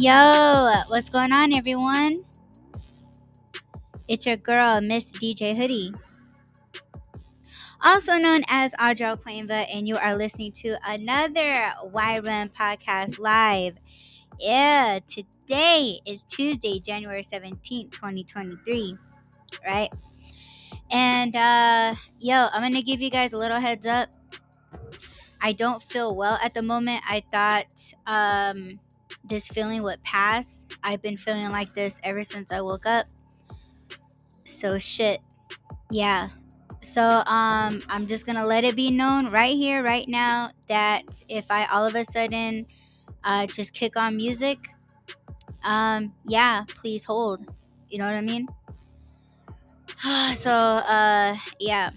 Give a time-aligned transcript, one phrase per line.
[0.00, 2.24] Yo, what's going on, everyone?
[4.08, 5.92] It's your girl, Miss DJ Hoodie,
[7.84, 13.76] also known as Audrey alKoinva, and you are listening to another Why Run Podcast Live.
[14.38, 18.96] Yeah, today is Tuesday, January 17th, 2023,
[19.66, 19.92] right?
[20.90, 24.08] And, uh, yo, I'm gonna give you guys a little heads up.
[25.42, 27.02] I don't feel well at the moment.
[27.06, 28.80] I thought, um,
[29.24, 30.66] this feeling would pass.
[30.82, 33.06] I've been feeling like this ever since I woke up.
[34.44, 35.20] So shit.
[35.90, 36.28] Yeah.
[36.82, 41.02] So um I'm just going to let it be known right here right now that
[41.28, 42.66] if I all of a sudden
[43.24, 44.58] uh just kick on music,
[45.62, 47.46] um yeah, please hold.
[47.88, 48.48] You know what I mean?
[50.34, 51.90] so uh yeah.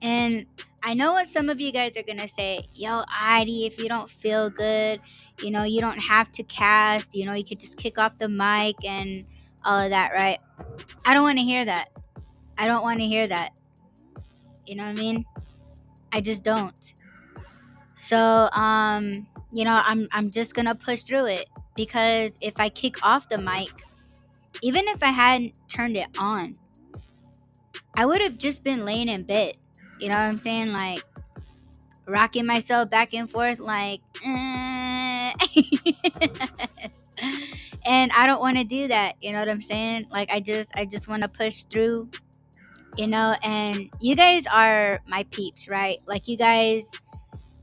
[0.00, 0.46] And
[0.82, 4.10] I know what some of you guys are gonna say, yo, Adi, if you don't
[4.10, 5.00] feel good,
[5.40, 8.28] you know, you don't have to cast, you know, you could just kick off the
[8.28, 9.24] mic and
[9.64, 10.40] all of that, right?
[11.04, 11.88] I don't want to hear that.
[12.58, 13.50] I don't want to hear that.
[14.66, 15.24] You know what I mean?
[16.12, 16.94] I just don't.
[17.94, 23.04] So, um, you know, I'm I'm just gonna push through it because if I kick
[23.04, 23.70] off the mic,
[24.62, 26.54] even if I hadn't turned it on,
[27.96, 29.54] I would have just been laying in bed.
[29.98, 30.72] You know what I'm saying?
[30.72, 31.02] Like
[32.06, 34.00] rocking myself back and forth, like.
[34.24, 34.71] Eh
[37.84, 39.16] and I don't want to do that.
[39.20, 40.06] You know what I'm saying?
[40.10, 42.10] Like I just I just want to push through.
[42.98, 45.96] You know, and you guys are my peeps, right?
[46.06, 46.90] Like you guys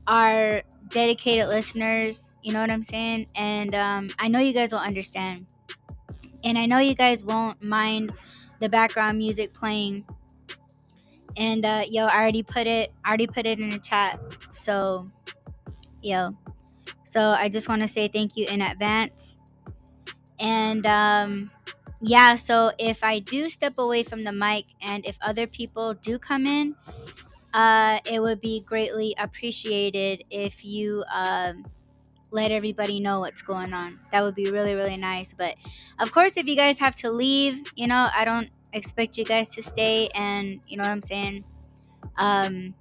[0.08, 2.34] are dedicated listeners.
[2.42, 3.28] You know what I'm saying?
[3.36, 5.46] And um, I know you guys will understand.
[6.42, 8.12] And I know you guys won't mind
[8.60, 10.04] the background music playing.
[11.36, 12.92] And uh, yo, I already put it.
[13.04, 14.18] I already put it in the chat.
[14.52, 15.06] So,
[16.02, 16.36] yo,
[17.10, 19.36] so I just want to say thank you in advance.
[20.38, 21.50] And um,
[22.00, 26.18] yeah, so if I do step away from the mic and if other people do
[26.18, 26.76] come in,
[27.54, 31.64] uh, it would be greatly appreciated if you um,
[32.30, 34.00] let everybody know what's going on.
[34.12, 35.32] That would be really, really nice.
[35.32, 35.56] But
[36.00, 39.50] of course, if you guys have to leave, you know, I don't expect you guys
[39.50, 40.08] to stay.
[40.14, 41.44] And you know what I'm saying?
[42.18, 42.74] Um,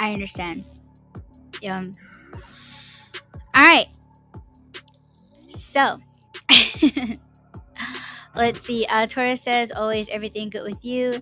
[0.00, 0.64] I understand.
[1.62, 1.86] Yeah.
[3.54, 3.88] All right.
[5.50, 5.96] So,
[8.34, 8.86] let's see.
[8.86, 11.12] Uh, Taurus says, always everything good with you.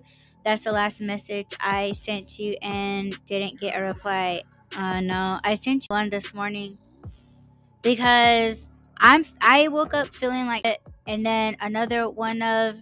[0.43, 4.43] That's the last message I sent you and didn't get a reply.
[4.75, 6.77] Uh, no, I sent you one this morning
[7.81, 12.75] because I'm I woke up feeling like it, and then another one of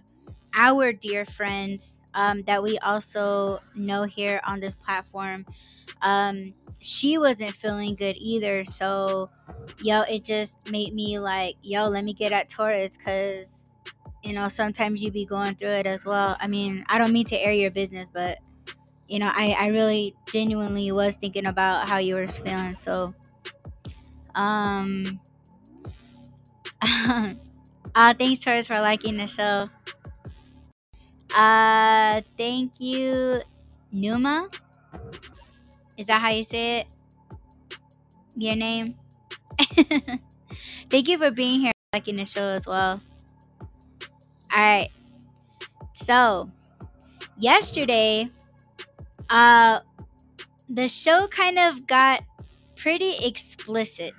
[0.54, 5.46] our dear friends um, that we also know here on this platform
[6.02, 6.46] um,
[6.80, 8.64] she wasn't feeling good either.
[8.64, 9.28] So,
[9.82, 13.50] yo, it just made me like, yo, let me get at Taurus because,
[14.24, 16.36] you know, sometimes you be going through it as well.
[16.40, 18.38] I mean, I don't mean to air your business, but,
[19.08, 22.74] you know, I, I really genuinely was thinking about how you were feeling.
[22.74, 23.14] So,
[24.34, 25.20] um,
[26.82, 27.34] uh,
[28.14, 29.66] thanks, Taurus, for liking the show.
[31.34, 33.42] Uh, thank you,
[33.92, 34.48] Numa.
[36.00, 36.86] Is that how you say it?
[38.34, 38.92] Your name?
[40.88, 42.98] Thank you for being here, liking the show as well.
[44.50, 44.88] Alright.
[45.92, 46.50] So,
[47.36, 48.30] yesterday,
[49.28, 49.80] uh,
[50.70, 52.22] the show kind of got
[52.76, 54.14] pretty explicit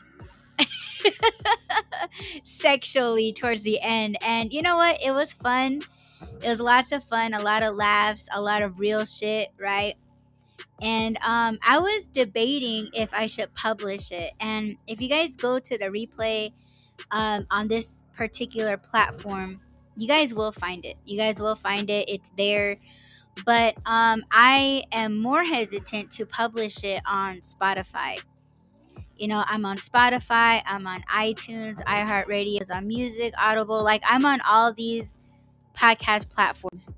[2.44, 4.18] sexually towards the end.
[4.24, 5.02] And you know what?
[5.03, 5.81] It was fun.
[6.44, 9.96] It was lots of fun, a lot of laughs, a lot of real shit, right?
[10.81, 14.31] And um, I was debating if I should publish it.
[14.40, 16.52] And if you guys go to the replay
[17.12, 19.57] um, on this particular platform,
[19.95, 21.00] you guys will find it.
[21.06, 22.10] You guys will find it.
[22.10, 22.75] It's there.
[23.45, 28.22] But um, I am more hesitant to publish it on Spotify.
[29.18, 33.83] You know, I'm on Spotify, I'm on iTunes, iHeartRadio, on Music, Audible.
[33.83, 35.28] Like, I'm on all these
[35.80, 36.92] podcast platforms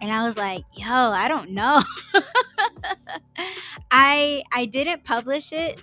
[0.00, 1.82] and I was like, "Yo, I don't know."
[3.90, 5.82] I I didn't publish it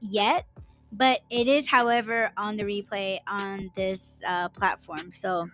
[0.00, 0.46] yet,
[0.92, 5.12] but it is, however, on the replay on this uh, platform.
[5.12, 5.48] So,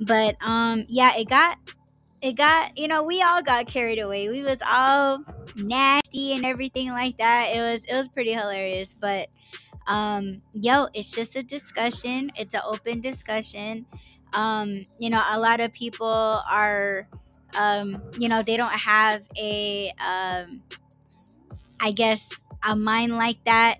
[0.00, 1.58] but um, yeah, it got
[2.22, 4.28] it got you know we all got carried away.
[4.28, 5.24] We was all
[5.56, 7.50] nasty and everything like that.
[7.54, 9.28] It was it was pretty hilarious, but
[9.86, 12.30] um, yo, it's just a discussion.
[12.38, 13.86] It's an open discussion
[14.34, 17.08] um, you know, a lot of people are,
[17.56, 20.62] um, you know, they don't have a, um,
[21.80, 22.30] I guess,
[22.62, 23.78] a mind like that.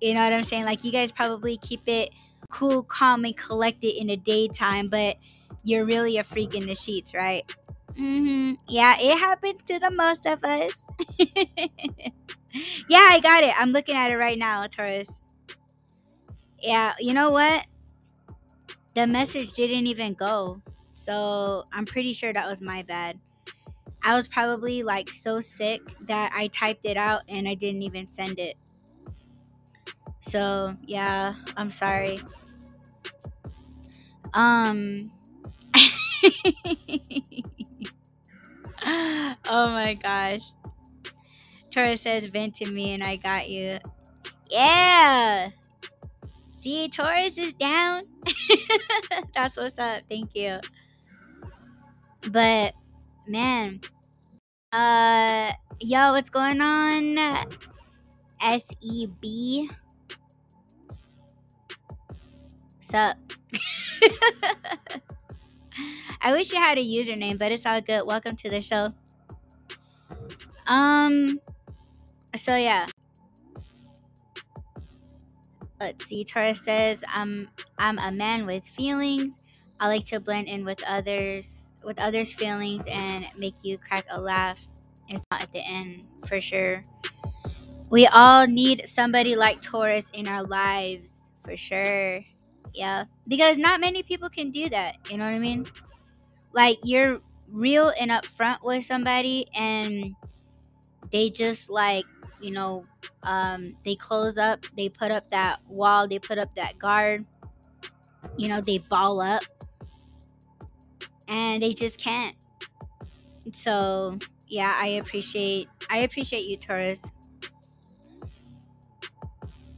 [0.00, 0.64] You know what I'm saying?
[0.64, 2.10] Like you guys probably keep it
[2.50, 5.16] cool, calm, and collected in the daytime, but
[5.62, 7.50] you're really a freak in the sheets, right?
[7.94, 8.54] Mm-hmm.
[8.68, 10.72] Yeah, it happens to the most of us.
[12.88, 13.54] yeah, I got it.
[13.58, 15.08] I'm looking at it right now, Taurus.
[16.60, 17.64] Yeah, you know what?
[18.94, 20.62] The message didn't even go.
[20.94, 23.18] So I'm pretty sure that was my bad.
[24.04, 28.06] I was probably like so sick that I typed it out and I didn't even
[28.06, 28.56] send it.
[30.20, 32.18] So, yeah, I'm sorry.
[34.34, 35.04] Um
[38.84, 40.42] Oh my gosh.
[41.70, 43.78] Taurus says vent to me and I got you.
[44.50, 45.50] Yeah.
[46.62, 48.02] See, Taurus is down.
[49.34, 50.04] That's what's up.
[50.08, 50.60] Thank you.
[52.30, 52.74] But
[53.26, 53.80] man,
[54.72, 57.18] uh yo, what's going on?
[58.40, 59.24] SEB.
[62.76, 63.16] What's up?
[66.20, 68.06] I wish you had a username, but it's all good.
[68.06, 68.90] Welcome to the show.
[70.68, 71.40] Um
[72.36, 72.86] so yeah.
[75.82, 76.22] Let's see.
[76.22, 79.42] Taurus says, "I'm I'm a man with feelings.
[79.80, 84.20] I like to blend in with others, with others' feelings, and make you crack a
[84.20, 84.60] laugh.
[85.08, 86.82] It's not at the end for sure.
[87.90, 92.20] We all need somebody like Taurus in our lives for sure.
[92.72, 94.96] Yeah, because not many people can do that.
[95.10, 95.66] You know what I mean?
[96.52, 97.18] Like you're
[97.50, 100.14] real and upfront with somebody, and
[101.10, 102.04] they just like
[102.42, 102.82] you know
[103.22, 107.24] um, they close up they put up that wall they put up that guard
[108.36, 109.42] you know they ball up.
[111.28, 112.36] And they just can't.
[113.52, 114.18] So
[114.48, 117.02] yeah i appreciate i appreciate you taurus.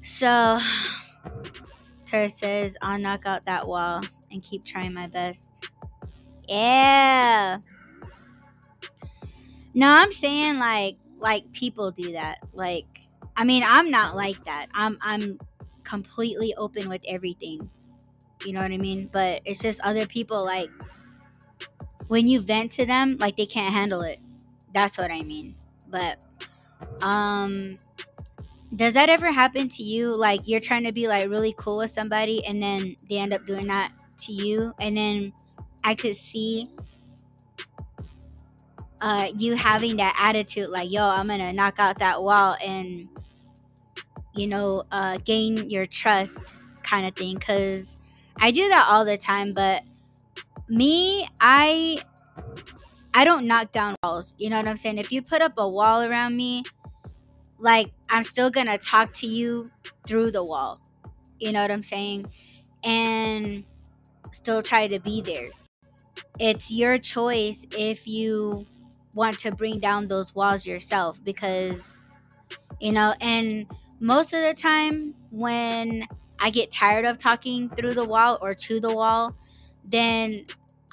[0.02, 0.60] So
[2.06, 4.00] taurus says i'll knock out that wall
[4.30, 5.70] and keep trying my best.
[6.48, 7.58] Yeah.
[9.74, 12.38] No i'm saying like like people do that.
[12.52, 12.86] Like
[13.36, 14.66] i mean i'm not like that.
[14.74, 15.38] I'm i'm
[15.84, 17.68] completely open with everything.
[18.44, 19.08] You know what i mean?
[19.12, 20.70] But it's just other people like
[22.08, 24.22] when you vent to them like they can't handle it.
[24.74, 25.56] That's what i mean.
[25.88, 26.22] But
[27.02, 27.78] um
[28.76, 30.14] does that ever happen to you?
[30.16, 33.46] Like you're trying to be like really cool with somebody and then they end up
[33.46, 35.32] doing that to you and then
[35.84, 36.70] i could see
[39.04, 43.06] uh, you having that attitude like yo i'm gonna knock out that wall and
[44.34, 47.96] you know uh, gain your trust kind of thing because
[48.40, 49.82] i do that all the time but
[50.68, 51.98] me i
[53.12, 54.96] i don't knock down walls you know what i'm saying?
[54.96, 56.62] If you put up a wall around me
[57.58, 59.70] like i'm still gonna talk to you
[60.06, 60.80] through the wall
[61.38, 62.24] you know what i'm saying?
[62.82, 63.68] And
[64.32, 65.48] still try to be there.
[66.38, 68.66] It's your choice if you
[69.14, 71.98] want to bring down those walls yourself because
[72.80, 73.66] you know and
[74.00, 76.06] most of the time when
[76.40, 79.34] i get tired of talking through the wall or to the wall
[79.84, 80.44] then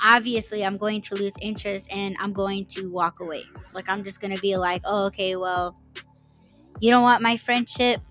[0.03, 3.43] obviously i'm going to lose interest and i'm going to walk away.
[3.73, 5.75] Like i'm just going to be like oh okay well
[6.81, 8.01] you don't want my friendship?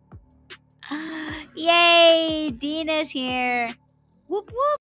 [1.57, 2.51] Yay!
[2.57, 3.69] Dina's here.
[4.29, 4.81] Whoop whoop.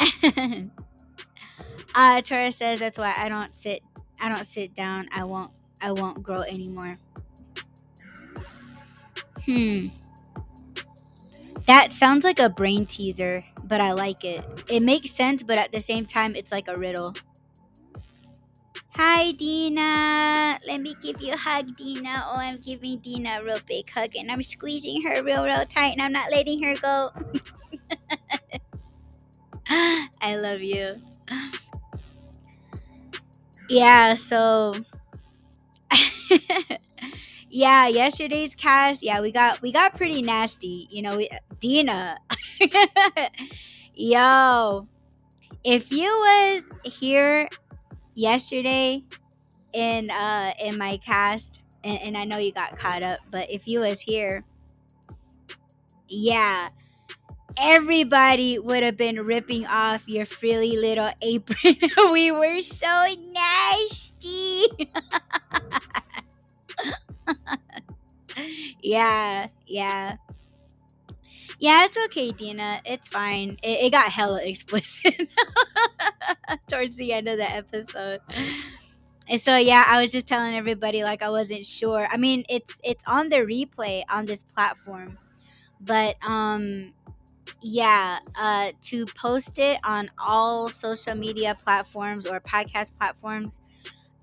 [1.94, 3.82] uh Taurus says that's why I don't sit
[4.20, 5.08] I don't sit down.
[5.12, 6.94] I won't I won't grow anymore.
[9.44, 9.88] Hmm.
[11.66, 14.44] That sounds like a brain teaser, but I like it.
[14.68, 17.14] It makes sense, but at the same time it's like a riddle.
[18.96, 20.58] Hi, Dina.
[20.66, 22.24] Let me give you a hug, Dina.
[22.26, 25.92] Oh, I'm giving Dina a real big hug and I'm squeezing her real, real tight
[25.92, 27.10] and I'm not letting her go.
[30.20, 30.94] I love you.
[33.68, 34.72] Yeah, so
[37.50, 40.88] yeah, yesterday's cast, yeah, we got we got pretty nasty.
[40.90, 41.28] You know, we,
[41.60, 42.16] Dina.
[43.94, 44.86] Yo,
[45.64, 47.48] if you was here
[48.20, 49.02] yesterday
[49.72, 53.66] in uh in my cast and, and I know you got caught up, but if
[53.66, 54.44] you was here,
[56.08, 56.68] yeah,
[57.58, 61.76] everybody would have been ripping off your frilly little apron.
[62.12, 64.66] we were so nasty.
[68.82, 70.16] yeah, yeah.
[71.60, 72.80] Yeah, it's okay, Dina.
[72.84, 73.58] It's fine.
[73.62, 75.30] It, it got hella explicit.
[76.68, 78.20] towards the end of the episode.
[79.28, 82.06] And so yeah, I was just telling everybody like I wasn't sure.
[82.10, 85.18] I mean, it's it's on the replay on this platform.
[85.80, 86.86] But um
[87.62, 93.60] yeah, uh to post it on all social media platforms or podcast platforms,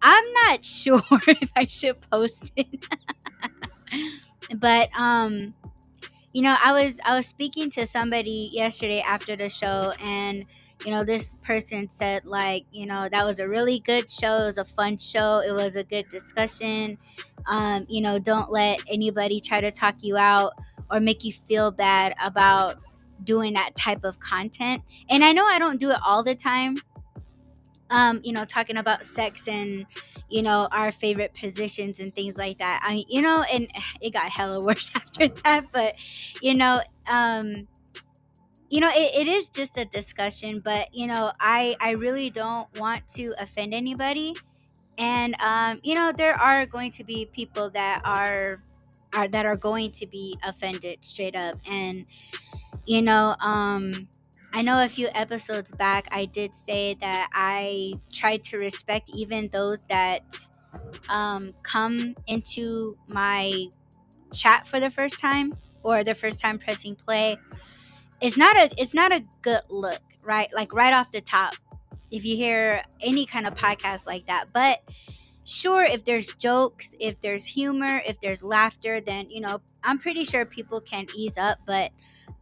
[0.01, 2.85] I'm not sure if I should post it.
[4.55, 5.53] but um
[6.33, 10.45] you know, I was I was speaking to somebody yesterday after the show and
[10.85, 14.37] you know, this person said like, you know, that was a really good show.
[14.37, 15.39] It was a fun show.
[15.39, 16.97] It was a good discussion.
[17.47, 20.53] Um, you know, don't let anybody try to talk you out
[20.91, 22.75] or make you feel bad about
[23.23, 24.81] doing that type of content.
[25.09, 26.75] And I know I don't do it all the time.
[27.89, 29.85] Um, you know, talking about sex and
[30.29, 32.81] you know our favorite positions and things like that.
[32.83, 33.69] I mean, you know, and
[34.01, 35.95] it got hella worse after that, but
[36.41, 37.67] you know, um
[38.69, 42.67] you know it, it is just a discussion but you know i i really don't
[42.79, 44.33] want to offend anybody
[44.97, 48.63] and um you know there are going to be people that are
[49.13, 52.05] are that are going to be offended straight up and
[52.85, 53.91] you know um
[54.53, 59.49] i know a few episodes back i did say that i try to respect even
[59.51, 60.21] those that
[61.09, 63.67] um come into my
[64.33, 67.37] chat for the first time or the first time pressing play
[68.21, 70.49] it's not a it's not a good look, right?
[70.53, 71.55] Like right off the top,
[72.11, 74.45] if you hear any kind of podcast like that.
[74.53, 74.79] But
[75.43, 80.23] sure, if there's jokes, if there's humor, if there's laughter, then you know I'm pretty
[80.23, 81.59] sure people can ease up.
[81.65, 81.91] But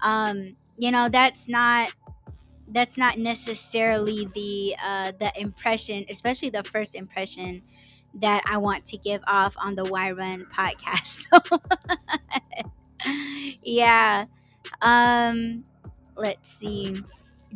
[0.01, 1.93] um, you know that's not
[2.67, 7.61] that's not necessarily the uh, the impression, especially the first impression
[8.15, 11.25] that I want to give off on the Why Run podcast.
[13.63, 14.25] yeah.
[14.81, 15.63] Um,
[16.15, 16.95] let's see.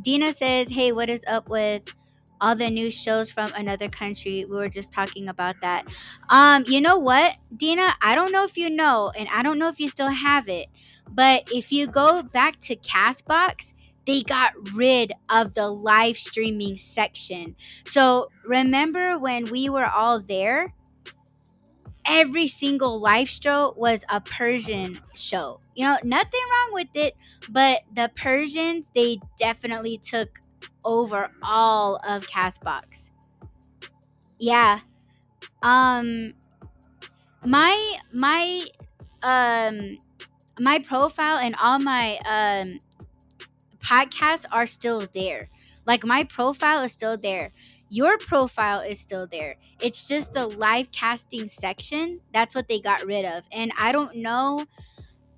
[0.02, 1.84] Dina says, "Hey, what is up with
[2.42, 4.46] all the new shows from another country?
[4.50, 5.88] We were just talking about that.
[6.30, 7.96] Um, you know what, Dina?
[8.02, 10.70] I don't know if you know, and I don't know if you still have it,
[11.14, 13.74] but if you go back to Castbox."
[14.08, 17.56] They got rid of the live streaming section.
[17.86, 20.74] So remember when we were all there?
[22.06, 25.60] every single live show was a Persian show.
[25.76, 27.16] You know, nothing wrong with it,
[27.50, 30.40] but the Persians, they definitely took
[30.84, 33.12] over all of Castbox.
[34.40, 34.80] Yeah.
[35.62, 36.34] Um
[37.46, 38.62] my my
[39.24, 39.98] um
[40.60, 42.80] my profile and all my um
[43.80, 45.50] podcasts are still there.
[45.86, 47.52] Like my profile is still there
[47.90, 49.56] your profile is still there.
[49.82, 52.18] It's just the live casting section.
[52.34, 53.44] That's what they got rid of.
[53.52, 54.66] And I don't know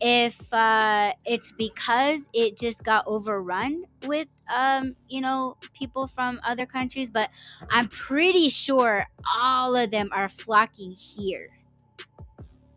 [0.01, 6.65] if uh, it's because it just got overrun with um, you know people from other
[6.65, 7.29] countries, but
[7.69, 9.05] I'm pretty sure
[9.37, 11.49] all of them are flocking here.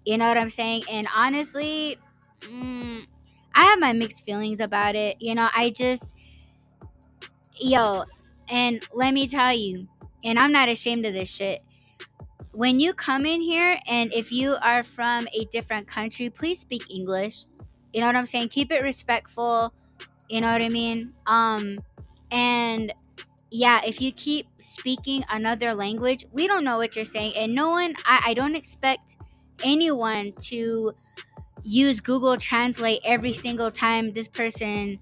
[0.04, 0.82] You know what I'm saying?
[0.90, 1.98] And honestly,
[2.44, 3.06] mm,
[3.54, 5.16] I have my mixed feelings about it.
[5.20, 6.14] You know, I just
[7.58, 8.04] yo,
[8.48, 9.86] and let me tell you,
[10.24, 11.62] and I'm not ashamed of this shit.
[12.52, 16.88] When you come in here, and if you are from a different country, please speak
[16.90, 17.46] English.
[17.92, 18.48] You know what I'm saying?
[18.48, 19.72] Keep it respectful.
[20.28, 21.12] You know what I mean?
[21.26, 21.78] Um,
[22.30, 22.92] and
[23.50, 27.34] yeah, if you keep speaking another language, we don't know what you're saying.
[27.36, 29.16] And no one, I, I don't expect
[29.64, 30.92] anyone to
[31.64, 34.96] use Google Translate every single time this person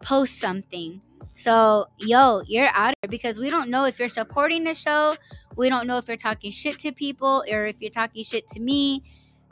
[0.00, 1.00] posts something.
[1.36, 5.14] So, yo, you're out here because we don't know if you're supporting the show.
[5.56, 8.60] We don't know if you're talking shit to people or if you're talking shit to
[8.60, 9.02] me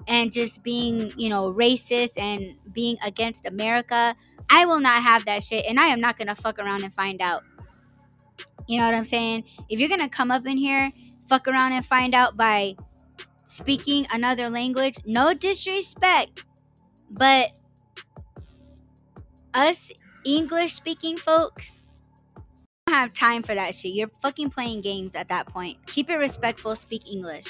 [0.06, 4.14] and just being, you know, racist and being against America.
[4.50, 6.92] I will not have that shit and I am not going to fuck around and
[6.92, 7.42] find out.
[8.66, 9.44] You know what I'm saying?
[9.70, 10.90] If you're going to come up in here,
[11.26, 12.76] fuck around and find out by
[13.46, 16.44] speaking another language, no disrespect,
[17.10, 17.50] but
[19.54, 19.92] us
[20.24, 21.82] English speaking folks
[22.86, 23.92] don't have time for that shit.
[23.92, 25.78] You're fucking playing games at that point.
[25.86, 27.46] Keep it respectful, speak English.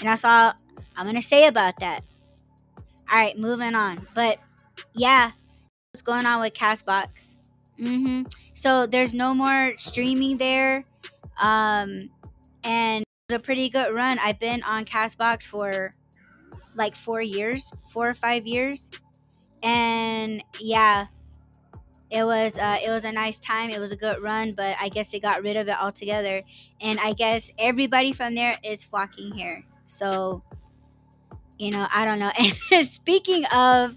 [0.00, 0.54] And that's all
[0.96, 2.02] I'm gonna say about that.
[3.10, 3.98] Alright, moving on.
[4.14, 4.40] But
[4.94, 5.32] yeah,
[5.92, 7.36] what's going on with Castbox?
[7.78, 8.22] Mm-hmm.
[8.54, 10.82] So there's no more streaming there.
[11.40, 12.02] Um
[12.64, 14.18] and it was a pretty good run.
[14.18, 15.92] I've been on Castbox for
[16.76, 18.90] like four years, four or five years.
[19.62, 21.06] And yeah
[22.10, 23.70] it was uh, it was a nice time.
[23.70, 26.42] It was a good run but i guess they got rid of it altogether.
[26.80, 29.64] And i guess everybody from there is flocking here.
[29.86, 30.42] So
[31.58, 32.32] you know i don't know.
[32.72, 33.96] And speaking of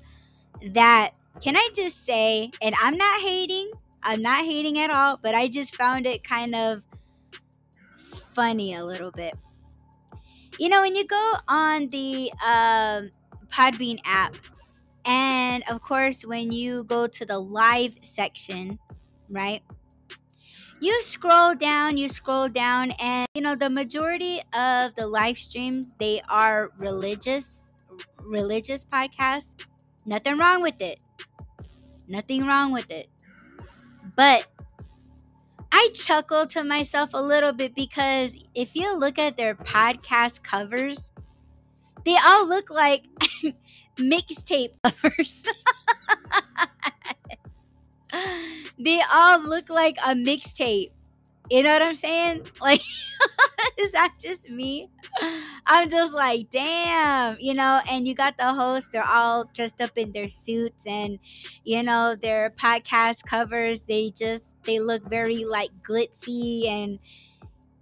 [0.72, 1.12] that
[1.42, 3.72] can i just say and i'm not hating
[4.04, 6.82] I'm not hating at all, but I just found it kind of
[8.34, 9.34] funny a little bit.
[10.60, 13.10] You know, when you go on the um,
[13.52, 14.36] Podbean app,
[15.06, 18.80] and of course, when you go to the live section,
[19.30, 19.62] right?
[20.80, 25.92] You scroll down, you scroll down, and you know, the majority of the live streams,
[25.98, 27.72] they are religious,
[28.22, 29.66] religious podcasts.
[30.06, 31.02] Nothing wrong with it.
[32.08, 33.08] Nothing wrong with it.
[34.16, 34.48] But
[35.76, 41.12] I chuckle to myself a little bit because if you look at their podcast covers,
[42.06, 43.04] they all look like
[43.98, 45.44] mixtape covers.
[48.80, 50.92] they all look like a mixtape.
[51.54, 52.48] You know what I'm saying?
[52.62, 52.82] Like,
[53.78, 54.88] is that just me?
[55.68, 57.80] I'm just like, damn, you know.
[57.88, 61.20] And you got the host; they're all dressed up in their suits, and
[61.64, 63.84] you know their podcast covers.
[63.84, 66.98] They just they look very like glitzy, and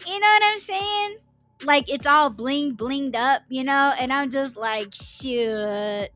[0.05, 1.17] you know what I'm saying?
[1.63, 3.93] Like it's all bling blinged up, you know.
[3.97, 6.09] And I'm just like, shoot,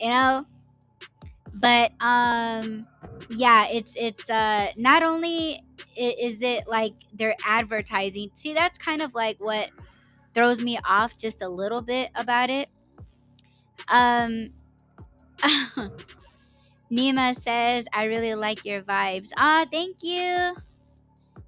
[0.00, 0.42] you know.
[1.54, 2.84] But um,
[3.28, 5.60] yeah, it's it's uh not only
[5.96, 8.30] is it like they're advertising.
[8.34, 9.70] See, that's kind of like what
[10.34, 12.68] throws me off just a little bit about it.
[13.88, 14.50] Um
[16.92, 19.30] Nima says, I really like your vibes.
[19.36, 20.54] Ah, thank you.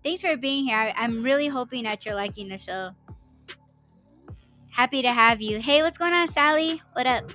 [0.02, 0.93] Thanks for being here.
[0.97, 2.90] I'm really hoping that you're liking the show.
[4.73, 5.61] Happy to have you.
[5.61, 6.83] Hey, what's going on, Sally?
[6.95, 7.31] What up?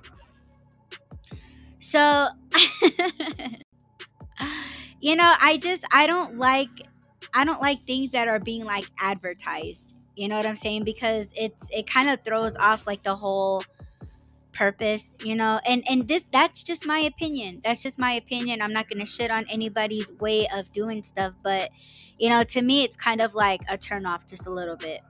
[1.79, 2.29] So,
[5.01, 6.69] you know, I just I don't like
[7.33, 9.93] I don't like things that are being like advertised.
[10.15, 10.83] You know what I'm saying?
[10.83, 13.63] Because it's it kind of throws off like the whole
[14.53, 15.59] purpose, you know.
[15.65, 17.61] And and this that's just my opinion.
[17.63, 18.61] That's just my opinion.
[18.61, 21.69] I'm not going to shit on anybody's way of doing stuff, but
[22.17, 25.01] you know, to me it's kind of like a turn off just a little bit.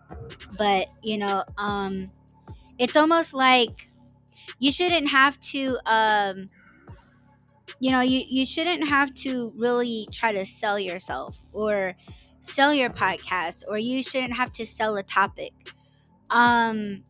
[0.58, 2.08] But, you know, um
[2.78, 3.88] it's almost like
[4.60, 6.48] you shouldn't have to um
[7.80, 11.96] you know you, you shouldn't have to really try to sell yourself or
[12.42, 15.54] sell your podcast or you shouldn't have to sell a topic.
[16.32, 17.04] Um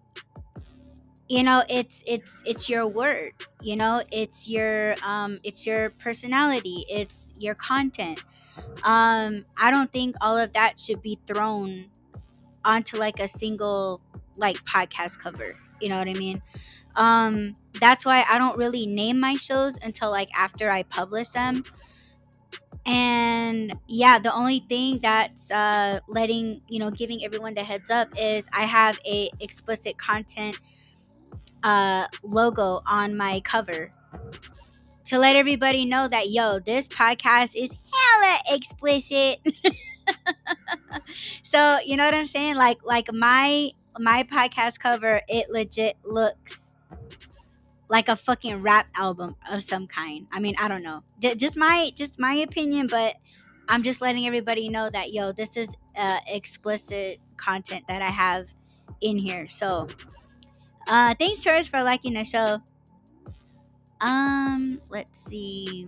[1.27, 6.85] you know it's it's it's your word you know it's your um it's your personality
[6.89, 8.23] it's your content.
[8.83, 11.85] Um i don't think all of that should be thrown
[12.65, 14.01] onto like a single
[14.37, 16.41] like podcast cover you know what i mean
[16.99, 21.63] um that's why i don't really name my shows until like after i publish them.
[22.85, 28.09] And yeah the only thing that's uh letting you know giving everyone the heads up
[28.19, 30.59] is i have a explicit content
[31.63, 33.91] uh logo on my cover.
[35.05, 39.39] To let everybody know that yo this podcast is hella explicit.
[41.43, 42.55] So you know what i'm saying?
[42.55, 46.58] Like like my my podcast cover it legit looks
[47.89, 50.27] like a fucking rap album of some kind.
[50.31, 51.03] I mean, I don't know.
[51.19, 53.15] D- just my just my opinion, but
[53.67, 58.53] I'm just letting everybody know that yo, this is uh, explicit content that I have
[59.01, 59.47] in here.
[59.47, 59.87] So,
[60.87, 62.61] uh, thanks, Taurus, for liking the show.
[64.01, 65.87] Um, let's see.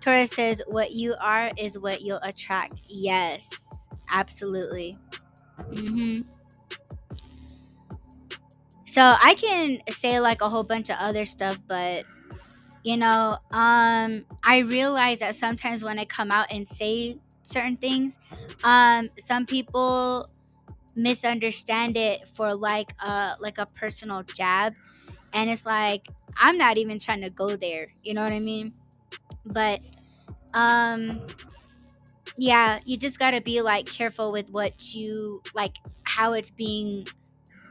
[0.00, 3.50] Taurus says, "What you are is what you'll attract." Yes,
[4.08, 4.96] absolutely.
[5.58, 6.22] Mm-hmm.
[8.94, 12.04] So I can say like a whole bunch of other stuff, but
[12.84, 18.18] you know, um, I realize that sometimes when I come out and say certain things,
[18.62, 20.28] um, some people
[20.94, 24.74] misunderstand it for like a like a personal jab,
[25.32, 27.88] and it's like I'm not even trying to go there.
[28.04, 28.74] You know what I mean?
[29.44, 29.80] But
[30.54, 31.26] um,
[32.38, 37.08] yeah, you just gotta be like careful with what you like, how it's being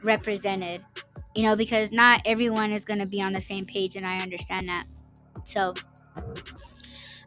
[0.02, 0.84] represented
[1.34, 4.18] you know, because not everyone is going to be on the same page, and I
[4.18, 4.84] understand that.
[5.44, 5.74] So,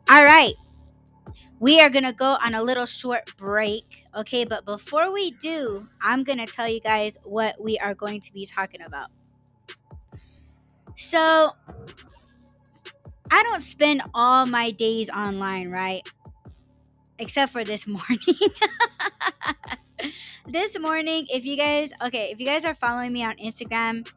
[0.10, 0.54] all right,
[1.60, 4.06] we are going to go on a little short break.
[4.16, 8.22] Okay, but before we do, I'm going to tell you guys what we are going
[8.22, 9.10] to be talking about.
[10.96, 11.52] So,
[13.30, 16.08] I don't spend all my days online, right?
[17.20, 18.20] Except for this morning.
[20.46, 24.10] this morning, if you guys, okay, if you guys are following me on Instagram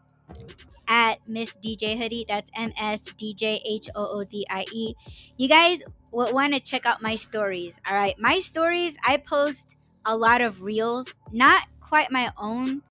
[0.89, 4.95] at Miss DJ Hoodie, that's M S D J H O O D I E,
[5.37, 7.81] you guys will want to check out my stories.
[7.89, 12.83] All right, my stories, I post a lot of reels, not quite my own.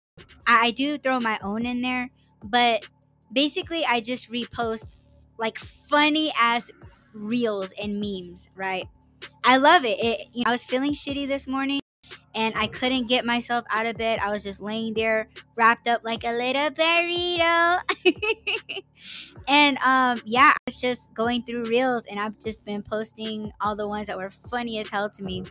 [0.47, 2.09] I, I do throw my own in there,
[2.45, 2.87] but
[3.31, 4.95] basically, I just repost
[5.37, 6.71] like funny ass
[7.13, 8.87] reels and memes, right?
[9.45, 9.99] I love it.
[9.99, 11.78] It you know, I was feeling shitty this morning
[12.35, 14.19] and I couldn't get myself out of bed.
[14.19, 17.79] I was just laying there wrapped up like a little burrito.
[19.47, 23.75] and um yeah, I was just going through reels and I've just been posting all
[23.75, 25.43] the ones that were funny as hell to me.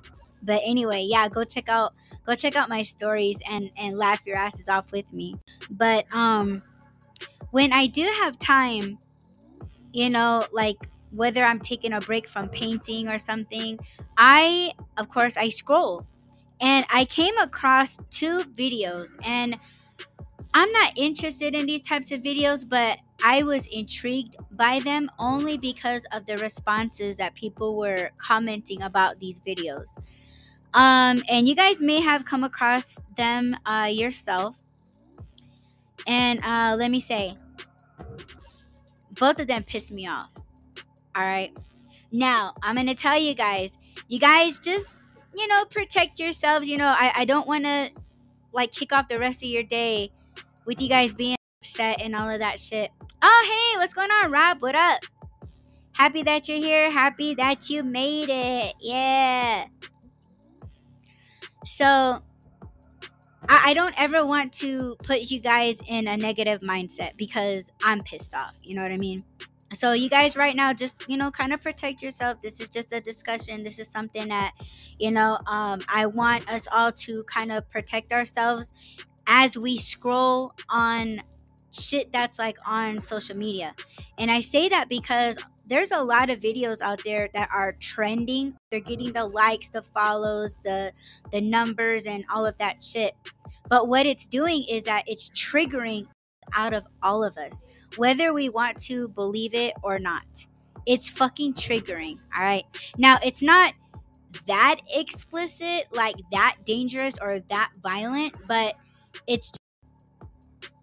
[0.42, 1.94] But anyway, yeah, go check out
[2.26, 5.34] go check out my stories and and laugh your asses off with me.
[5.70, 6.62] But um
[7.50, 8.98] when I do have time,
[9.92, 10.76] you know, like
[11.12, 13.78] whether I'm taking a break from painting or something,
[14.16, 16.04] I of course I scroll
[16.60, 19.56] and I came across two videos and
[20.54, 25.58] I'm not interested in these types of videos, but I was intrigued by them only
[25.58, 29.88] because of the responses that people were commenting about these videos.
[30.74, 34.56] Um, and you guys may have come across them uh, yourself.
[36.06, 37.36] And uh, let me say,
[39.18, 40.30] both of them pissed me off.
[41.14, 41.56] All right.
[42.10, 43.76] Now, I'm going to tell you guys,
[44.08, 45.02] you guys just,
[45.38, 46.68] you know, protect yourselves.
[46.68, 47.90] You know, I, I don't want to
[48.52, 50.10] like kick off the rest of your day
[50.66, 52.90] with you guys being upset and all of that shit.
[53.22, 54.60] Oh, hey, what's going on, Rob?
[54.60, 55.00] What up?
[55.92, 56.90] Happy that you're here.
[56.90, 58.74] Happy that you made it.
[58.80, 59.66] Yeah.
[61.64, 62.20] So,
[63.48, 68.00] I, I don't ever want to put you guys in a negative mindset because I'm
[68.02, 68.54] pissed off.
[68.62, 69.24] You know what I mean?
[69.74, 72.40] So, you guys, right now, just you know, kind of protect yourself.
[72.40, 73.62] This is just a discussion.
[73.62, 74.52] This is something that,
[74.98, 78.72] you know, um, I want us all to kind of protect ourselves
[79.26, 81.20] as we scroll on
[81.70, 83.74] shit that's like on social media.
[84.16, 88.54] And I say that because there's a lot of videos out there that are trending.
[88.70, 90.92] They're getting the likes, the follows, the
[91.30, 93.14] the numbers and all of that shit.
[93.68, 96.06] But what it's doing is that it's triggering
[96.54, 97.64] out of all of us,
[97.96, 100.24] whether we want to believe it or not.
[100.86, 102.64] It's fucking triggering, all right?
[102.96, 103.74] Now, it's not
[104.46, 108.74] that explicit, like that dangerous or that violent, but
[109.26, 109.52] it's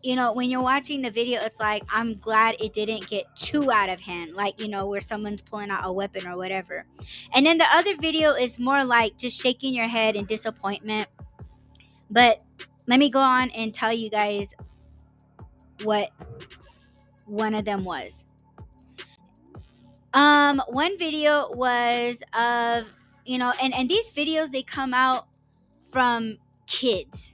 [0.06, 3.72] you know when you're watching the video it's like i'm glad it didn't get too
[3.72, 6.86] out of hand like you know where someone's pulling out a weapon or whatever
[7.34, 11.08] and then the other video is more like just shaking your head in disappointment
[12.12, 12.44] but
[12.88, 14.54] let me go on and tell you guys
[15.84, 16.10] what
[17.26, 18.24] one of them was
[20.14, 22.88] um one video was of
[23.26, 25.28] you know and and these videos they come out
[25.92, 26.34] from
[26.68, 27.34] kids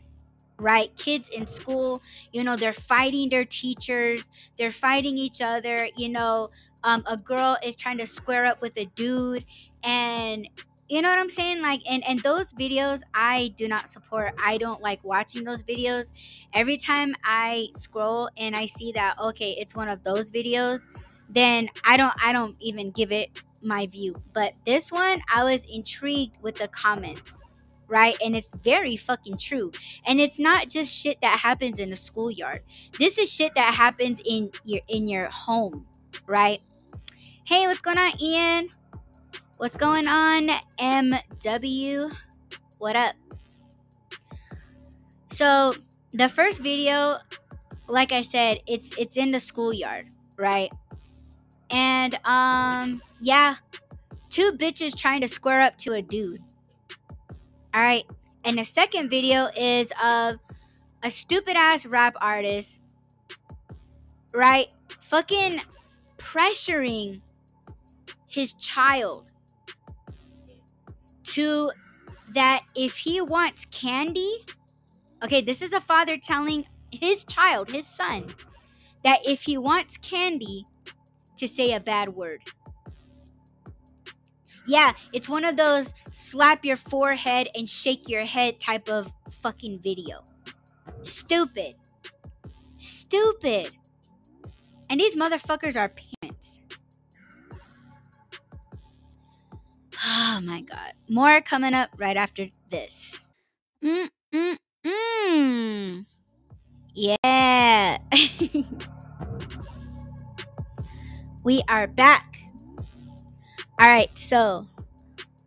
[0.60, 0.96] right?
[0.96, 2.02] Kids in school,
[2.32, 4.28] you know, they're fighting their teachers,
[4.58, 5.90] they're fighting each other.
[5.98, 6.52] You know,
[6.84, 9.46] um, a girl is trying to square up with a dude,
[9.84, 10.48] and
[10.92, 11.62] you know what I'm saying?
[11.62, 14.34] Like, and and those videos I do not support.
[14.44, 16.12] I don't like watching those videos.
[16.54, 20.82] Every time I scroll and I see that okay, it's one of those videos,
[21.30, 24.14] then I don't I don't even give it my view.
[24.34, 27.40] But this one, I was intrigued with the comments
[27.88, 28.16] right?
[28.24, 29.70] And it's very fucking true.
[30.06, 32.62] And it's not just shit that happens in the schoolyard.
[32.98, 35.86] This is shit that happens in your in your home,
[36.26, 36.62] right?
[37.44, 38.70] Hey, what's going on, Ian?
[39.62, 42.12] What's going on, MW?
[42.80, 43.14] What up?
[45.30, 45.74] So,
[46.14, 47.20] the first video,
[47.88, 50.72] like I said, it's it's in the schoolyard, right?
[51.70, 53.58] And um yeah,
[54.32, 56.42] two bitches trying to square up to a dude
[57.72, 58.06] all right.
[58.44, 60.40] And the second video is of
[61.04, 62.80] a stupid ass rap artist,
[64.34, 64.74] right?
[65.02, 65.62] Fucking
[66.18, 67.22] pressuring
[68.28, 69.31] his child
[71.32, 71.72] to
[72.34, 74.46] that if he wants candy,
[75.24, 78.26] okay, this is a father telling his child, his son,
[79.04, 80.66] that if he wants candy,
[81.42, 82.40] to say a bad word.
[84.68, 89.80] Yeah, it's one of those slap your forehead and shake your head type of fucking
[89.80, 90.24] video.
[91.02, 91.74] Stupid.
[92.78, 93.72] Stupid.
[94.88, 95.90] And these motherfuckers are
[100.04, 100.92] Oh my god.
[101.10, 103.20] More coming up right after this.
[103.84, 106.06] Mm mm mm.
[106.94, 107.98] Yeah.
[111.44, 112.32] we are back
[113.82, 114.68] all right, so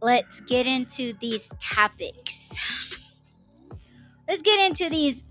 [0.03, 2.51] let's get into these topics.
[4.27, 5.23] Let's get into these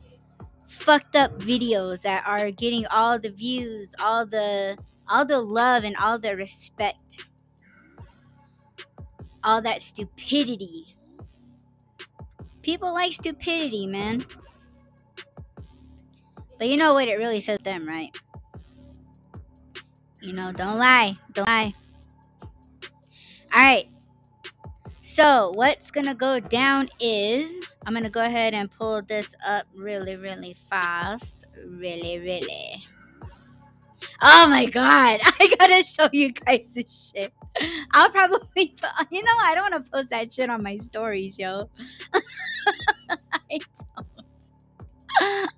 [0.69, 4.77] fucked up videos that are getting all the views, all the
[5.09, 7.25] all the love and all the respect.
[9.43, 10.95] All that stupidity.
[12.61, 14.23] People like stupidity, man.
[16.57, 18.15] But you know what it really says them, right?
[20.21, 21.15] You know, don't lie.
[21.33, 21.73] Don't lie.
[23.53, 23.85] All right.
[25.01, 30.15] So, what's gonna go down is I'm gonna go ahead and pull this up really,
[30.15, 31.45] really fast.
[31.67, 32.81] Really, really.
[34.25, 37.33] Oh my god, I gotta show you guys this shit.
[37.91, 38.73] I'll probably
[39.11, 41.69] you know, I don't wanna post that shit on my stories, yo.
[43.03, 45.49] I don't.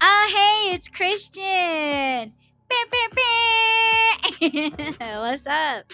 [0.00, 2.32] oh, hey, it's Christian.
[4.98, 5.92] What's up?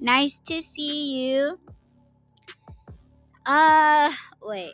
[0.00, 1.60] Nice to see you.
[3.46, 4.72] Uh, wait.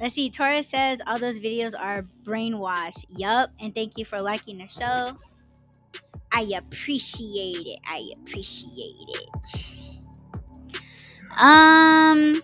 [0.00, 0.30] Let's see.
[0.30, 3.04] Taurus says all those videos are brainwashed.
[3.10, 3.50] Yup.
[3.60, 5.12] And thank you for liking the show.
[6.32, 7.78] I appreciate it.
[7.86, 9.28] I appreciate it.
[11.38, 12.40] Um,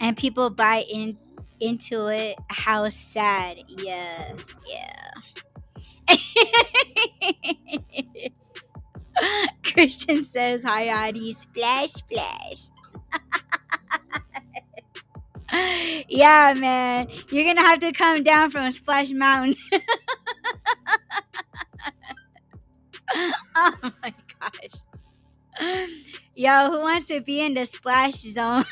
[0.00, 1.18] and people buy in
[1.60, 2.38] into it.
[2.48, 3.58] How sad.
[3.68, 4.34] Yeah.
[4.66, 5.10] Yeah.
[9.64, 11.32] Christian says, Hi, Adi.
[11.32, 12.70] Splash, splash.
[16.08, 17.08] yeah, man.
[17.30, 19.56] You're to have to come down from Splash Mountain.
[23.56, 24.82] oh my gosh.
[26.34, 28.64] Yo, who wants to be in the splash zone?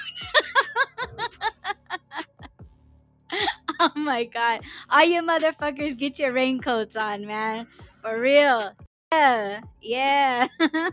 [3.80, 4.60] oh my god.
[4.90, 7.68] All you motherfuckers get your raincoats on, man.
[8.00, 8.72] For real.
[9.12, 9.60] Yeah.
[9.80, 10.48] Yeah.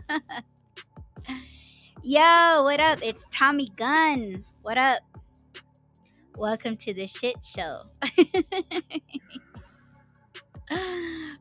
[2.02, 3.00] Yo, what up?
[3.02, 4.44] It's Tommy Gunn.
[4.62, 5.00] What up?
[6.40, 7.82] Welcome to the shit show.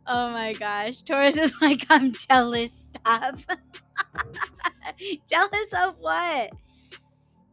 [0.06, 1.04] oh my gosh.
[1.04, 2.78] Taurus is like, I'm jealous.
[2.94, 3.38] Stop.
[5.32, 6.52] jealous of what?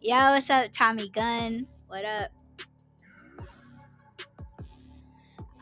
[0.02, 1.68] Yo, what's up, Tommy Gunn?
[1.86, 2.32] What up?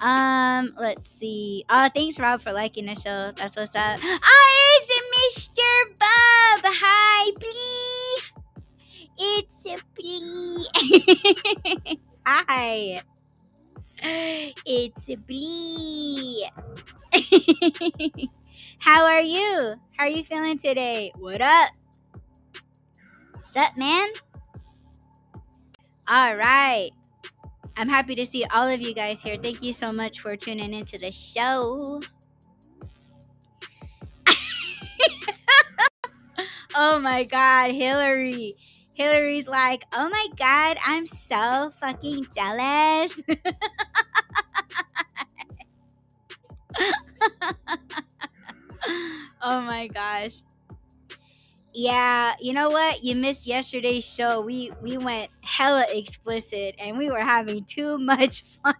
[0.00, 1.66] Um, let's see.
[1.68, 3.32] Oh, thanks, Rob, for liking the show.
[3.36, 3.98] That's what's up.
[4.02, 5.98] Oh, it's Mr.
[5.98, 6.60] Bob.
[6.64, 8.33] Hi, Blee.
[9.16, 10.66] It's Blee.
[12.26, 13.00] Hi.
[14.02, 16.48] It's Blee.
[18.80, 19.74] How are you?
[19.96, 21.12] How are you feeling today?
[21.18, 21.70] What up?
[23.32, 24.08] What's up, man?
[26.08, 26.90] All right.
[27.76, 29.36] I'm happy to see all of you guys here.
[29.36, 32.00] Thank you so much for tuning into the show.
[36.74, 38.54] oh my god, Hillary.
[38.94, 43.20] Hillary's like, oh my god, I'm so fucking jealous.
[49.42, 50.42] oh my gosh.
[51.74, 53.02] Yeah you know what?
[53.02, 54.40] You missed yesterday's show.
[54.40, 58.74] We we went hella explicit and we were having too much fun.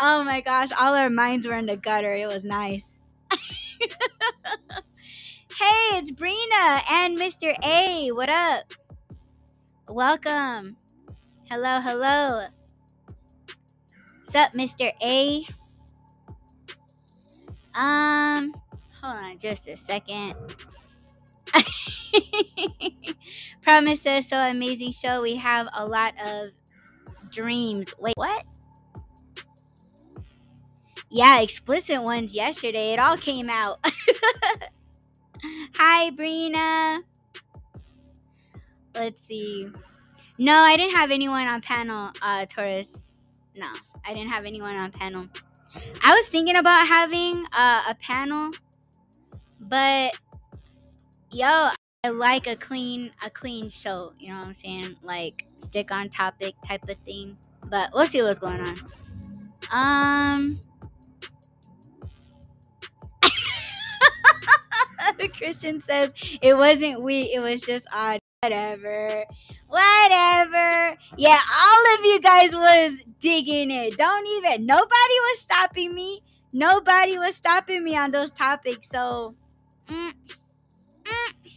[0.00, 2.14] Oh my gosh all our minds were in the gutter.
[2.14, 2.84] It was nice.
[5.58, 8.10] Hey it's brina and mr a.
[8.12, 8.74] What up
[9.88, 10.76] welcome
[11.48, 12.46] hello hello
[14.24, 15.46] what's up mr a
[17.74, 18.52] um
[19.00, 20.34] hold on just a second
[23.62, 25.22] Promise says so amazing show.
[25.22, 26.50] We have a lot of
[27.30, 27.94] dreams.
[27.98, 28.44] Wait, what?
[31.10, 32.92] Yeah, explicit ones yesterday.
[32.92, 33.78] It all came out.
[35.76, 37.02] Hi, Brina.
[38.96, 39.68] Let's see.
[40.38, 42.90] No, I didn't have anyone on panel, uh, Taurus.
[43.56, 43.68] No,
[44.06, 45.28] I didn't have anyone on panel.
[46.02, 48.50] I was thinking about having uh, a panel,
[49.60, 50.18] but
[51.30, 51.68] yo,
[52.04, 54.96] I like a clean a clean show, you know what I'm saying?
[55.02, 57.36] Like stick on topic type of thing.
[57.68, 58.76] But we'll see what's going on.
[59.72, 60.60] Um
[65.36, 68.20] Christian says it wasn't we, it was just odd.
[68.42, 69.24] Whatever.
[69.68, 70.96] Whatever.
[71.16, 73.96] Yeah, all of you guys was digging it.
[73.96, 76.22] Don't even nobody was stopping me.
[76.52, 78.88] Nobody was stopping me on those topics.
[78.90, 79.32] So
[79.86, 80.12] mm,
[81.04, 81.52] mm.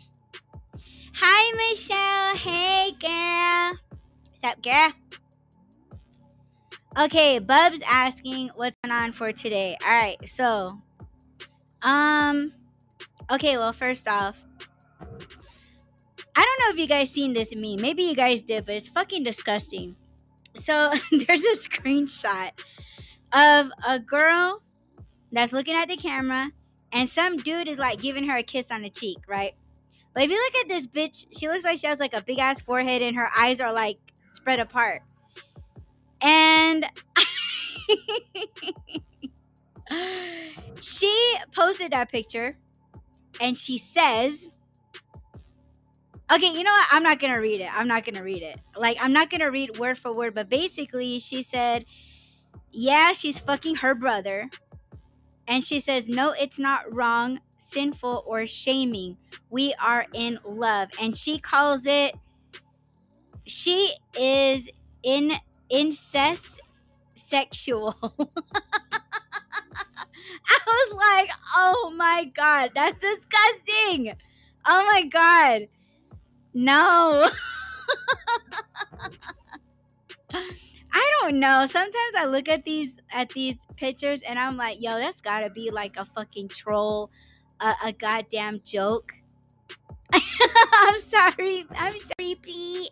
[1.16, 2.36] Hi, Michelle.
[2.38, 3.78] Hey, girl.
[4.42, 4.92] What's up, girl?
[6.98, 9.78] Okay, Bub's asking what's going on for today.
[9.84, 10.78] All right, so,
[11.84, 12.52] um,
[13.32, 14.44] okay, well, first off,
[16.40, 17.82] I don't know if you guys seen this meme.
[17.82, 19.98] Maybe you guys did, but it's fucking disgusting.
[20.56, 22.52] So there's a screenshot
[23.34, 24.64] of a girl
[25.34, 26.52] that's looking at the camera,
[26.94, 29.54] and some dude is like giving her a kiss on the cheek, right?
[30.14, 32.40] But if you look at this bitch, she looks like she has like a big
[32.40, 33.98] ass forehead and her eyes are like
[34.32, 35.02] spread apart.
[36.22, 36.86] And
[40.80, 42.54] she posted that picture
[43.42, 44.48] and she says,
[46.32, 46.88] Okay, you know what?
[46.92, 47.70] I'm not gonna read it.
[47.74, 48.60] I'm not gonna read it.
[48.78, 51.86] Like, I'm not gonna read word for word, but basically, she said,
[52.72, 54.50] yeah, she's fucking her brother.
[55.48, 59.18] And she says, no, it's not wrong, sinful, or shaming.
[59.50, 60.90] We are in love.
[61.02, 62.16] And she calls it,
[63.48, 64.70] she is
[65.02, 65.34] in
[65.70, 66.62] incest
[67.16, 67.96] sexual.
[68.04, 68.10] I
[70.68, 74.14] was like, oh my God, that's disgusting.
[74.68, 75.68] Oh my God.
[76.54, 77.30] No.
[80.92, 81.66] I don't know.
[81.66, 85.70] Sometimes I look at these at these pictures and I'm like, yo, that's gotta be
[85.70, 87.12] like a fucking troll,
[87.60, 89.14] a, a goddamn joke.
[90.14, 91.66] I'm sorry.
[91.76, 92.90] I'm sorry,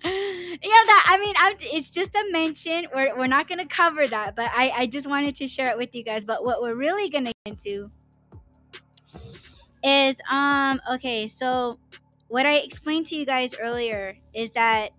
[0.04, 2.86] yeah, that I mean, I'm, it's just a mention.
[2.94, 5.94] We're we're not gonna cover that, but I I just wanted to share it with
[5.94, 6.24] you guys.
[6.24, 7.90] But what we're really gonna get into
[9.82, 11.78] is um okay, so
[12.28, 14.90] what I explained to you guys earlier is that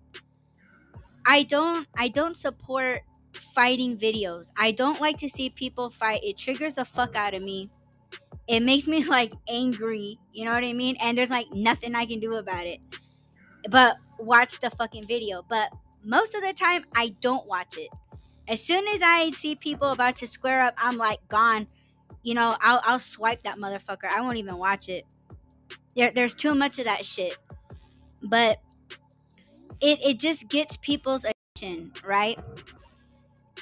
[1.26, 3.02] I don't I don't support
[3.34, 4.50] fighting videos.
[4.58, 6.20] I don't like to see people fight.
[6.22, 7.70] It triggers the fuck out of me.
[8.48, 10.96] It makes me like angry, you know what I mean?
[11.00, 12.80] And there's like nothing I can do about it.
[13.68, 15.44] But watch the fucking video.
[15.48, 17.90] But most of the time I don't watch it.
[18.48, 21.68] As soon as I see people about to square up, I'm like gone.
[22.22, 24.06] You know, I'll I'll swipe that motherfucker.
[24.10, 25.06] I won't even watch it.
[25.96, 27.36] There, there's too much of that shit.
[28.22, 28.60] But
[29.80, 32.38] it it just gets people's attention, right?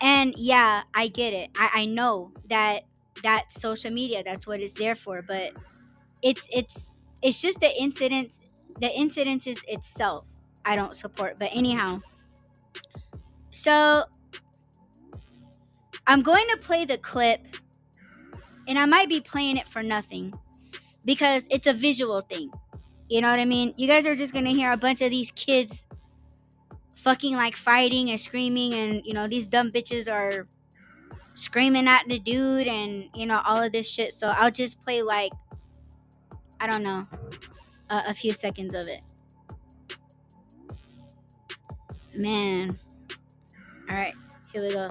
[0.01, 1.51] And yeah, I get it.
[1.57, 2.83] I, I know that
[3.23, 5.53] that social media, that's what it's there for, but
[6.23, 6.90] it's it's
[7.23, 8.40] it's just the incidents
[8.81, 10.25] the incidences itself
[10.64, 11.38] I don't support.
[11.38, 11.99] But anyhow.
[13.51, 14.05] So
[16.07, 17.40] I'm going to play the clip
[18.68, 20.33] and I might be playing it for nothing
[21.04, 22.52] because it's a visual thing.
[23.09, 23.72] You know what I mean?
[23.76, 25.87] You guys are just going to hear a bunch of these kids
[26.98, 30.46] fucking like fighting and screaming and you know these dumb bitches are
[31.35, 35.00] screaming at the dude and you know all of this shit so i'll just play
[35.00, 35.33] like
[36.61, 37.07] i don't know
[37.90, 39.00] a, a few seconds of it
[42.16, 42.68] man
[43.88, 44.14] all right
[44.52, 44.90] here we go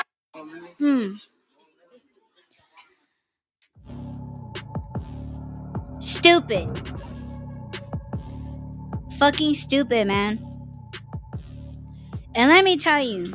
[6.51, 6.91] Stupid.
[9.17, 10.39] Fucking stupid, man.
[12.35, 13.31] And let me tell you.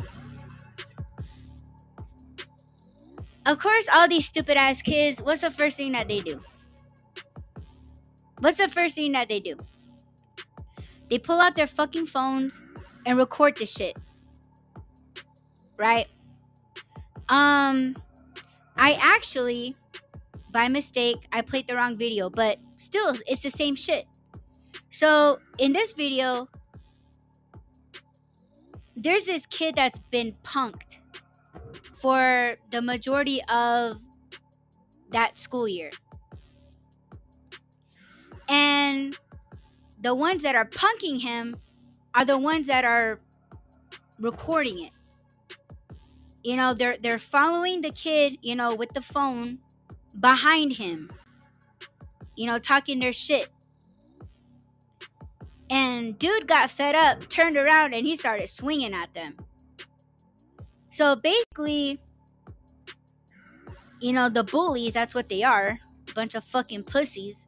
[3.47, 6.39] Of course, all these stupid ass kids, what's the first thing that they do?
[8.41, 9.57] What's the first thing that they do?
[11.09, 12.61] They pull out their fucking phones
[13.07, 13.97] and record the shit.
[15.79, 16.09] Right?
[17.29, 17.97] Um,
[18.77, 19.75] I actually,
[20.51, 24.07] by mistake, I played the wrong video, but still, it's the same shit.
[24.91, 26.49] So in this video,
[28.95, 31.01] there's this kid that's been punked
[32.01, 34.01] for the majority of
[35.11, 35.91] that school year.
[38.49, 39.17] And
[40.01, 41.57] the ones that are punking him
[42.15, 43.21] are the ones that are
[44.19, 44.93] recording it.
[46.43, 49.59] You know, they're they're following the kid, you know, with the phone
[50.19, 51.11] behind him.
[52.37, 53.49] You know, talking their shit.
[55.69, 59.37] And dude got fed up, turned around, and he started swinging at them.
[60.91, 61.99] So basically,
[64.01, 65.81] you know, the bullies, that's what they are
[66.17, 67.45] bunch of fucking pussies.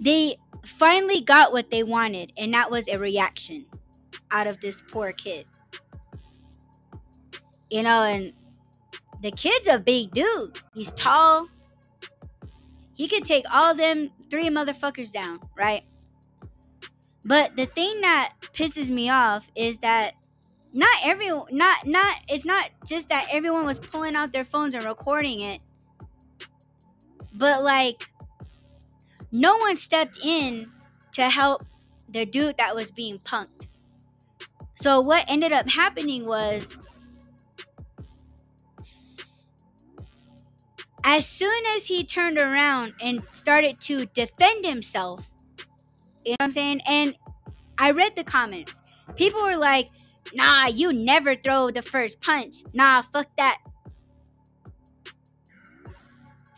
[0.00, 3.66] They finally got what they wanted, and that was a reaction
[4.30, 5.46] out of this poor kid.
[7.70, 8.32] You know, and
[9.22, 10.58] the kid's a big dude.
[10.74, 11.48] He's tall.
[12.94, 15.86] He could take all them three motherfuckers down, right?
[17.24, 20.14] But the thing that pisses me off is that
[20.72, 24.84] not everyone not not it's not just that everyone was pulling out their phones and
[24.84, 25.64] recording it.
[27.34, 28.10] But like
[29.30, 30.70] no one stepped in
[31.12, 31.64] to help
[32.08, 33.68] the dude that was being punked.
[34.74, 36.76] So what ended up happening was
[41.04, 45.30] as soon as he turned around and started to defend himself,
[46.24, 46.80] you know what I'm saying?
[46.86, 47.14] And
[47.78, 48.80] I read the comments.
[49.16, 49.88] People were like,
[50.34, 52.62] nah, you never throw the first punch.
[52.72, 53.58] Nah, fuck that.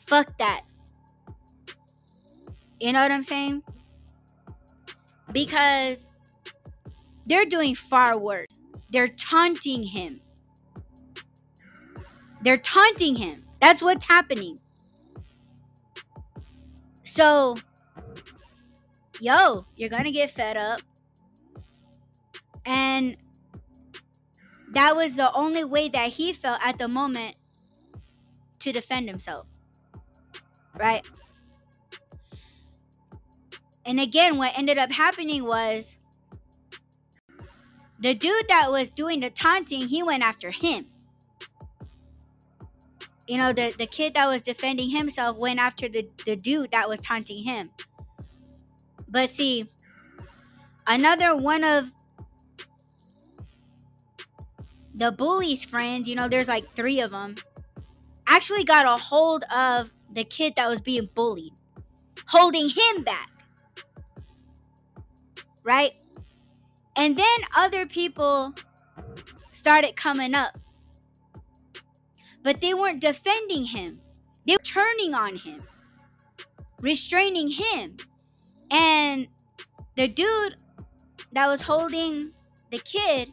[0.07, 0.63] Fuck that.
[2.79, 3.63] You know what I'm saying?
[5.33, 6.11] Because
[7.25, 8.49] they're doing far worse.
[8.91, 10.17] They're taunting him.
[12.43, 13.43] They're taunting him.
[13.65, 14.59] That's what's happening.
[17.05, 17.55] So,
[19.23, 20.81] yo, you're going to get fed up.
[22.67, 23.17] And
[24.73, 27.39] that was the only way that he felt at the moment
[28.59, 29.47] to defend himself.
[30.79, 31.09] Right?
[33.87, 35.97] And again, what ended up happening was
[37.99, 40.85] the dude that was doing the taunting, he went after him.
[43.27, 46.89] You know, the, the kid that was defending himself went after the, the dude that
[46.89, 47.71] was taunting him.
[49.09, 49.71] But see,
[50.87, 51.91] another one of
[54.95, 57.35] the bully's friends, you know, there's like three of them,
[58.27, 61.53] actually got a hold of the kid that was being bullied,
[62.29, 63.31] holding him back.
[65.63, 65.99] Right?
[66.97, 68.55] And then other people
[69.51, 70.59] started coming up.
[72.45, 73.97] But they weren't defending him,
[74.47, 75.61] they were turning on him,
[76.81, 77.97] restraining him.
[78.71, 79.27] And
[79.97, 80.57] the dude
[81.33, 82.33] that was holding
[82.71, 83.33] the kid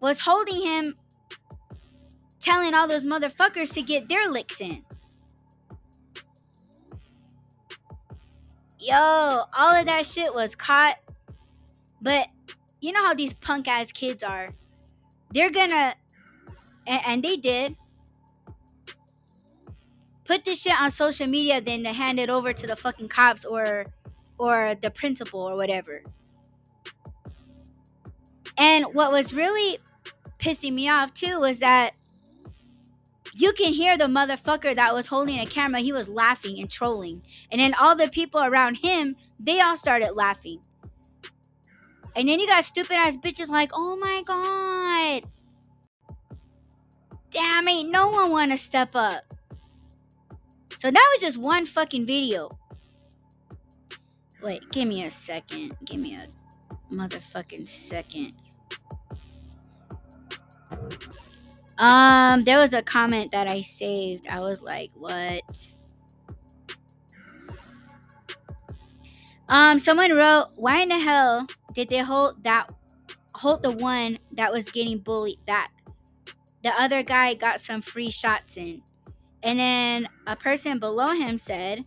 [0.00, 0.94] was holding him,
[2.40, 4.84] telling all those motherfuckers to get their licks in.
[8.78, 10.96] Yo, all of that shit was caught.
[12.00, 12.28] But
[12.80, 14.48] you know how these punk ass kids are.
[15.34, 15.94] They're gonna,
[16.88, 17.76] and, and they did,
[20.24, 23.86] put this shit on social media, then hand it over to the fucking cops or,
[24.38, 26.02] or the principal or whatever.
[28.56, 29.78] And what was really
[30.38, 31.94] pissing me off too was that
[33.34, 37.22] you can hear the motherfucker that was holding a camera, he was laughing and trolling.
[37.52, 40.60] And then all the people around him, they all started laughing.
[42.16, 45.22] And then you got stupid ass bitches like, oh my god.
[47.30, 49.22] Damn, ain't no one wanna step up.
[50.78, 52.50] So that was just one fucking video.
[54.42, 55.76] Wait, give me a second.
[55.84, 56.28] Give me a
[56.94, 58.34] motherfucking second.
[61.78, 64.26] Um, there was a comment that I saved.
[64.28, 65.42] I was like, what?
[69.48, 72.70] Um, someone wrote, why in the hell did they hold that
[73.34, 75.72] hold the one that was getting bullied back?
[76.62, 78.82] The other guy got some free shots in.
[79.42, 81.84] And then a person below him said,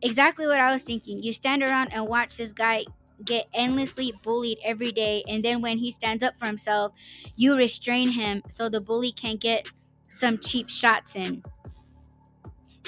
[0.00, 1.22] Exactly what I was thinking.
[1.22, 2.84] You stand around and watch this guy
[3.24, 6.92] get endlessly bullied every day and then when he stands up for himself
[7.34, 9.68] you restrain him so the bully can get
[10.08, 11.42] some cheap shots in.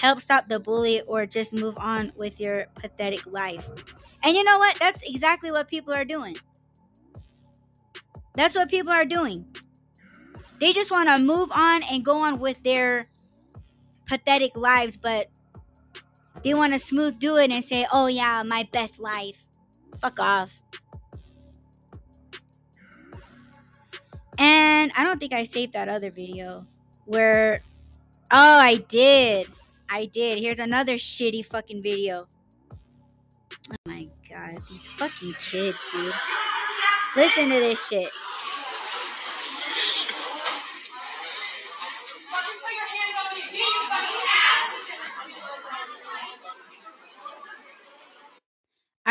[0.00, 3.68] Help stop the bully or just move on with your pathetic life.
[4.22, 4.78] And you know what?
[4.78, 6.36] That's exactly what people are doing.
[8.34, 9.46] That's what people are doing
[10.60, 13.08] they just want to move on and go on with their
[14.06, 15.28] pathetic lives but
[16.42, 19.44] they want to smooth do it and say oh yeah my best life
[20.00, 20.58] Fuck off.
[24.38, 26.66] And I don't think I saved that other video
[27.04, 27.62] where.
[28.32, 29.46] Oh, I did.
[29.90, 30.38] I did.
[30.38, 32.28] Here's another shitty fucking video.
[33.70, 36.14] Oh my god, these fucking kids, dude.
[37.16, 38.08] Listen to this shit.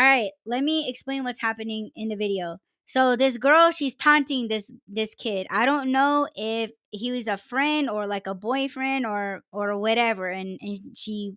[0.00, 2.56] All right, let me explain what's happening in the video.
[2.86, 5.46] So this girl, she's taunting this this kid.
[5.50, 10.30] I don't know if he was a friend or like a boyfriend or or whatever,
[10.30, 11.34] and and she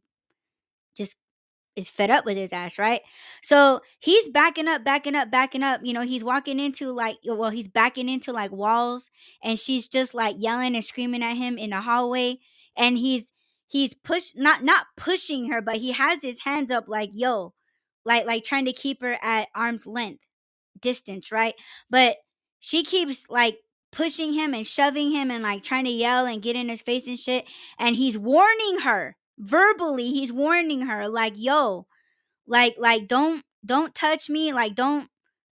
[0.96, 1.18] just
[1.76, 3.02] is fed up with his ass, right?
[3.42, 5.82] So he's backing up, backing up, backing up.
[5.84, 9.12] You know, he's walking into like, well, he's backing into like walls,
[9.44, 12.40] and she's just like yelling and screaming at him in the hallway,
[12.78, 13.34] and he's
[13.68, 17.54] he's push not not pushing her, but he has his hands up like, yo,
[18.06, 20.24] like like trying to keep her at arm's length
[20.80, 21.56] distance, right?
[21.90, 22.18] But
[22.60, 23.58] she keeps like
[23.92, 27.08] pushing him and shoving him and like trying to yell and get in his face
[27.08, 27.46] and shit.
[27.80, 30.12] And he's warning her verbally.
[30.12, 31.88] He's warning her like, "Yo,
[32.48, 34.54] like like don't don't touch me.
[34.54, 35.10] Like don't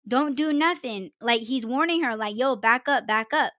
[0.07, 1.11] Don't do nothing.
[1.21, 3.53] Like he's warning her, like, yo, back up, back up.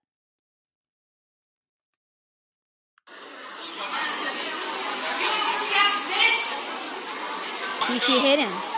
[7.87, 8.72] See, she hit him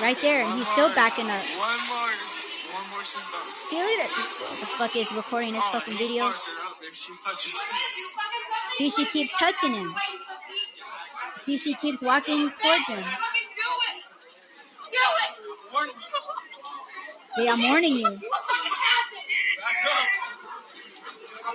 [0.00, 1.42] right there, and he's still backing up.
[1.58, 2.10] One more.
[2.72, 3.04] One more.
[3.68, 4.08] See you later.
[4.08, 6.30] What the fuck is recording this Oh, fucking video?
[6.30, 7.12] fucked her up if she
[8.76, 9.94] See, she keeps touching him.
[11.38, 13.04] See, she keeps walking towards him.
[17.36, 18.18] See, I'm warning you.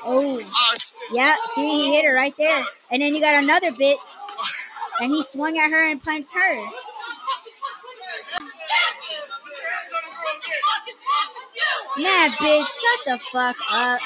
[0.07, 0.75] Oh, Ah,
[1.11, 1.35] yeah.
[1.55, 2.63] See, he hit her right there.
[2.91, 4.15] And then you got another bitch,
[5.01, 6.65] and he swung at her and punched her.
[11.97, 14.01] Man, bitch, shut the fuck up.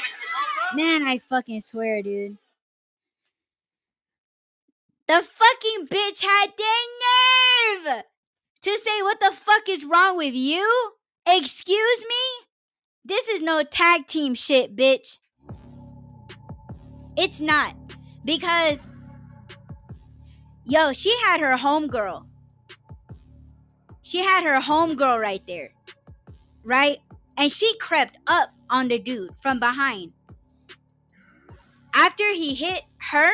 [0.76, 2.38] Man, I fucking swear, dude.
[5.08, 8.04] The fucking bitch had the nerve
[8.62, 10.92] to say, What the fuck is wrong with you?
[11.26, 12.46] Excuse me?
[13.04, 15.18] This is no tag team shit, bitch.
[17.18, 17.76] It's not.
[18.24, 18.86] Because,
[20.66, 22.30] yo, she had her homegirl.
[24.04, 25.70] She had her homegirl right there.
[26.64, 27.00] Right?
[27.40, 30.14] And she crept up on the dude from behind.
[31.96, 33.32] After he hit her,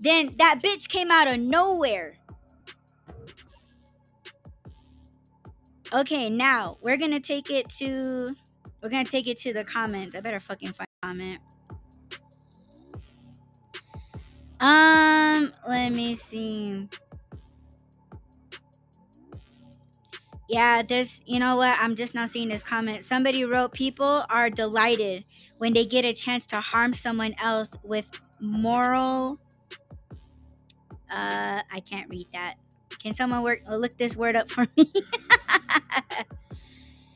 [0.00, 2.18] then that bitch came out of nowhere.
[5.92, 8.34] Okay, now we're gonna take it to
[8.82, 10.16] we're gonna take it to the comments.
[10.16, 11.38] I better fucking find comment.
[14.60, 16.88] Um, let me see.
[20.48, 21.76] Yeah, this, you know what?
[21.80, 23.04] I'm just now seeing this comment.
[23.04, 25.24] Somebody wrote people are delighted
[25.58, 29.38] when they get a chance to harm someone else with moral
[31.10, 32.54] uh I can't read that.
[33.02, 34.90] Can someone work uh, look this word up for me?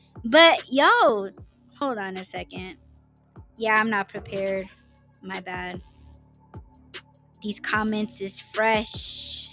[0.25, 1.29] but yo,
[1.77, 2.75] hold on a second.
[3.57, 4.67] Yeah, I'm not prepared.
[5.21, 5.81] My bad.
[7.41, 9.49] These comments is fresh.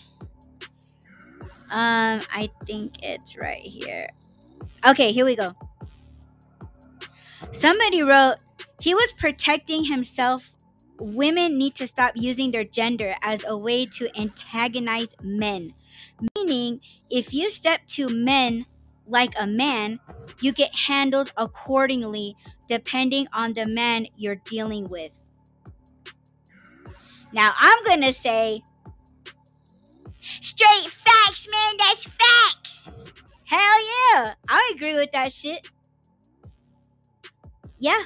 [1.70, 4.08] Um, I think it's right here.
[4.86, 5.54] Okay, here we go.
[7.52, 8.36] Somebody wrote,
[8.80, 10.52] he was protecting himself.
[10.98, 15.74] Women need to stop using their gender as a way to antagonize men.
[16.36, 18.66] Meaning, if you step to men
[19.06, 20.00] like a man,
[20.40, 22.36] you get handled accordingly
[22.68, 25.10] depending on the man you're dealing with.
[27.32, 28.62] Now, I'm going to say,
[30.40, 31.76] straight facts, man.
[31.78, 32.90] That's facts.
[33.46, 34.34] Hell yeah.
[34.48, 35.70] I agree with that shit.
[37.78, 38.02] Yeah.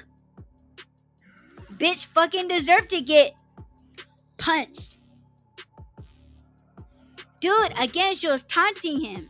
[1.74, 3.34] Bitch fucking deserve to get
[4.38, 5.02] punched.
[7.40, 9.28] Dude, again, she was taunting him.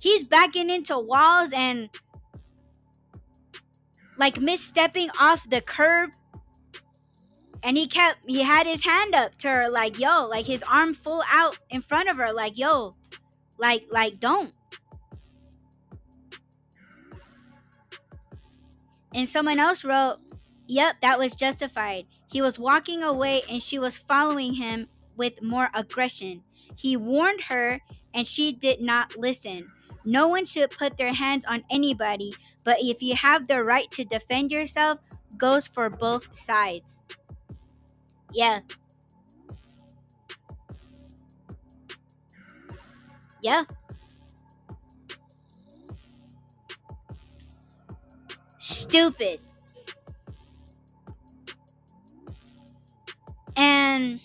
[0.00, 1.88] He's backing into walls and
[4.18, 6.10] like misstepping off the curb.
[7.64, 10.92] And he kept, he had his hand up to her, like, yo, like his arm
[10.92, 12.92] full out in front of her, like, yo,
[13.58, 14.54] like, like, don't.
[19.14, 20.18] And someone else wrote,
[20.66, 22.06] Yep, that was justified.
[22.26, 26.42] He was walking away and she was following him with more aggression.
[26.76, 27.80] He warned her
[28.14, 29.68] and she did not listen.
[30.04, 34.04] No one should put their hands on anybody, but if you have the right to
[34.04, 34.98] defend yourself,
[35.38, 36.96] goes for both sides.
[38.34, 38.60] Yeah.
[43.40, 43.64] Yeah.
[48.58, 49.40] Stupid.
[53.56, 54.20] And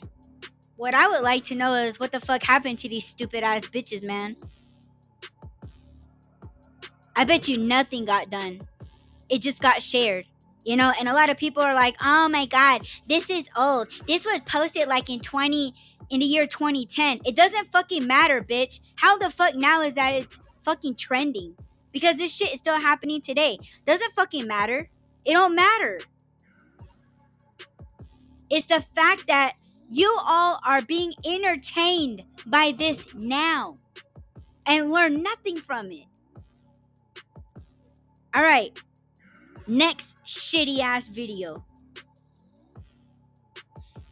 [0.77, 3.65] what I would like to know is what the fuck happened to these stupid ass
[3.65, 4.35] bitches, man.
[7.15, 8.61] I bet you nothing got done.
[9.29, 10.25] It just got shared.
[10.65, 13.87] You know, and a lot of people are like, "Oh my god, this is old.
[14.07, 15.73] This was posted like in 20
[16.09, 18.79] in the year 2010." It doesn't fucking matter, bitch.
[18.95, 21.55] How the fuck now is that it's fucking trending?
[21.91, 23.57] Because this shit is still happening today.
[23.85, 24.89] Doesn't fucking matter.
[25.25, 25.99] It don't matter.
[28.49, 29.53] It's the fact that
[29.89, 33.75] you all are being entertained by this now
[34.65, 36.05] and learn nothing from it.
[38.35, 38.79] All right.
[39.69, 41.63] Next shitty ass video.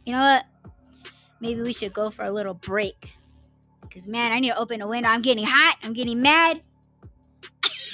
[0.04, 0.48] You know what?
[1.40, 3.10] Maybe we should go for a little break.
[3.92, 5.08] Cause man, I need to open a window.
[5.08, 5.78] I'm getting hot.
[5.82, 6.60] I'm getting mad.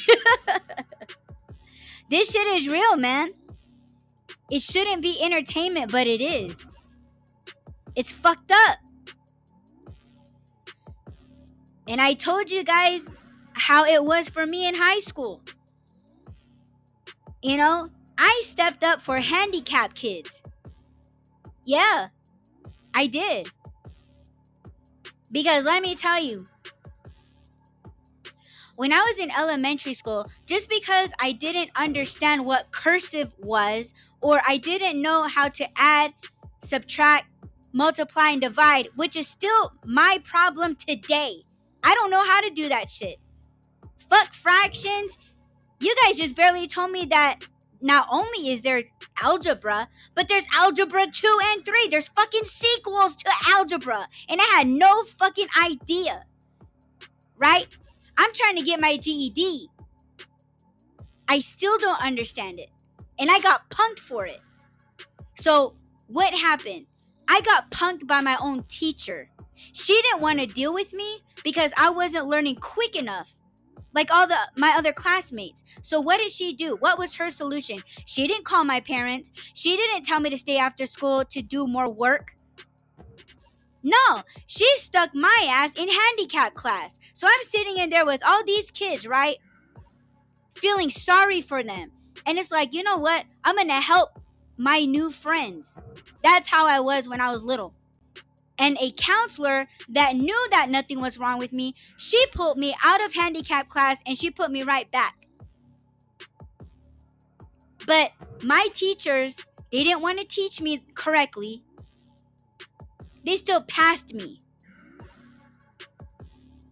[2.10, 3.30] this shit is real, man.
[4.50, 6.54] It shouldn't be entertainment, but it is.
[7.96, 8.78] It's fucked up.
[11.88, 13.08] And I told you guys
[13.54, 15.40] how it was for me in high school.
[17.45, 17.86] You know,
[18.16, 20.42] I stepped up for handicapped kids.
[21.66, 22.07] Yeah,
[22.95, 23.49] I did.
[25.30, 26.47] Because let me tell you,
[28.76, 33.92] when I was in elementary school, just because I didn't understand what cursive was,
[34.22, 36.14] or I didn't know how to add,
[36.61, 37.28] subtract,
[37.74, 41.42] multiply, and divide, which is still my problem today.
[41.82, 43.18] I don't know how to do that shit.
[44.09, 45.18] Fuck fractions.
[45.81, 47.47] You guys just barely told me that
[47.83, 48.83] not only is there
[49.22, 51.89] algebra, but there's algebra 2 and 3.
[51.91, 54.09] There's fucking sequels to algebra.
[54.29, 56.22] And I had no fucking idea.
[57.37, 57.66] Right?
[58.16, 59.68] I'm trying to get my GED.
[61.29, 62.70] I still don't understand it.
[63.18, 64.41] And I got punked for it.
[65.37, 65.75] So,
[66.07, 66.87] what happened?
[67.29, 69.31] I got punked by my own teacher.
[69.72, 73.35] She didn't want to deal with me because I wasn't learning quick enough
[73.95, 75.64] like all the my other classmates.
[75.82, 76.76] So what did she do?
[76.80, 77.78] What was her solution?
[78.05, 79.32] She didn't call my parents.
[79.55, 82.32] She didn't tell me to stay after school to do more work.
[83.82, 87.01] No, she stuck my ass in handicap class.
[87.12, 89.36] So I'm sitting in there with all these kids, right?
[90.55, 91.92] Feeling sorry for them.
[92.24, 93.24] And it's like, you know what?
[93.45, 94.20] I'm going to help
[94.57, 95.76] my new friends.
[96.22, 97.74] That's how I was when I was little
[98.59, 103.05] and a counselor that knew that nothing was wrong with me, she pulled me out
[103.05, 105.16] of handicap class and she put me right back.
[107.86, 109.36] But my teachers,
[109.70, 111.61] they didn't want to teach me correctly.
[113.24, 114.40] They still passed me.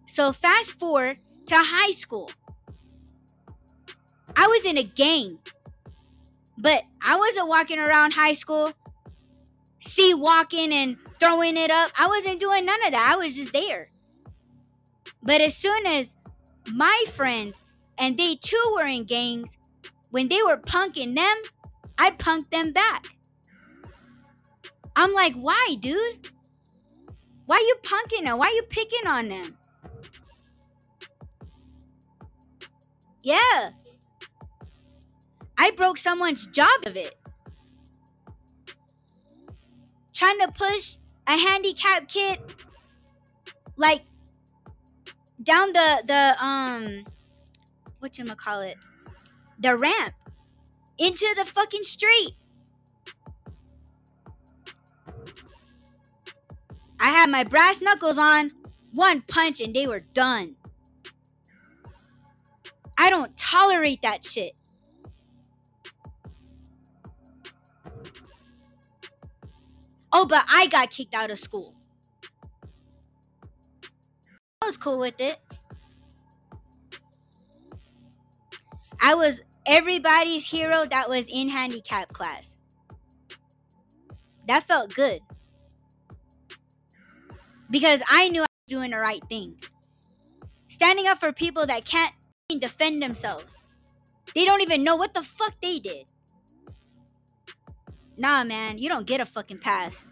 [0.06, 2.30] So fast forward to high school.
[4.36, 5.38] I was in a gang.
[6.58, 8.72] But I wasn't walking around high school
[9.82, 11.90] see walking and throwing it up.
[11.98, 13.12] I wasn't doing none of that.
[13.12, 13.86] I was just there.
[15.22, 16.16] But as soon as
[16.72, 17.64] my friends
[17.98, 19.58] and they too were in gangs,
[20.10, 21.36] when they were punking them,
[21.98, 23.06] I punked them back.
[24.94, 26.28] I'm like, why, dude?
[27.46, 28.38] Why you punking them?
[28.38, 29.56] Why you picking on them?
[33.22, 33.70] Yeah.
[35.56, 37.16] I broke someone's job of it
[40.14, 40.96] trying to push
[41.26, 42.38] a handicapped kid
[43.76, 44.04] like
[45.42, 47.04] down the the um
[48.00, 48.76] what you call it
[49.58, 50.14] the ramp
[50.98, 52.34] into the fucking street.
[56.98, 58.52] I had my brass knuckles on
[58.92, 60.56] one punch and they were done.
[62.96, 64.52] I don't tolerate that shit
[70.12, 71.74] Oh, but I got kicked out of school.
[74.60, 75.38] I was cool with it.
[79.00, 82.56] I was everybody's hero that was in handicap class.
[84.46, 85.20] That felt good.
[87.70, 89.56] Because I knew I was doing the right thing.
[90.68, 92.14] Standing up for people that can't
[92.58, 93.56] defend themselves.
[94.34, 96.11] They don't even know what the fuck they did.
[98.22, 100.06] Nah, man, you don't get a fucking pass.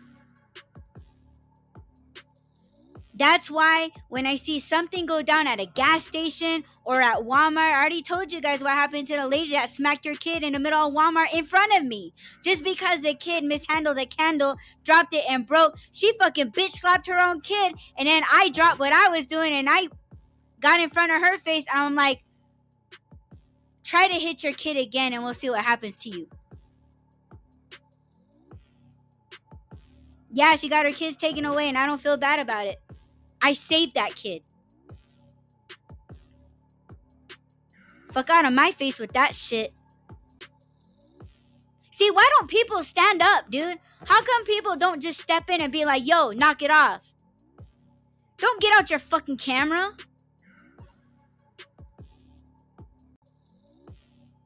[3.15, 7.59] That's why when I see something go down at a gas station or at Walmart,
[7.59, 10.55] I already told you guys what happened to the lady that smacked her kid in
[10.55, 12.13] the middle of Walmart in front of me.
[12.43, 17.07] Just because the kid mishandled a candle, dropped it, and broke, she fucking bitch slapped
[17.07, 17.75] her own kid.
[17.97, 19.87] And then I dropped what I was doing and I
[20.59, 21.65] got in front of her face.
[21.73, 22.25] And I'm like,
[23.85, 26.27] try to hit your kid again and we'll see what happens to you.
[30.31, 32.81] Yeah, she got her kids taken away, and I don't feel bad about it.
[33.43, 34.43] I saved that kid.
[38.13, 39.73] Fuck out of my face with that shit.
[41.91, 43.79] See, why don't people stand up, dude?
[44.07, 47.03] How come people don't just step in and be like, yo, knock it off?
[48.37, 49.93] Don't get out your fucking camera.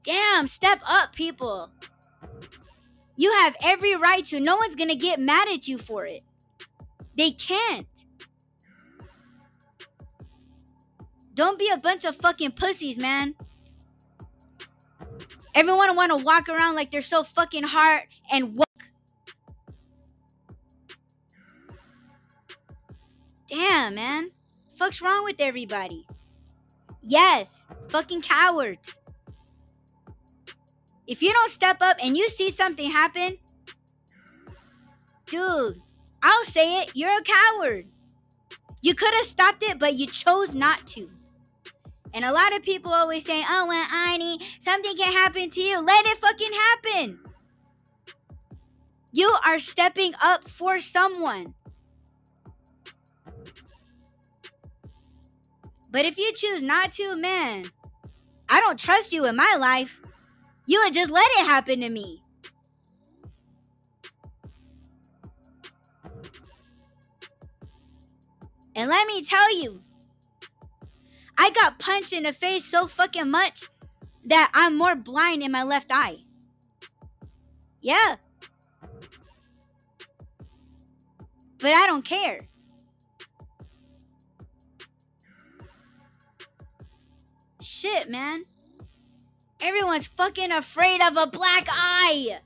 [0.05, 1.71] Damn, step up, people.
[3.17, 4.41] You have every right to.
[4.41, 6.25] No one's gonna get mad at you for it.
[7.17, 7.87] They can't.
[11.35, 13.35] Don't be a bunch of fucking pussies, man.
[15.55, 18.03] Everyone want to walk around like they're so fucking hard
[18.33, 18.65] and woke.
[23.49, 24.29] Damn, man.
[24.77, 26.07] Fuck's wrong with everybody?
[27.03, 28.99] Yes, fucking cowards.
[31.07, 33.39] If you don't step up and you see something happen,
[35.27, 35.81] dude,
[36.23, 37.87] I'll say it, you're a coward.
[38.81, 41.07] You could have stopped it, but you chose not to.
[42.15, 45.81] And a lot of people always say, oh, well, Ani, something can happen to you.
[45.81, 47.19] Let it fucking happen.
[49.13, 51.55] You are stepping up for someone.
[55.91, 57.65] But if you choose not to, man,
[58.49, 60.01] I don't trust you in my life.
[60.67, 62.23] You would just let it happen to me.
[68.77, 69.81] And let me tell you,
[71.39, 73.69] I got punched in the face so fucking much
[74.25, 76.19] that I'm more blind in my left eye.
[77.81, 78.17] Yeah.
[81.59, 82.41] But I don't care.
[87.61, 88.41] Shit, man.
[89.61, 92.39] Everyone's fucking afraid of a black eye.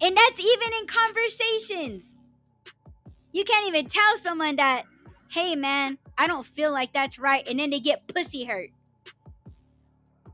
[0.00, 2.12] And that's even in conversations.
[3.32, 4.84] You can't even tell someone that
[5.32, 8.68] hey man, I don't feel like that's right, and then they get pussy hurt.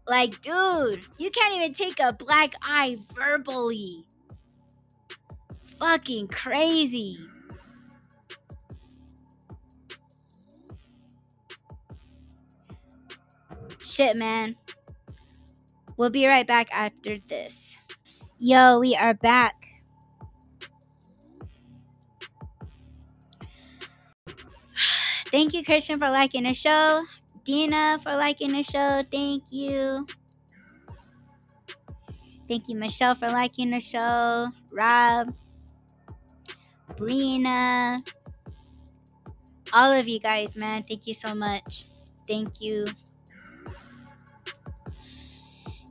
[0.08, 4.04] Like, dude, you can't even take a black eye verbally.
[5.78, 7.18] Fucking crazy.
[13.80, 14.56] Shit, man.
[15.98, 17.76] We'll be right back after this.
[18.38, 19.66] Yo, we are back.
[25.26, 27.04] Thank you, Christian, for liking the show.
[27.42, 29.02] Dina for liking the show.
[29.10, 30.06] Thank you.
[32.46, 34.46] Thank you, Michelle, for liking the show.
[34.72, 35.34] Rob,
[36.94, 38.06] Brina,
[39.72, 40.84] all of you guys, man.
[40.84, 41.86] Thank you so much.
[42.26, 42.84] Thank you.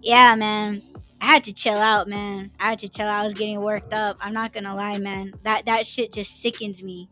[0.08, 0.82] Yeah, man.
[1.20, 2.52] I had to chill out, man.
[2.60, 3.22] I had to chill out.
[3.22, 4.18] I was getting worked up.
[4.22, 5.34] I'm not gonna lie, man.
[5.44, 7.10] That that shit just sickens me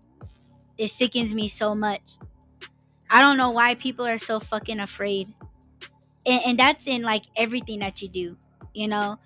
[0.78, 2.18] it sickens me so much.
[3.10, 5.34] I don't know why people are so fucking afraid.
[6.26, 8.38] And, and that's in like everything that you do,
[8.74, 9.20] you know?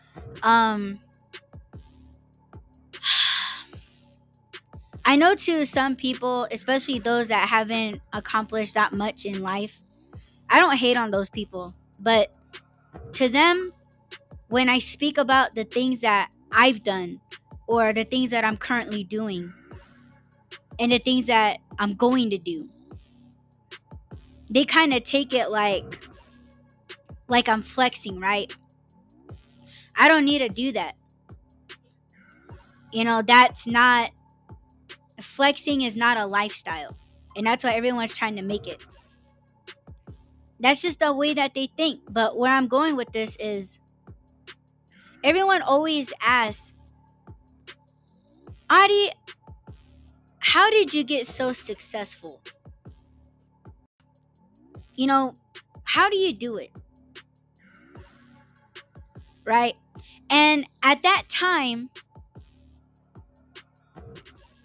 [0.44, 0.96] Um
[5.06, 9.82] I know too some people, especially those that haven't accomplished that much in life.
[10.50, 12.36] I don't hate on those people, but
[13.14, 13.72] to them
[14.48, 17.22] when I speak about the things that I've done
[17.68, 19.54] or the things that I'm currently doing,
[20.80, 22.70] and the things that I'm going to do.
[24.50, 26.08] They kind of take it like
[27.28, 28.56] like I'm flexing, right?
[29.96, 30.96] I don't need to do that.
[32.92, 34.10] You know, that's not
[35.22, 36.98] flexing is not a lifestyle.
[37.36, 38.84] And that's why everyone's trying to make it.
[40.60, 42.02] That's just the way that they think.
[42.12, 43.80] But where I'm going with this is
[45.24, 46.74] everyone always asks,
[48.70, 49.12] Adi,
[50.40, 52.42] how did you get so successful?
[54.96, 55.34] You know,
[55.84, 56.72] how do you do it?
[59.46, 59.78] Right?
[60.30, 61.90] And at that time,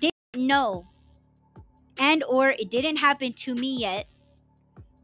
[0.01, 0.87] didn't know
[1.99, 4.09] and or it didn't happen to me yet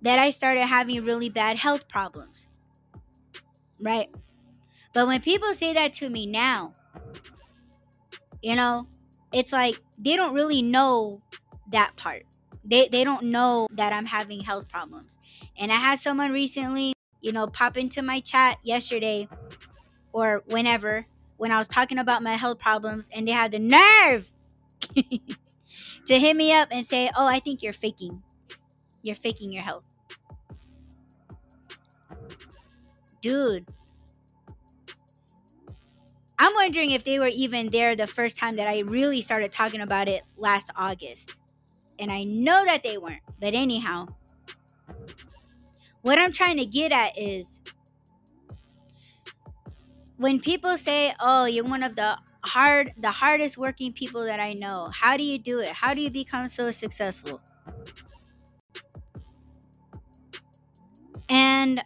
[0.03, 2.46] that I started having really bad health problems.
[3.80, 4.09] Right?
[4.92, 6.72] But when people say that to me now,
[8.42, 8.88] you know,
[9.32, 11.22] it's like they don't really know
[11.70, 12.24] that part.
[12.64, 15.18] They they don't know that I'm having health problems.
[15.57, 19.28] And I had someone recently, you know, pop into my chat yesterday
[20.12, 24.28] or whenever when I was talking about my health problems and they had the nerve
[26.07, 28.22] to hit me up and say, "Oh, I think you're faking.
[29.03, 29.89] You're faking your health."
[33.20, 33.66] Dude,
[36.38, 39.82] I'm wondering if they were even there the first time that I really started talking
[39.82, 41.36] about it last August.
[41.98, 43.20] And I know that they weren't.
[43.38, 44.06] But anyhow,
[46.00, 47.60] what I'm trying to get at is
[50.16, 54.54] when people say, "Oh, you're one of the hard the hardest working people that I
[54.54, 54.88] know.
[54.94, 55.68] How do you do it?
[55.68, 57.42] How do you become so successful?"
[61.28, 61.82] And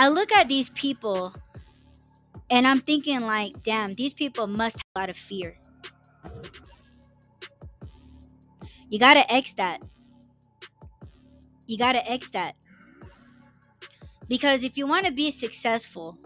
[0.00, 1.34] I look at these people
[2.48, 5.58] and I'm thinking, like, damn, these people must have a lot of fear.
[8.88, 9.82] You gotta X that.
[11.66, 12.54] You gotta X that.
[14.26, 16.16] Because if you wanna be successful,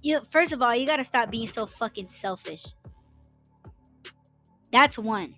[0.00, 2.64] you first of all, you gotta stop being so fucking selfish.
[4.72, 5.34] That's one.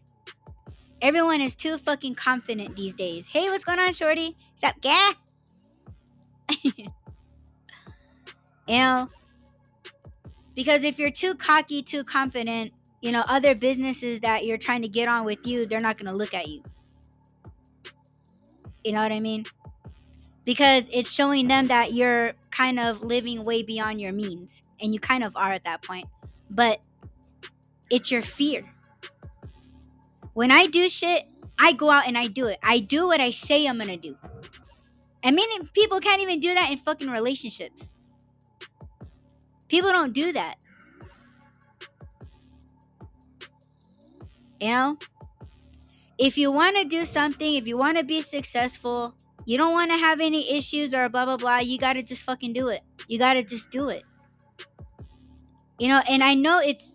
[1.02, 3.26] Everyone is too fucking confident these days.
[3.26, 4.36] Hey, what's going on, Shorty?
[4.52, 5.14] What's up, gah?
[6.62, 6.86] you
[8.68, 9.08] know,
[10.54, 12.72] because if you're too cocky, too confident,
[13.02, 16.10] you know, other businesses that you're trying to get on with you, they're not going
[16.10, 16.62] to look at you.
[18.84, 19.44] You know what I mean?
[20.44, 24.62] Because it's showing them that you're kind of living way beyond your means.
[24.80, 26.06] And you kind of are at that point.
[26.50, 26.80] But
[27.90, 28.62] it's your fear.
[30.34, 31.26] When I do shit,
[31.58, 32.58] I go out and I do it.
[32.62, 34.16] I do what I say I'm gonna do.
[35.26, 37.84] And many people can't even do that in fucking relationships.
[39.68, 40.54] People don't do that.
[44.60, 44.98] You know?
[46.16, 49.16] If you want to do something, if you want to be successful,
[49.46, 52.22] you don't want to have any issues or blah blah blah, you got to just
[52.22, 52.82] fucking do it.
[53.08, 54.04] You got to just do it.
[55.80, 56.94] You know, and I know it's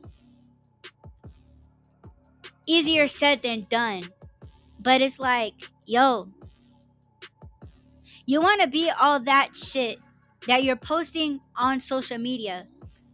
[2.66, 4.04] easier said than done.
[4.80, 5.54] But it's like,
[5.86, 6.30] yo,
[8.26, 10.00] you want to be all that shit
[10.48, 12.64] that you're posting on social media,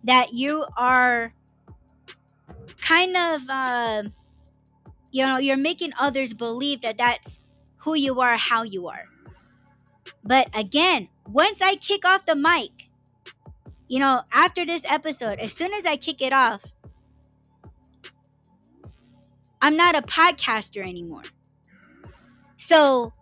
[0.03, 1.31] that you are
[2.81, 4.03] kind of, uh,
[5.11, 7.39] you know, you're making others believe that that's
[7.77, 9.05] who you are, how you are.
[10.23, 12.87] But again, once I kick off the mic,
[13.87, 16.61] you know, after this episode, as soon as I kick it off,
[19.61, 21.23] I'm not a podcaster anymore.
[22.57, 23.13] So,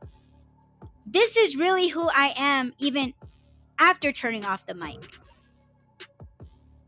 [1.15, 3.13] this is really who I am even
[3.79, 5.17] after turning off the mic.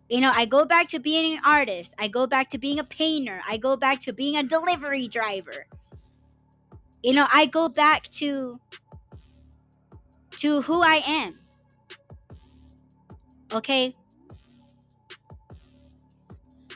[0.09, 1.95] You know, I go back to being an artist.
[1.97, 3.39] I go back to being a painter.
[3.47, 5.67] I go back to being a delivery driver.
[7.01, 8.59] You know, I go back to
[10.31, 11.39] to who I am.
[13.53, 13.93] Okay?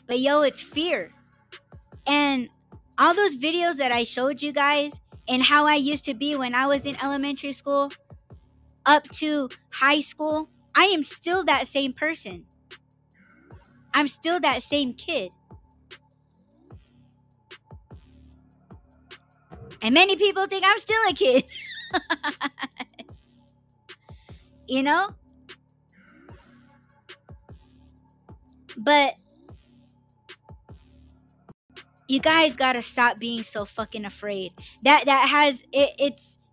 [0.08, 1.12] But yo, it's fear.
[2.08, 2.48] And
[2.98, 6.56] all those videos that I showed you guys and how I used to be when
[6.56, 7.92] I was in elementary school
[8.86, 12.46] up to high school, I am still that same person.
[13.94, 15.32] I'm still that same kid.
[19.82, 21.46] And many people think I'm still a kid.
[24.68, 25.10] you know?
[28.78, 29.16] But
[32.12, 34.52] you guys got to stop being so fucking afraid.
[34.84, 36.44] That that has it, it's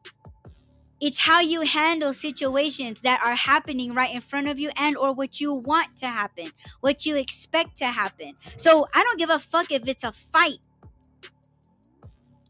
[1.01, 5.13] it's how you handle situations that are happening right in front of you and or
[5.13, 6.47] what you want to happen,
[6.81, 8.35] what you expect to happen.
[8.57, 10.59] So, I don't give a fuck if it's a fight.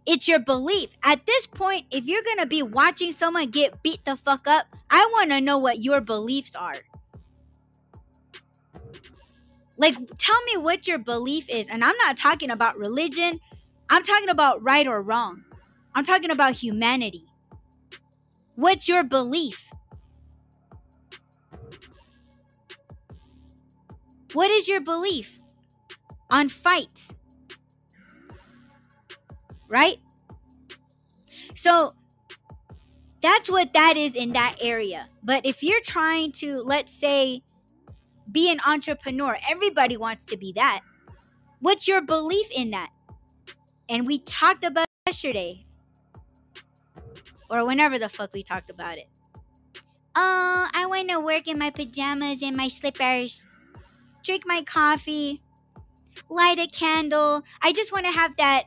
[0.06, 0.90] It's your belief.
[1.02, 4.66] At this point, if you're going to be watching someone get beat the fuck up,
[4.90, 6.76] I want to know what your beliefs are.
[9.79, 11.68] Like, tell me what your belief is.
[11.68, 13.41] And I'm not talking about religion,
[13.89, 15.45] I'm talking about right or wrong.
[15.95, 17.24] I'm talking about humanity.
[18.57, 19.70] What's your belief?
[24.35, 25.39] What is your belief
[26.31, 27.14] on fights?
[29.68, 30.01] Right?
[31.55, 31.93] So
[33.22, 35.07] that's what that is in that area.
[35.22, 37.43] But if you're trying to, let's say,
[38.33, 39.39] be an entrepreneur.
[39.49, 40.81] Everybody wants to be that.
[41.61, 42.91] What's your belief in that?
[43.89, 45.64] And we talked about yesterday.
[47.51, 49.09] Or whenever the fuck we talked about it.
[50.14, 53.47] Oh, I want to work in my pajamas and my slippers.
[54.24, 55.41] Drink my coffee.
[56.29, 57.43] Light a candle.
[57.62, 58.64] I just want to have that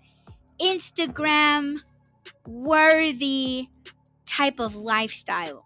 [0.59, 1.79] Instagram
[2.47, 3.67] worthy
[4.25, 5.63] type of lifestyle.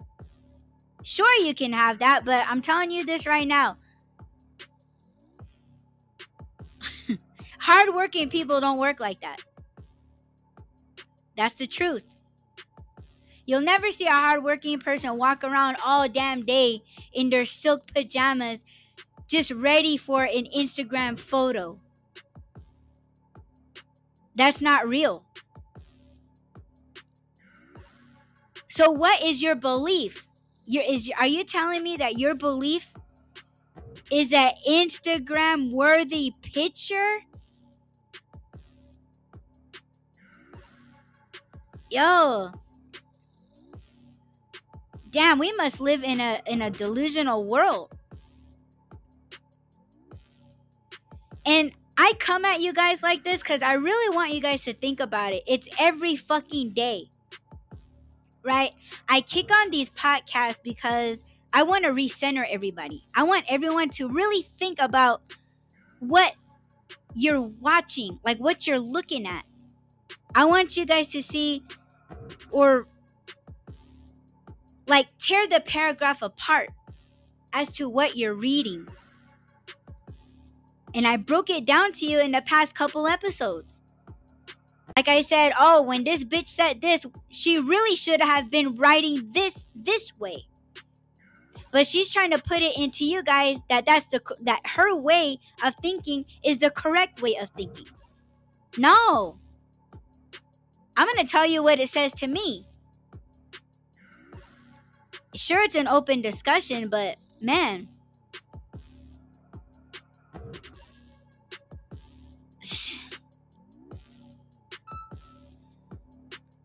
[1.03, 3.77] Sure, you can have that, but I'm telling you this right now.
[7.65, 9.41] Hardworking people don't work like that.
[11.35, 12.03] That's the truth.
[13.47, 18.63] You'll never see a hardworking person walk around all damn day in their silk pajamas
[19.27, 21.75] just ready for an Instagram photo.
[24.35, 25.25] That's not real.
[28.69, 30.27] So what is your belief?
[30.67, 32.93] Your is are you telling me that your belief
[34.11, 37.21] is an Instagram worthy picture?
[41.95, 42.51] Yo.
[45.11, 47.95] Damn, we must live in a in a delusional world.
[51.45, 54.73] And I come at you guys like this cuz I really want you guys to
[54.73, 55.43] think about it.
[55.47, 57.07] It's every fucking day.
[58.43, 58.75] Right?
[59.07, 61.23] I kick on these podcasts because
[61.53, 63.05] I want to recenter everybody.
[63.15, 65.21] I want everyone to really think about
[65.99, 66.35] what
[67.13, 69.45] you're watching, like what you're looking at.
[70.35, 71.63] I want you guys to see
[72.51, 72.85] or
[74.87, 76.69] like tear the paragraph apart
[77.53, 78.87] as to what you're reading.
[80.93, 83.81] And I broke it down to you in the past couple episodes.
[84.95, 89.31] Like I said, oh, when this bitch said this, she really should have been writing
[89.33, 90.47] this this way.
[91.71, 95.37] But she's trying to put it into you guys that that's the that her way
[95.65, 97.87] of thinking is the correct way of thinking.
[98.77, 99.35] No.
[100.97, 102.65] I'm going to tell you what it says to me.
[105.33, 107.89] Sure it's an open discussion, but man,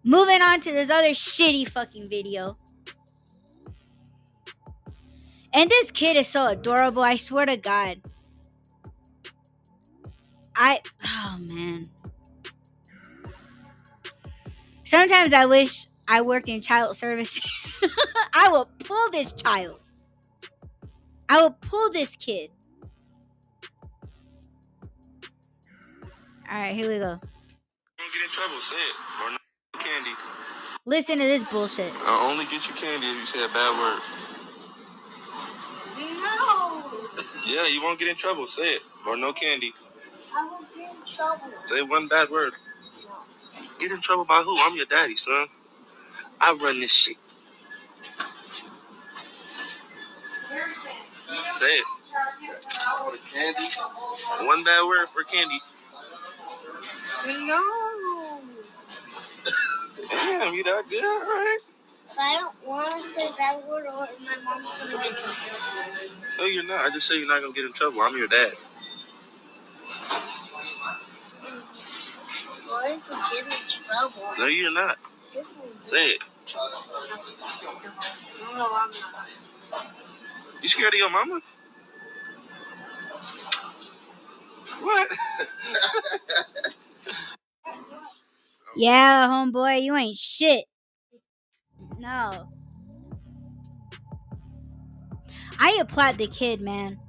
[0.02, 2.56] Moving on to this other shitty fucking video.
[5.52, 8.00] And this kid is so adorable, I swear to God.
[10.56, 11.86] I, oh man.
[14.90, 17.74] Sometimes I wish I worked in child services.
[18.34, 19.78] I will pull this child.
[21.28, 22.50] I will pull this kid.
[26.50, 27.06] All right, here we go.
[27.06, 28.58] Don't get in trouble.
[28.58, 28.96] Say it.
[29.22, 29.38] Or no
[29.78, 30.10] candy.
[30.86, 31.92] Listen to this bullshit.
[32.04, 34.00] I'll only get you candy if you say a bad word.
[36.18, 36.82] No.
[37.46, 38.48] Yeah, you won't get in trouble.
[38.48, 38.82] Say it.
[39.06, 39.72] Or no candy.
[40.36, 41.46] I will get in trouble.
[41.62, 42.56] Say one bad word.
[43.80, 44.56] Get in trouble by who?
[44.60, 45.48] I'm your daddy, son.
[46.40, 47.16] I run this shit.
[51.28, 51.86] Say it.
[54.46, 55.60] One bad word for candy.
[57.26, 58.40] No.
[60.10, 61.58] Damn, you that good, right?
[62.10, 65.36] If I don't want to say that word, or my mom's gonna get in trouble.
[66.38, 66.80] No, you're not.
[66.80, 68.02] I just say you're not gonna get in trouble.
[68.02, 68.52] I'm your dad.
[72.80, 74.34] Going to get in trouble.
[74.38, 74.98] No, you're not.
[75.34, 76.22] This Say it.
[76.54, 76.60] no,
[78.72, 79.28] I'm not.
[80.62, 81.40] You scared of your mama?
[84.80, 85.08] What?
[88.76, 90.64] Yeah, homeboy, you ain't shit.
[91.98, 92.48] No.
[95.58, 97.00] I applaud the kid, man.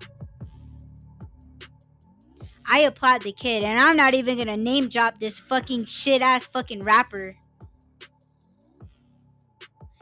[2.67, 6.45] I applaud the kid, and I'm not even gonna name drop this fucking shit ass
[6.45, 7.35] fucking rapper.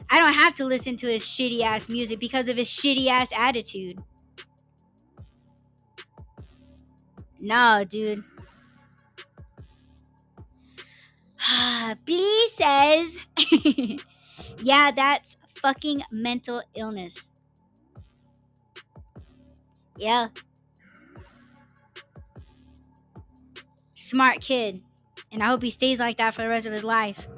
[0.08, 3.32] I don't have to listen to his shitty ass music because of his shitty ass
[3.36, 4.00] attitude.
[7.40, 8.22] No, dude.
[12.06, 13.24] Please says,
[14.62, 17.28] yeah, that's fucking mental illness.
[19.96, 20.28] Yeah.
[24.10, 24.82] Smart kid.
[25.30, 27.28] And I hope he stays like that for the rest of his life.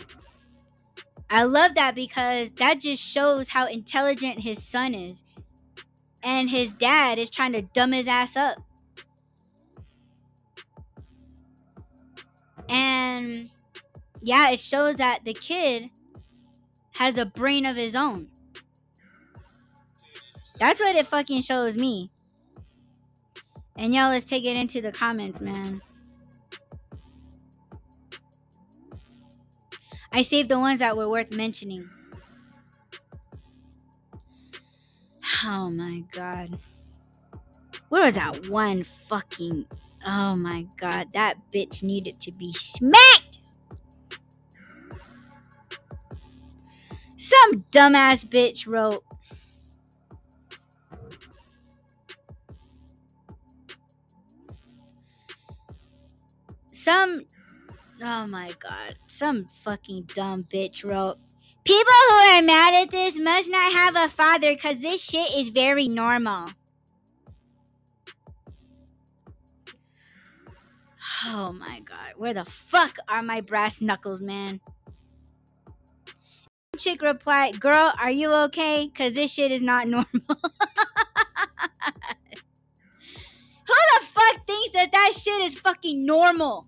[1.29, 5.23] I love that because that just shows how intelligent his son is.
[6.23, 8.57] And his dad is trying to dumb his ass up.
[12.71, 13.51] And
[14.23, 15.91] yeah, it shows that the kid
[16.95, 18.29] has a brain of his own.
[20.59, 22.11] That's what it fucking shows me.
[23.77, 25.83] And y'all, let's take it into the comments, man.
[30.13, 31.89] I saved the ones that were worth mentioning.
[35.45, 36.59] Oh my god.
[37.89, 39.67] Where was that one fucking.
[40.07, 41.13] Oh my god.
[41.13, 43.39] That bitch needed to be smacked!
[47.17, 49.05] Some dumbass bitch wrote.
[56.73, 57.23] Some.
[58.03, 58.97] Oh my god.
[59.15, 61.19] Some fucking dumb bitch wrote.
[61.65, 65.51] People who are mad at this must not have a father because this shit is
[65.51, 66.47] very normal.
[71.27, 72.15] Oh my god.
[72.17, 74.63] Where the fuck are my brass knuckles, man?
[76.79, 78.89] Chick replied, Girl, are you okay?
[78.91, 80.07] Because this shit is not normal.
[80.11, 80.27] Who
[83.67, 86.67] the fuck thinks that that shit is fucking normal?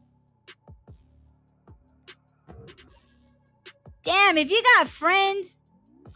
[4.05, 5.57] Damn, if you got friends,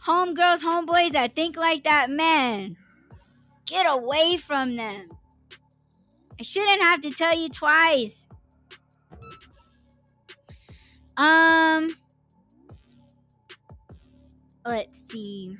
[0.05, 2.75] homegirls, homeboys that think like that, man,
[3.65, 5.09] get away from them.
[6.39, 8.27] I shouldn't have to tell you twice.
[11.17, 11.89] Um,
[14.65, 15.57] let's see.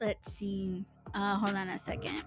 [0.00, 0.84] Let's see.
[1.14, 2.22] Uh, hold on a second.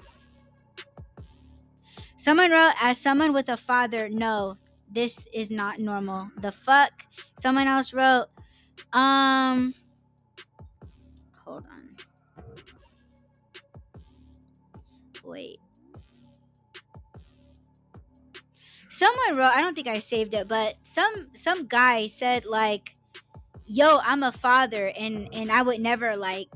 [2.16, 4.56] Someone wrote, as someone with a father, no,
[4.92, 6.30] this is not normal.
[6.38, 6.92] The fuck?
[7.40, 8.28] Someone else wrote,
[8.94, 9.74] um,
[11.46, 11.96] hold on.
[15.24, 15.58] Wait.
[19.00, 22.94] someone wrote i don't think i saved it but some some guy said like
[23.66, 26.50] yo i'm a father and and i would never like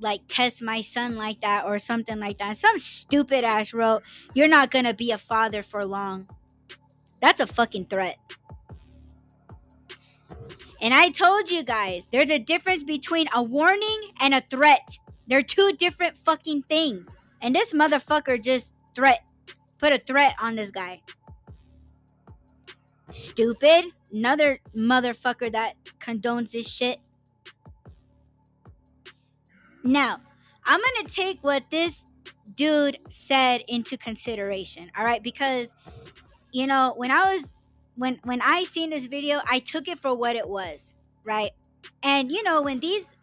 [0.00, 4.02] like test my son like that or something like that some stupid ass wrote
[4.32, 6.26] you're not gonna be a father for long
[7.26, 8.16] that's a fucking threat
[10.80, 15.42] and i told you guys there's a difference between a warning and a threat they're
[15.42, 17.06] two different fucking things
[17.40, 19.26] and this motherfucker just threat
[19.78, 21.00] put a threat on this guy.
[23.12, 23.86] Stupid.
[24.12, 26.98] Another motherfucker that condones this shit.
[29.84, 30.20] Now,
[30.64, 32.06] I'm going to take what this
[32.54, 35.22] dude said into consideration, all right?
[35.22, 35.70] Because
[36.56, 37.52] you know, when I was
[37.96, 40.94] when when I seen this video, I took it for what it was,
[41.26, 41.50] right?
[42.02, 43.14] And you know, when these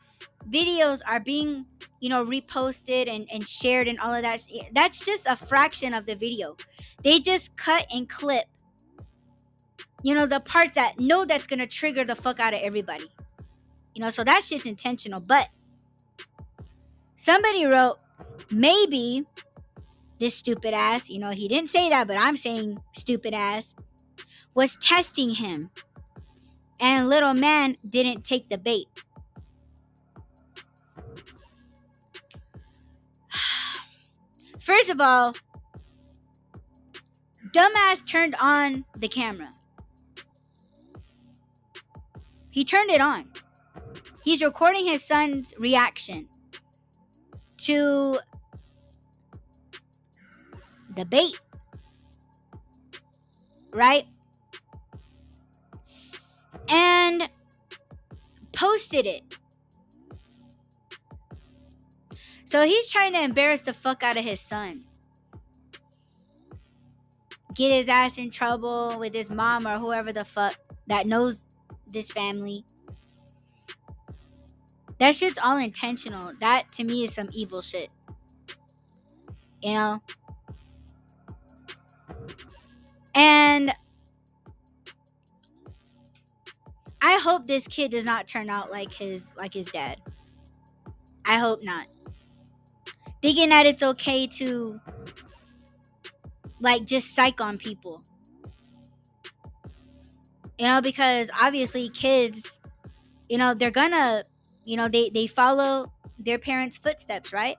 [0.48, 1.66] videos are being
[2.00, 5.94] you know reposted and, and shared and all of that eh, that's just a fraction
[5.94, 6.54] of the video
[7.02, 8.44] they just cut and clip
[10.04, 13.10] you know the parts that know that's gonna trigger the fuck out of everybody
[13.96, 15.48] you know so that's just intentional but
[17.16, 17.96] somebody wrote
[18.52, 19.26] maybe
[20.20, 23.74] this stupid ass you know he didn't say that but i'm saying stupid ass
[24.54, 25.70] was testing him
[26.80, 28.88] and little man didn't take the bait
[34.60, 35.34] First of all,
[37.54, 39.54] dumbass turned on the camera.
[42.50, 43.30] He turned it on.
[44.24, 46.30] He's recording his son's reaction
[47.58, 48.20] to
[50.96, 51.40] the bait.
[53.74, 54.08] Right?
[56.70, 57.30] And
[58.54, 59.38] posted it.
[62.46, 64.84] So he's trying to embarrass the fuck out of his son.
[67.56, 70.56] Get his ass in trouble with his mom or whoever the fuck
[70.88, 71.44] that knows
[71.88, 72.66] this family.
[75.00, 76.32] That shit's all intentional.
[76.40, 77.92] That to me is some evil shit.
[79.62, 80.02] You know?
[83.16, 83.74] And
[87.02, 90.00] I hope this kid does not turn out like his like his dad.
[91.26, 91.88] I hope not
[93.22, 94.80] thinking that it's okay to
[96.60, 98.04] like just psych on people.
[100.60, 102.60] You know, because obviously kids,
[103.30, 104.24] you know, they're gonna,
[104.66, 105.86] you know, they they follow
[106.20, 107.58] their parents' footsteps, right?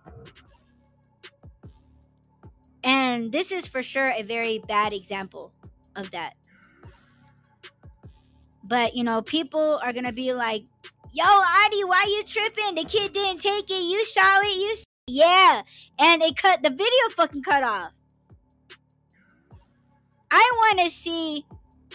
[2.84, 5.52] And this is for sure a very bad example
[5.96, 6.34] of that.
[8.68, 10.64] But, you know, people are going to be like,
[11.12, 12.74] yo, Adi, why you tripping?
[12.74, 13.82] The kid didn't take it.
[13.82, 14.56] You saw it.
[14.56, 14.74] You
[15.06, 15.62] yeah,
[15.98, 17.92] and it cut the video fucking cut off.
[20.30, 21.44] I want to see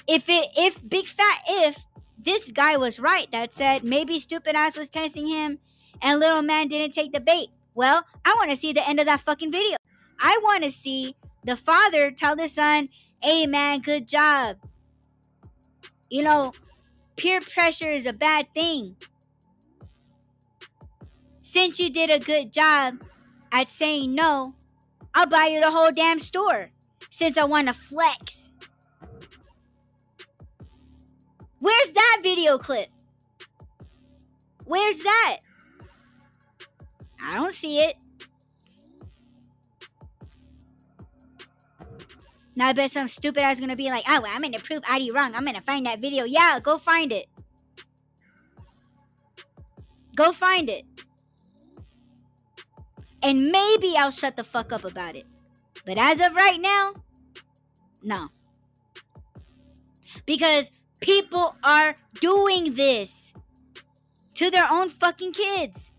[0.07, 1.79] if it if big fat if
[2.23, 5.57] this guy was right that said maybe stupid ass was testing him
[6.01, 7.49] and little man didn't take the bait.
[7.75, 9.77] Well, I want to see the end of that fucking video.
[10.19, 12.89] I want to see the father tell the son,
[13.21, 14.57] "Hey man, good job."
[16.09, 16.53] You know,
[17.15, 18.95] peer pressure is a bad thing
[21.49, 23.03] since you did a good job
[23.51, 24.53] at saying no,
[25.15, 26.69] I'll buy you the whole damn store
[27.09, 28.49] since I want to flex.
[31.59, 32.89] Where's that video clip?
[34.65, 35.39] Where's that?
[37.21, 37.95] I don't see it.
[42.55, 45.33] Now I bet some stupid ass gonna be like, oh, I'm gonna prove Adi wrong.
[45.35, 46.25] I'm gonna find that video.
[46.25, 47.27] Yeah, go find it.
[50.15, 50.85] Go find it
[53.21, 55.25] and maybe I'll shut the fuck up about it.
[55.85, 56.93] But as of right now,
[58.03, 58.29] no.
[60.25, 60.71] Because
[61.01, 63.33] people are doing this
[64.35, 65.91] to their own fucking kids.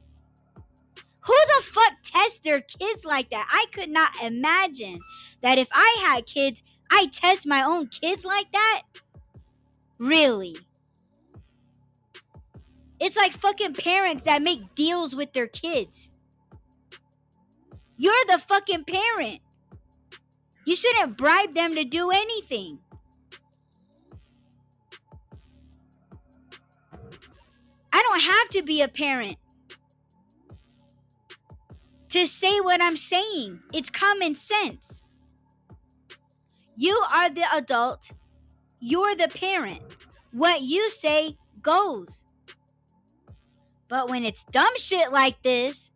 [1.22, 3.46] Who the fuck tests their kids like that?
[3.50, 5.00] I could not imagine
[5.42, 8.82] that if I had kids, I test my own kids like that.
[9.98, 10.56] Really?
[12.98, 16.08] It's like fucking parents that make deals with their kids.
[17.96, 19.40] You're the fucking parent.
[20.66, 22.78] You shouldn't bribe them to do anything.
[27.92, 29.36] I don't have to be a parent
[32.10, 33.60] to say what I'm saying.
[33.72, 34.99] It's common sense.
[36.80, 38.10] You are the adult,
[38.78, 39.82] you're the parent.
[40.32, 42.24] What you say goes.
[43.90, 45.92] But when it's dumb shit like this,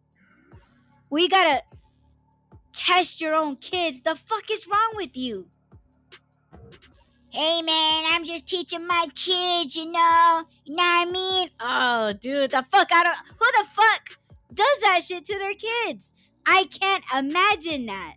[1.08, 1.62] we gotta
[2.74, 4.02] test your own kids.
[4.02, 5.46] The fuck is wrong with you?
[7.32, 10.44] Hey man, I'm just teaching my kids, you know.
[10.66, 11.48] You know what I mean?
[11.60, 13.16] Oh, dude, the fuck I don't.
[13.16, 14.18] Who the fuck
[14.52, 16.14] does that shit to their kids?
[16.44, 18.16] I can't imagine that.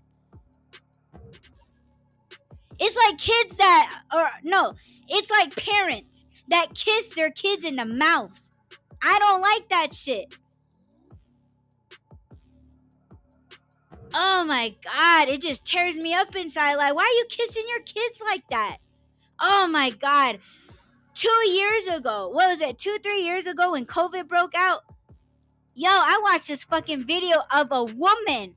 [2.80, 4.74] It's like kids that, or no,
[5.08, 8.40] it's like parents that kiss their kids in the mouth.
[9.02, 10.38] I don't like that shit.
[14.14, 16.76] Oh my god, it just tears me up inside.
[16.76, 18.78] Like, why are you kissing your kids like that?
[19.40, 20.40] Oh my god.
[21.14, 22.78] Two years ago, what was it?
[22.78, 24.84] Two, three years ago when COVID broke out?
[25.74, 28.56] Yo, I watched this fucking video of a woman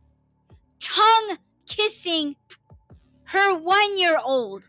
[0.79, 2.37] tongue kissing
[3.31, 4.65] her one year old.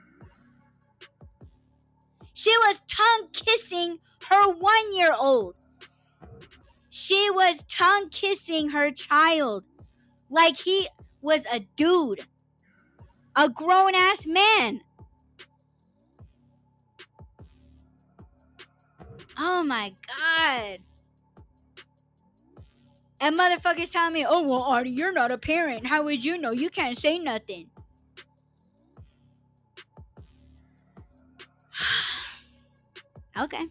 [2.34, 3.98] She was tongue kissing
[4.30, 5.56] her one year old.
[6.92, 9.64] She was tongue kissing her child
[10.30, 10.88] like he
[11.24, 12.28] was a dude,
[13.36, 14.82] a grown ass man.
[19.40, 20.78] Oh my god.
[23.20, 25.88] And motherfuckers telling me, oh, well, Adi, you're not a parent.
[25.88, 26.52] How would you know?
[26.52, 27.70] You can't say nothing.
[33.38, 33.68] Okay.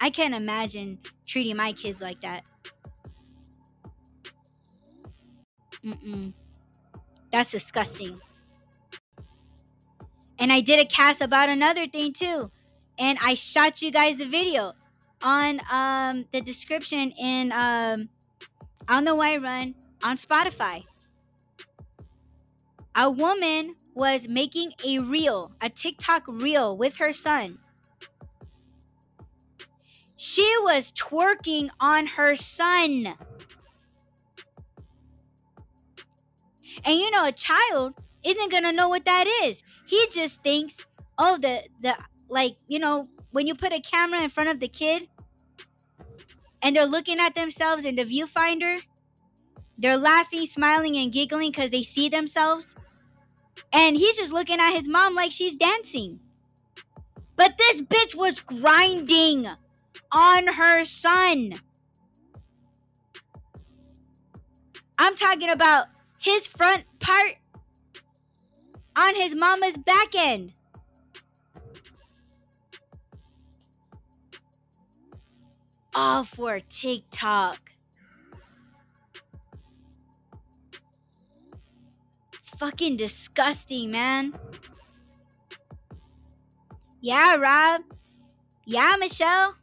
[0.00, 2.44] I can't imagine treating my kids like that.
[5.84, 6.34] Mm-mm.
[7.32, 8.20] That's disgusting.
[10.38, 12.50] And I did a cast about another thing too.
[12.98, 14.72] And I shot you guys a video
[15.22, 18.08] on um the description in um
[18.88, 20.84] on the Why Run on Spotify.
[22.96, 27.58] A woman was making a reel, a TikTok reel with her son.
[30.16, 33.14] She was twerking on her son.
[36.82, 39.62] And you know, a child isn't gonna know what that is.
[39.86, 40.86] He just thinks,
[41.18, 41.94] oh, the the
[42.30, 45.08] like, you know, when you put a camera in front of the kid
[46.62, 48.80] and they're looking at themselves in the viewfinder,
[49.76, 52.74] they're laughing, smiling, and giggling because they see themselves.
[53.72, 56.20] And he's just looking at his mom like she's dancing.
[57.36, 59.48] But this bitch was grinding
[60.12, 61.54] on her son.
[64.98, 65.86] I'm talking about
[66.18, 67.36] his front part
[68.96, 70.52] on his mama's back end.
[75.94, 77.69] All for TikTok.
[82.60, 84.34] Fucking disgusting, man.
[87.00, 87.80] Yeah, Rob.
[88.66, 89.54] Yeah, Michelle.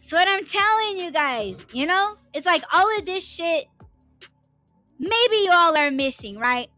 [0.00, 3.66] So what I'm telling you guys, you know, it's like all of this shit.
[4.98, 6.70] Maybe y'all are missing, right?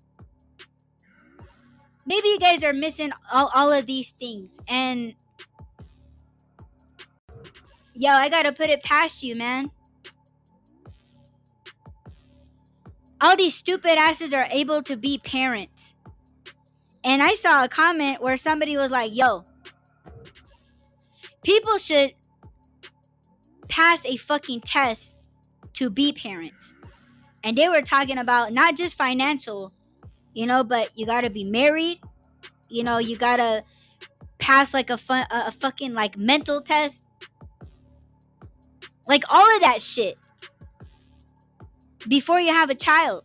[2.04, 4.58] Maybe you guys are missing all, all of these things.
[4.66, 5.14] And
[7.94, 9.70] yo, I gotta put it past you, man.
[13.20, 15.94] All these stupid asses are able to be parents.
[17.04, 19.44] And I saw a comment where somebody was like, yo,
[21.44, 22.14] people should
[23.68, 25.16] pass a fucking test
[25.74, 26.74] to be parents.
[27.42, 29.72] And they were talking about not just financial,
[30.34, 32.00] you know, but you got to be married.
[32.68, 33.62] You know, you got to
[34.38, 37.06] pass like a fun, a fucking like mental test.
[39.08, 40.16] Like all of that shit
[42.08, 43.24] before you have a child.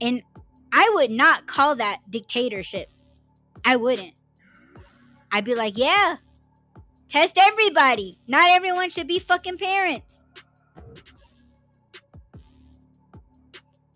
[0.00, 0.22] And
[0.72, 2.90] I would not call that dictatorship.
[3.64, 4.14] I wouldn't.
[5.32, 6.16] I'd be like, yeah,
[7.08, 8.16] test everybody.
[8.26, 10.22] Not everyone should be fucking parents.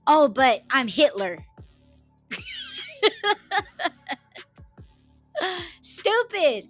[0.07, 1.39] Oh, but I'm Hitler.
[5.83, 6.69] Stupid.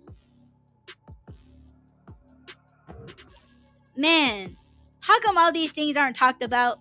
[4.00, 4.56] Man,
[5.00, 6.80] how come all these things aren't talked about?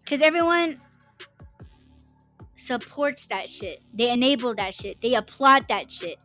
[0.00, 0.78] Because everyone
[2.56, 3.84] supports that shit.
[3.94, 4.98] They enable that shit.
[4.98, 6.18] They applaud that shit.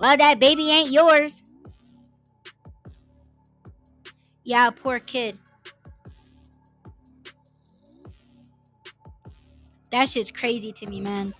[0.00, 1.44] Well, that baby ain't yours.
[4.42, 5.38] Yeah, poor kid.
[9.92, 11.34] That shit's crazy to me, man.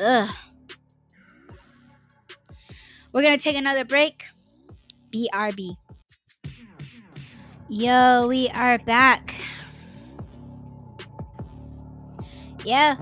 [0.00, 0.30] Ugh.
[3.12, 4.26] We're gonna take another break.
[5.12, 5.76] BRB.
[7.68, 9.34] Yo, we are back.
[12.64, 12.96] Yeah.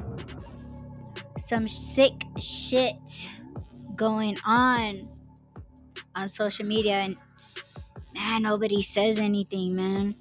[1.38, 3.30] some sick shit
[3.94, 5.08] going on
[6.16, 7.16] on social media and
[8.14, 10.14] man nobody says anything man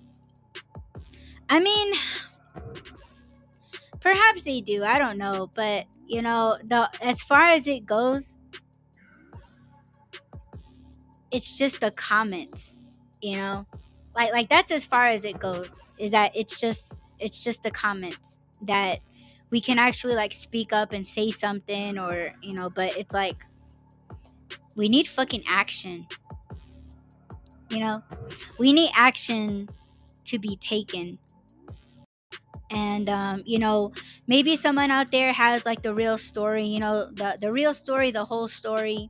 [1.50, 1.94] i mean
[4.06, 8.38] perhaps they do i don't know but you know the as far as it goes
[11.32, 12.76] it's just the comments
[13.26, 13.66] you know?
[14.16, 17.72] Like like that's as far as it goes is that it's just it's just the
[17.72, 19.00] comments that
[19.50, 23.36] we can actually like speak up and say something or you know but it's like
[24.78, 26.06] we need fucking action
[27.72, 28.04] you know?
[28.60, 29.68] We need action
[30.26, 31.18] to be taken
[32.72, 33.94] and um, you know
[34.28, 38.12] maybe someone out there has like the real story you know the the real story
[38.12, 39.10] the whole story.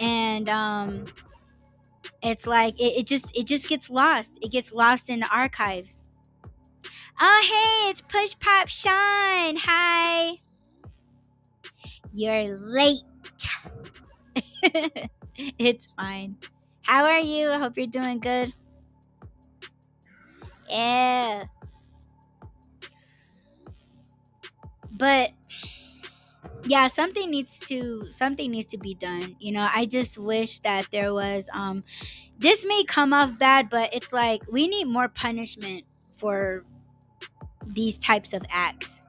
[0.00, 1.04] And um
[2.22, 4.38] it's like it, it just it just gets lost.
[4.42, 6.00] It gets lost in the archives.
[7.20, 9.56] Oh hey it's push pop sean.
[9.56, 10.38] Hi.
[12.12, 13.02] You're late.
[15.58, 16.36] It's fine.
[16.84, 17.50] How are you?
[17.50, 18.52] I hope you're doing good.
[20.68, 21.44] Yeah
[24.94, 25.30] but
[26.64, 29.68] yeah something needs to something needs to be done you know?
[29.72, 31.82] I just wish that there was um
[32.38, 35.84] this may come off bad but it's like we need more punishment
[36.16, 36.62] for
[37.66, 39.00] these types of acts.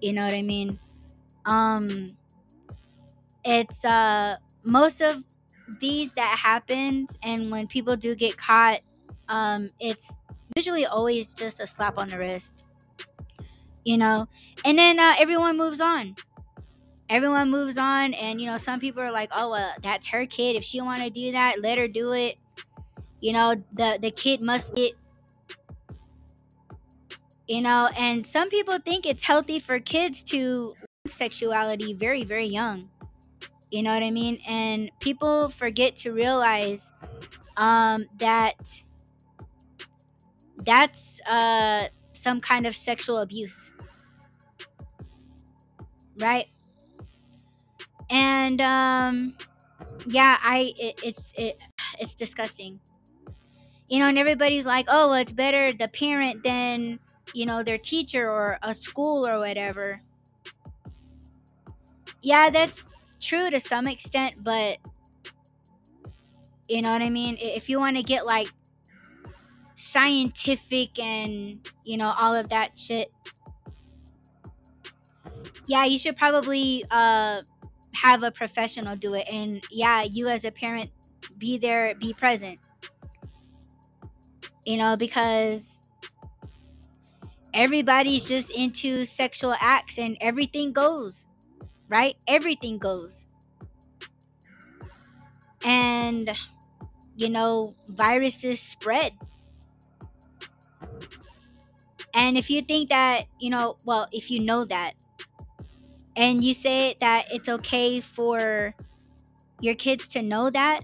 [0.00, 0.78] You know what i mean?
[1.46, 2.10] Um
[3.44, 5.22] it's uh most of
[5.80, 8.80] these that happens and when people do get caught
[9.28, 10.16] um it's
[10.56, 12.66] usually always just a slap on the wrist
[13.84, 14.28] you know?
[14.64, 16.14] And then uh, everyone moves on.
[17.10, 20.56] Everyone moves on and you know some people are like oh well that's her kid.
[20.56, 22.40] If she want to do that let her do it.
[23.20, 24.92] You know the the kid must get
[27.46, 27.90] you know?
[27.98, 30.72] And some people think it's healthy for kids to
[31.06, 32.88] sexuality very very young.
[33.70, 34.38] You know what i mean?
[34.48, 36.90] And people forget to realize
[37.58, 38.54] um that
[40.64, 43.73] that's uh some kind of sexual abuse
[46.18, 46.46] right?
[48.10, 49.36] And um
[50.06, 51.60] yeah i it, it's it,
[51.98, 52.80] it's disgusting.
[53.88, 56.98] You know and everybody's like oh well, it's better the parent than
[57.34, 60.00] you know their teacher or a school or whatever.
[62.22, 62.84] Yeah that's
[63.20, 64.78] true to some extent but
[66.68, 67.36] you know what i mean?
[67.40, 68.48] If you want to get like
[69.76, 73.08] scientific and you know all of that shit
[75.66, 77.42] yeah you should probably uh
[77.94, 80.90] have a professional do it and yeah you as a parent
[81.38, 82.58] be there be present.
[84.64, 85.80] You know because
[87.52, 91.26] everybody's just into sexual acts and everything goes
[91.88, 92.16] right?
[92.28, 93.26] Everything goes.
[95.64, 96.30] And
[97.16, 99.12] you know viruses spread.
[102.12, 104.94] And if you think that you know well if you know that
[106.16, 108.74] and you say that it's okay for
[109.60, 110.82] your kids to know that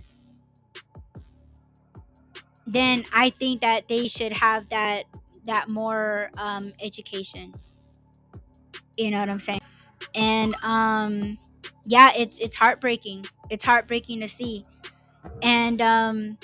[2.66, 5.04] then i think that they should have that
[5.46, 7.52] that more um education.
[8.96, 9.60] You know what i'm saying?
[10.14, 11.38] And um
[11.86, 13.24] yeah it's it's heartbreaking.
[13.50, 14.64] It's heartbreaking to see.
[15.42, 16.38] And um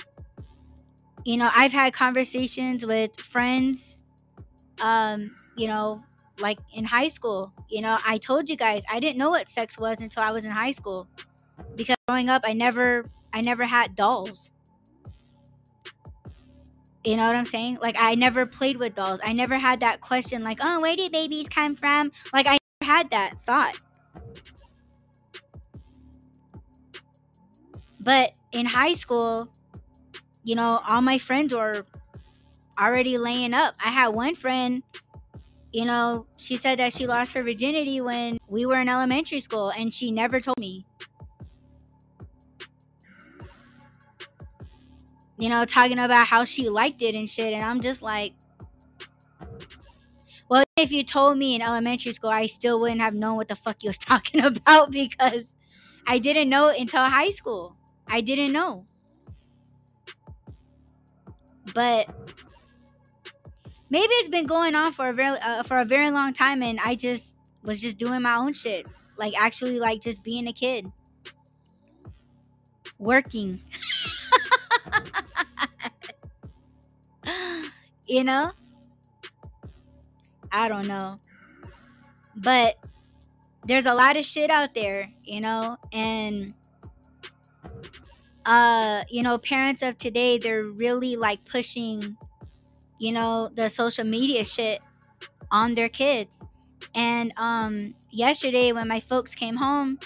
[1.24, 3.96] you know i've had conversations with friends
[4.80, 5.98] um you know
[6.40, 9.78] like in high school you know i told you guys i didn't know what sex
[9.78, 11.08] was until i was in high school.
[11.74, 14.52] Because growing up i never i never had dolls.
[17.04, 17.78] You know what i'm saying?
[17.80, 19.20] Like i never played with dolls.
[19.22, 22.12] I never had that question like oh where do babies come from?
[22.32, 23.80] Like i never had that thought.
[28.00, 29.48] But in high school
[30.44, 31.86] you know all my friends were
[32.78, 33.74] already laying up.
[33.84, 34.82] I had one friend
[35.76, 39.68] you know she said that she lost her virginity when we were in elementary school
[39.68, 40.82] and she never told me.
[45.38, 48.32] You know talking about how she liked it and shit and i'm just like
[50.48, 53.56] well if you told me in elementary school i still wouldn't have known what the
[53.56, 55.52] fuck you was talking about because
[56.08, 57.76] i didn't know until high school.
[58.08, 58.86] I didn't know.
[61.74, 62.08] But
[63.90, 66.78] maybe it's been going on for a very uh, for a very long time and
[66.84, 67.36] i just
[67.66, 68.86] was just doing my own shit.
[69.18, 70.86] Like actually like just being a kid.
[72.98, 73.60] Working.
[78.08, 78.52] You know?
[80.52, 81.18] I don't know.
[82.36, 82.76] But
[83.64, 86.54] there's a lot of shit out there, you know, and
[88.44, 92.16] uh, you know, parents of today, they're really like pushing,
[92.98, 94.82] you know, the social media shit
[95.50, 96.46] on their kids.
[96.94, 99.98] And um yesterday when my folks came home,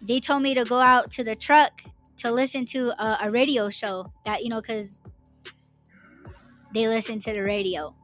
[0.00, 1.82] they told me to go out to the truck
[2.18, 5.00] to listen to a, a radio show that, you know, cuz
[6.74, 7.94] they listen to the radio.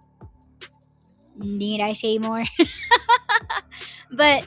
[1.37, 2.45] Need I say more?
[4.11, 4.47] but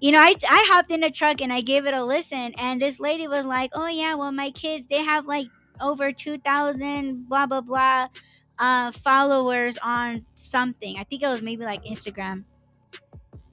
[0.00, 2.80] you know, I, I hopped in the truck and I gave it a listen, and
[2.82, 5.48] this lady was like, "Oh yeah, well my kids they have like
[5.80, 8.08] over two thousand blah blah blah
[8.58, 10.96] uh, followers on something.
[10.98, 12.44] I think it was maybe like Instagram."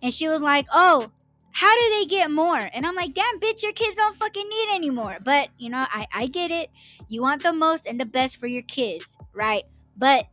[0.02, 1.12] And she was like, "Oh,
[1.52, 4.76] how do they get more?" And I'm like, "Damn, bitch, your kids don't fucking need
[4.76, 6.70] anymore." But you know, I I get it.
[7.10, 9.64] You want the most and the best for your kids, right?
[9.98, 10.28] But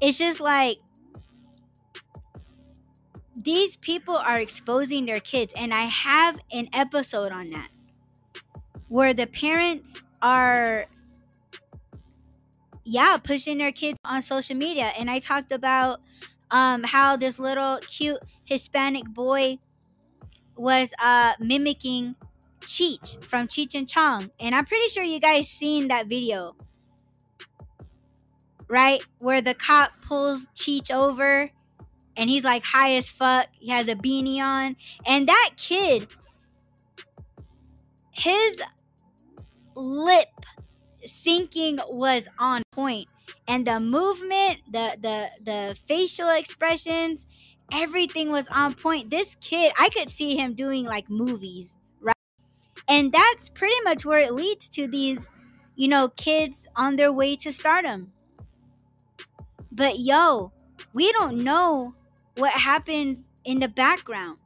[0.00, 0.78] it's just like
[3.36, 7.68] these people are exposing their kids and i have an episode on that
[8.88, 10.86] where the parents are
[12.88, 16.00] yeah pushing their kids on social media and i talked about
[16.50, 19.58] um how this little cute hispanic boy
[20.56, 22.14] was uh mimicking
[22.60, 26.54] cheech from cheech and chong and i'm pretty sure you guys seen that video
[28.68, 31.50] right where the cop pulls cheech over
[32.18, 33.46] and he's like high as fuck.
[33.52, 34.76] He has a beanie on.
[35.06, 36.08] And that kid,
[38.10, 38.60] his
[39.76, 40.26] lip
[41.08, 42.62] syncing was on.
[43.48, 47.26] And the movement, the the the facial expressions,
[47.72, 49.10] everything was on point.
[49.10, 52.14] This kid, I could see him doing like movies, right?
[52.88, 55.28] And that's pretty much where it leads to these,
[55.76, 58.12] you know, kids on their way to stardom.
[59.72, 60.52] But yo,
[60.92, 61.94] we don't know
[62.36, 64.38] what happens in the background.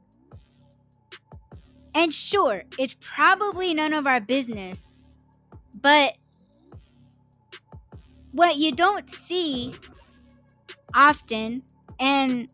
[1.95, 4.87] And sure, it's probably none of our business,
[5.79, 6.17] but
[8.33, 9.73] what you don't see
[10.93, 11.63] often,
[11.99, 12.49] and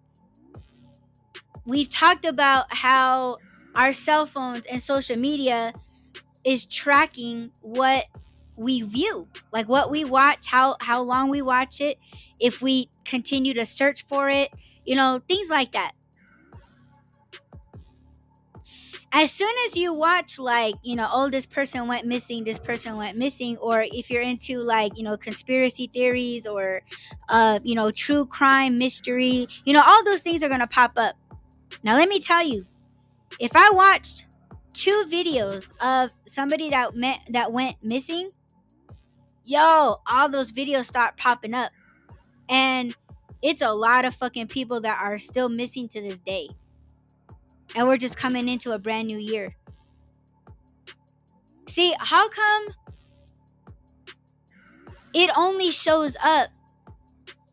[1.65, 3.38] we've talked about how
[3.76, 5.73] our cell phones and social media
[6.43, 8.06] is tracking what
[8.57, 11.97] we view like what we watch how how long we watch it
[12.39, 14.53] if we continue to search for it
[14.85, 15.91] you know, things like that.
[19.11, 22.95] As soon as you watch, like, you know, oh, this person went missing, this person
[22.95, 26.84] went missing, or if you're into, like, you know, conspiracy theories or,
[27.27, 31.15] uh, you know, true crime, mystery, you know, all those things are to pop up.
[31.84, 32.65] Now, let me tell you,
[33.40, 34.26] if I watched
[34.73, 38.30] two videos of somebody that met that went missing,
[39.44, 41.72] yo, all those videos start popping up.
[42.48, 42.95] And
[43.41, 46.49] it's a lot of fucking people that are still missing to this day.
[47.76, 49.56] And we're just coming into a brand new year.
[51.68, 52.68] See, how come
[55.14, 56.50] it only shows up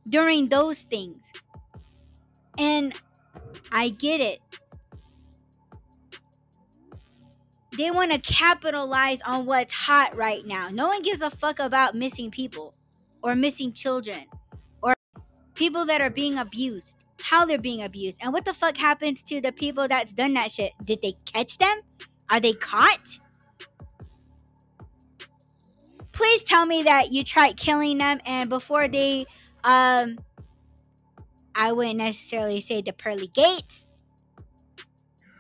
[0.09, 1.21] during those things?
[2.59, 2.95] And
[3.71, 4.41] I get it.
[7.77, 10.71] They want to capitalize on what's hot right now.
[10.71, 12.75] No one gives a fuck about missing people
[13.23, 14.25] or missing children
[14.81, 14.95] or
[15.55, 19.41] people that are being abused, how they're being abused, and what the fuck happens to
[19.41, 20.73] the people that's done that shit?
[20.85, 21.81] Did they catch them?
[22.31, 23.19] Are they caught?
[26.13, 29.27] Please tell me that you tried killing them and before they
[29.65, 30.17] um
[31.55, 33.87] I wouldn't necessarily say the pearly gates.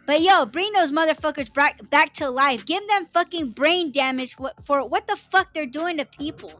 [0.06, 2.66] But yo, bring those motherfuckers back back to life.
[2.66, 6.52] Give them fucking brain damage for what the fuck they're doing to people.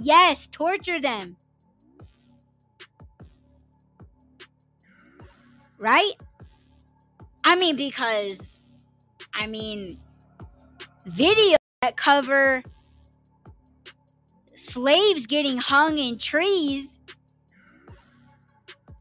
[0.00, 1.36] Yes, torture them.
[5.80, 6.12] Right?
[7.44, 8.64] I mean, because,
[9.34, 9.98] I mean,
[11.08, 12.62] videos that cover
[14.54, 16.98] slaves getting hung in trees,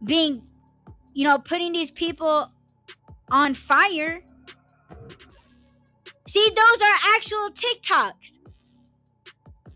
[0.04, 0.42] being,
[1.14, 2.50] you know, putting these people
[3.30, 4.22] on fire.
[6.28, 8.38] See, those are actual TikToks.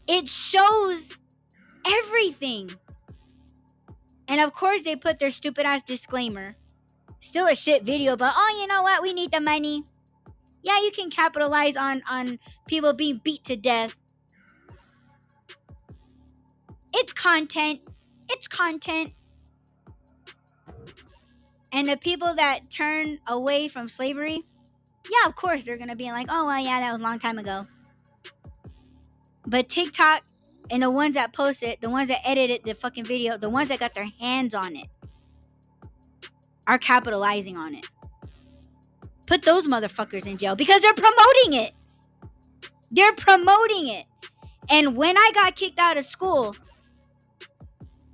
[0.08, 1.18] It shows
[1.86, 2.70] everything.
[4.28, 6.56] And of course, they put their stupid ass disclaimer
[7.24, 9.02] still a shit video, but oh, you know what?
[9.02, 9.84] We need the money.
[10.62, 13.96] Yeah, you can capitalize on on people being beat to death.
[16.94, 17.82] It's content.
[18.30, 19.14] It's content.
[21.72, 24.44] And the people that turn away from slavery,
[25.10, 27.40] yeah, of course they're gonna be like, oh well, yeah, that was a long time
[27.40, 27.66] ago.
[29.48, 30.24] But TikTok
[30.70, 33.70] and the ones that post it, the ones that edited the fucking video, the ones
[33.70, 34.88] that got their hands on it,
[36.68, 37.90] are capitalizing on it.
[39.26, 41.74] Put those motherfuckers in jail because they're promoting it.
[42.92, 44.06] They're promoting it.
[44.70, 46.56] And when I got kicked out of school,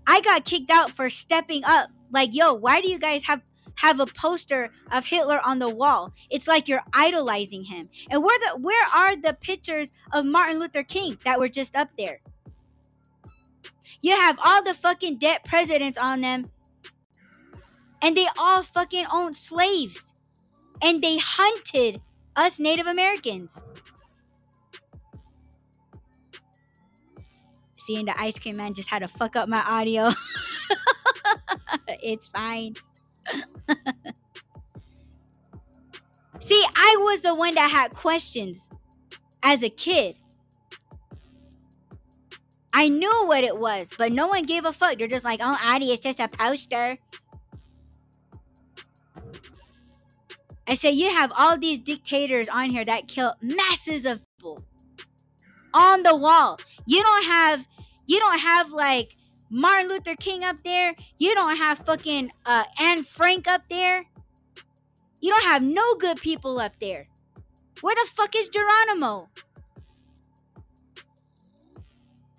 [0.08, 1.90] I got kicked out for stepping up.
[2.12, 3.42] Like, yo, why do you guys have
[3.76, 6.12] have a poster of Hitler on the wall?
[6.30, 7.88] It's like you're idolizing him.
[8.10, 11.90] And where the where are the pictures of Martin Luther King that were just up
[11.98, 12.22] there?
[14.02, 16.46] You have all the fucking dead presidents on them.
[18.02, 20.14] And they all fucking owned slaves.
[20.82, 22.02] And they hunted
[22.36, 23.60] us Native Americans.
[27.78, 30.12] Seeing the ice cream man just had to fuck up my audio.
[31.88, 32.76] it's fine.
[36.40, 38.70] See, I was the one that had questions
[39.44, 40.16] as a kid.
[42.74, 44.98] I knew what it was, but no one gave a fuck.
[44.98, 46.98] They're just like, oh, Adi, it's just a poster.
[50.70, 54.64] I say, you have all these dictators on here that kill masses of people
[55.74, 56.60] on the wall.
[56.86, 57.68] You don't have,
[58.06, 59.16] you don't have like
[59.50, 60.94] Martin Luther King up there.
[61.18, 64.06] You don't have fucking uh, Anne Frank up there.
[65.22, 67.08] You don't have no good people up there.
[67.82, 69.28] Where the fuck is Geronimo?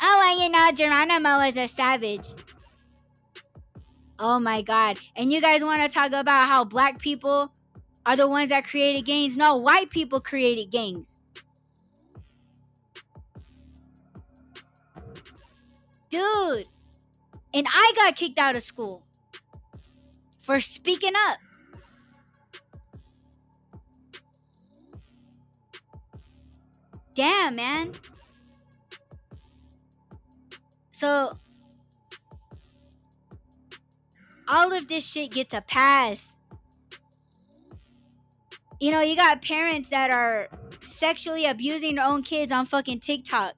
[0.02, 2.28] Oh, well, you know, Geronimo is a savage.
[4.20, 5.00] Oh my god.
[5.16, 7.52] And you guys want to talk about how black people
[8.06, 9.36] are the ones that created gangs?
[9.36, 11.20] No, white people created gangs.
[16.08, 16.66] Dude.
[17.52, 19.02] And I got kicked out of school
[20.40, 21.38] for speaking up.
[27.14, 27.92] Damn, man.
[30.90, 31.32] So
[34.48, 36.29] all of this shit gets a pass.
[38.80, 40.48] You know, you got parents that are
[40.80, 43.52] sexually abusing their own kids on fucking TikTok.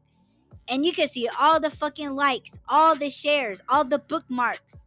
[0.68, 4.84] And you can see all the fucking likes, all the shares, all the bookmarks.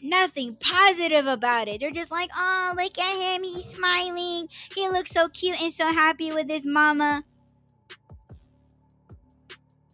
[0.00, 1.80] Nothing positive about it.
[1.80, 3.42] They're just like, oh, look at him.
[3.42, 4.48] He's smiling.
[4.74, 7.24] He looks so cute and so happy with his mama.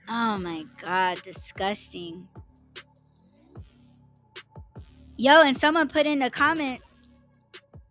[0.09, 2.29] Oh my god, disgusting.
[5.17, 6.81] Yo, and someone put in the comment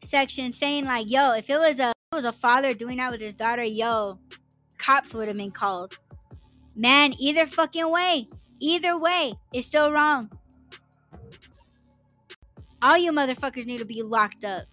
[0.07, 3.21] section saying like, "Yo, if it was a it was a father doing that with
[3.21, 4.19] his daughter, yo,
[4.77, 5.97] cops would have been called."
[6.75, 8.29] Man, either fucking way,
[8.59, 10.31] either way, it's still wrong.
[12.81, 14.63] All you motherfuckers need to be locked up.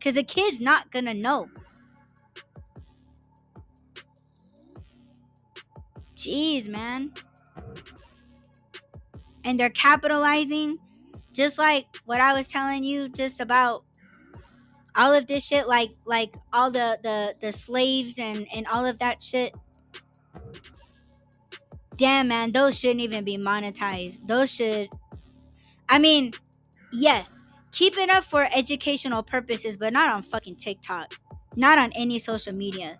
[0.00, 1.48] Cause the kid's not gonna know.
[6.14, 7.12] Jeez, man.
[9.44, 10.76] And they're capitalizing
[11.34, 13.84] just like what I was telling you just about
[14.96, 18.98] all of this shit like like all the the the slaves and and all of
[19.00, 19.56] that shit.
[21.96, 24.26] Damn, man, those shouldn't even be monetized.
[24.26, 24.88] Those should
[25.88, 26.32] I mean,
[26.92, 27.42] yes,
[27.72, 31.14] keep it up for educational purposes, but not on fucking TikTok.
[31.56, 32.98] Not on any social media.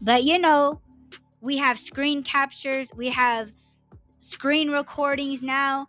[0.00, 0.80] But you know,
[1.40, 3.52] we have screen captures, we have
[4.18, 5.88] screen recordings now.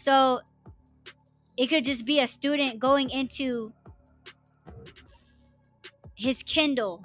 [0.00, 0.40] So
[1.58, 3.70] it could just be a student going into
[6.14, 7.04] his Kindle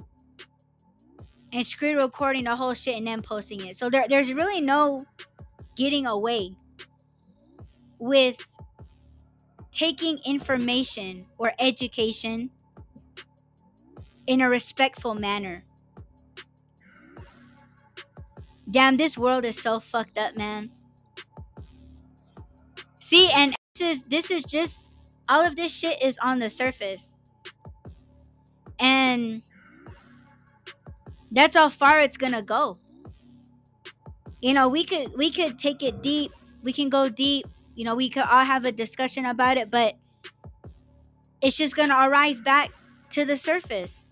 [1.52, 3.78] and screen recording the whole shit and then posting it.
[3.78, 5.04] So there, there's really no
[5.76, 6.56] getting away
[8.00, 8.48] with
[9.74, 12.50] taking information or education
[14.26, 15.66] in a respectful manner.
[18.72, 20.72] Damn, this world is so fucked up, man.
[23.06, 24.90] See, and this is this is just
[25.30, 27.14] all of this shit is on the surface.
[28.80, 29.44] And
[31.30, 32.80] that's how far it's gonna go.
[34.42, 36.32] You know, we could we could take it deep.
[36.64, 37.46] We can go deep.
[37.76, 39.94] You know, we could all have a discussion about it, but
[41.42, 42.72] it's just gonna arise back
[43.12, 44.10] to the surface.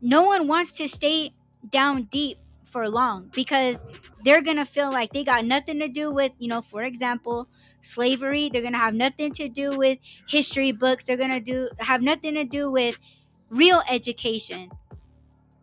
[0.00, 1.32] No one wants to stay
[1.68, 3.84] down deep for long because
[4.24, 7.48] they're gonna feel like they got nothing to do with, you know, for example,
[7.84, 8.48] slavery.
[8.48, 9.98] They're gonna have nothing to do with
[10.28, 11.04] history books.
[11.04, 12.98] They're gonna do have nothing to do with
[13.50, 14.70] real education.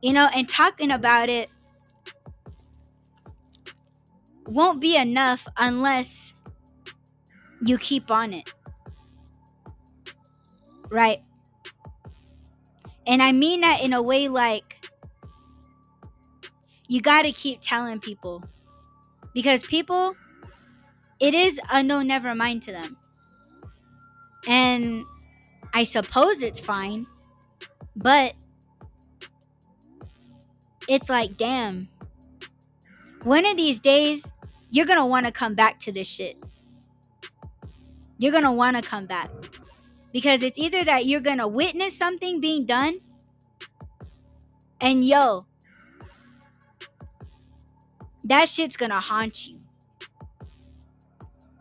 [0.01, 1.51] You know, and talking about it
[4.47, 6.33] won't be enough unless
[7.63, 8.53] you keep on it.
[10.89, 11.21] Right?
[13.07, 14.89] And I mean that in a way like
[16.87, 18.43] you got to keep telling people
[19.33, 20.15] because people
[21.21, 22.97] it is a no never mind to them
[24.47, 25.05] And
[25.73, 27.05] I suppose it's fine,
[27.95, 28.35] but
[30.87, 31.89] it's like, damn.
[33.23, 34.31] One of these days,
[34.71, 36.37] you're gonna want to come back to this shit.
[38.19, 39.29] You're gonna want to come back
[40.13, 42.99] because it's either that you're gonna witness something being done,
[44.81, 45.43] and yo,
[48.25, 49.60] that shit's gonna haunt you.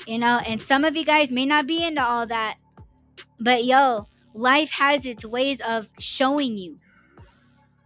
[0.07, 2.57] You know, and some of you guys may not be into all that,
[3.39, 6.77] but yo, life has its ways of showing you.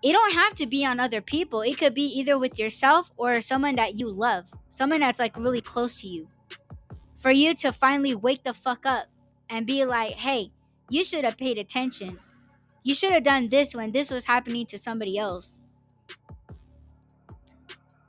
[0.02, 1.62] It don't have to be on other people.
[1.62, 5.60] It could be either with yourself or someone that you love, someone that's like really
[5.62, 6.28] close to you.
[7.18, 9.06] For you to finally wake the fuck up
[9.48, 10.50] and be like, hey,
[10.90, 12.18] you should have paid attention.
[12.82, 15.58] You should have done this when this was happening to somebody else.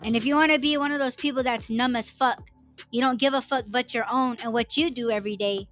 [0.04, 2.52] And if you want to be one of those people that's numb as fuck,
[2.92, 5.68] you don't give a fuck but your own and what you do every day.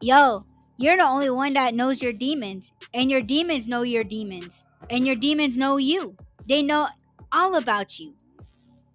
[0.00, 0.42] Yo,
[0.76, 5.06] you're the only one that knows your demons, and your demons know your demons, and
[5.06, 6.16] your demons know you.
[6.48, 6.88] They know
[7.32, 8.14] all about you.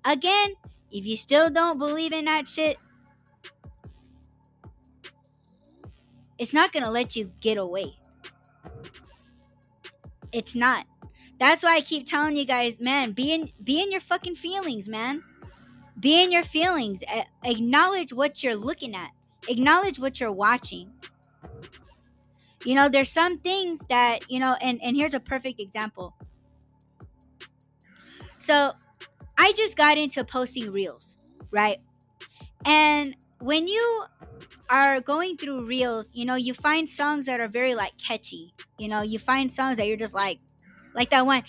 [0.06, 0.54] Again,
[0.92, 2.78] if you still don't believe in that shit,
[6.38, 7.98] it's not gonna let you get away.
[10.32, 10.86] It's not.
[11.40, 14.88] That's why I keep telling you guys, man, be in be in your fucking feelings,
[14.88, 15.22] man.
[16.00, 17.04] Be in your feelings.
[17.44, 19.12] Acknowledge what you're looking at.
[19.48, 20.92] Acknowledge what you're watching.
[22.66, 26.16] You know, there's some things that, you know, and and here's a perfect example.
[28.40, 28.72] So,
[29.38, 31.18] I just got into posting reels,
[31.52, 31.84] right?
[32.66, 34.06] And when you
[34.70, 38.54] are going through reels, you know, you find songs that are very like catchy.
[38.78, 40.40] You know, you find songs that you're just like,
[40.96, 41.44] like that one,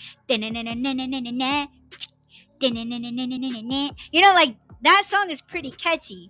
[2.61, 6.29] you know, like that song is pretty catchy,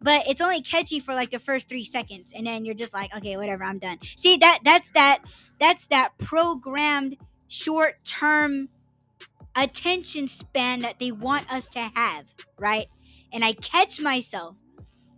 [0.00, 3.14] but it's only catchy for like the first three seconds, and then you're just like,
[3.16, 3.98] okay, whatever, I'm done.
[4.16, 5.22] See that that's that
[5.60, 7.16] that's that programmed
[7.48, 8.68] short term
[9.56, 12.24] attention span that they want us to have,
[12.58, 12.88] right?
[13.32, 14.56] And I catch myself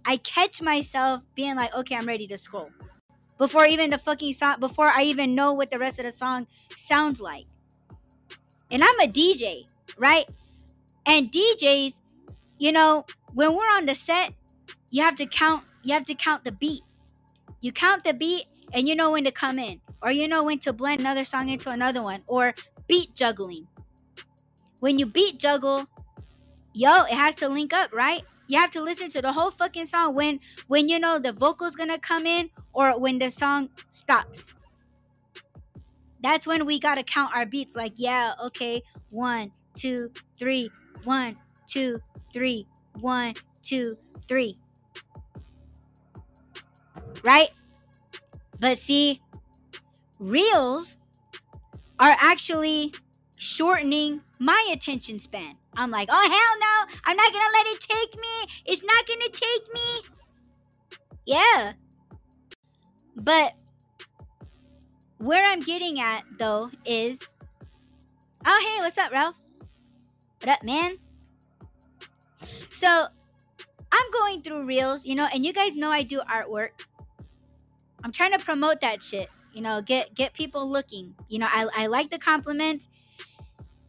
[0.04, 2.70] I catch myself being like, okay, I'm ready to scroll.
[3.38, 6.46] Before even the fucking song, before I even know what the rest of the song
[6.76, 7.46] sounds like.
[8.70, 10.28] And I'm a DJ, right?
[11.06, 12.00] And DJs,
[12.58, 13.04] you know,
[13.34, 14.34] when we're on the set,
[14.90, 16.82] you have to count, you have to count the beat.
[17.60, 20.58] You count the beat and you know when to come in, or you know when
[20.60, 22.54] to blend another song into another one, or
[22.86, 23.66] beat juggling.
[24.80, 25.86] When you beat juggle,
[26.72, 28.22] yo, it has to link up, right?
[28.46, 31.76] You have to listen to the whole fucking song when when you know the vocal's
[31.76, 34.54] gonna come in or when the song stops.
[36.22, 37.74] That's when we gotta count our beats.
[37.74, 40.70] Like, yeah, okay, one, two, three,
[41.04, 41.36] one,
[41.66, 41.98] two,
[42.32, 42.66] three,
[43.00, 43.96] one, two,
[44.28, 44.56] three.
[47.22, 47.50] Right?
[48.58, 49.20] But see,
[50.18, 50.98] reels
[51.98, 52.92] are actually
[53.36, 55.54] shortening my attention span.
[55.76, 58.62] I'm like, oh hell no, I'm not gonna let it take me.
[58.66, 60.98] It's not gonna take me.
[61.26, 61.72] Yeah.
[63.16, 63.54] But
[65.18, 67.20] where I'm getting at though is
[68.46, 69.36] Oh hey, what's up, Ralph?
[70.42, 70.98] What up, man?
[72.70, 73.06] So
[73.92, 76.86] I'm going through reels, you know, and you guys know I do artwork.
[78.02, 81.14] I'm trying to promote that shit, you know, get get people looking.
[81.28, 82.88] You know, I, I like the compliments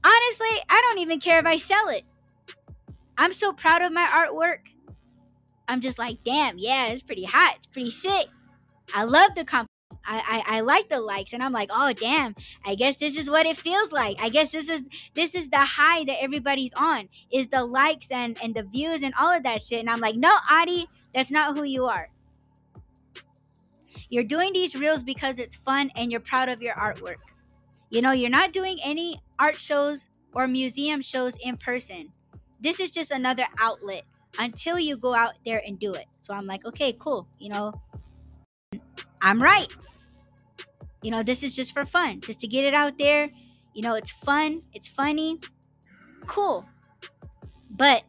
[0.04, 2.06] Honestly, I don't even care if I sell it.
[3.18, 4.74] I'm so proud of my artwork.
[5.68, 7.56] I'm just like, damn, yeah, it's pretty hot.
[7.58, 8.28] It's pretty sick.
[8.96, 9.71] I love the compliments.
[10.06, 13.30] I, I, I like the likes and I'm like, oh damn, I guess this is
[13.30, 14.22] what it feels like.
[14.22, 14.84] I guess this is
[15.14, 19.14] this is the high that everybody's on is the likes and, and the views and
[19.20, 19.80] all of that shit.
[19.80, 22.10] And I'm like, no, Adi, that's not who you are.
[24.10, 27.16] You're doing these reels because it's fun and you're proud of your artwork.
[27.90, 32.10] You know, you're not doing any art shows or museum shows in person.
[32.60, 34.04] This is just another outlet
[34.40, 36.06] until you go out there and do it.
[36.22, 37.28] So I'm like, okay, cool.
[37.40, 37.74] You know,
[39.22, 39.74] I'm right.
[41.04, 43.30] You know, this is just for fun, just to get it out there.
[43.74, 45.40] You know, it's fun, it's funny,
[46.28, 46.66] cool.
[47.70, 48.06] But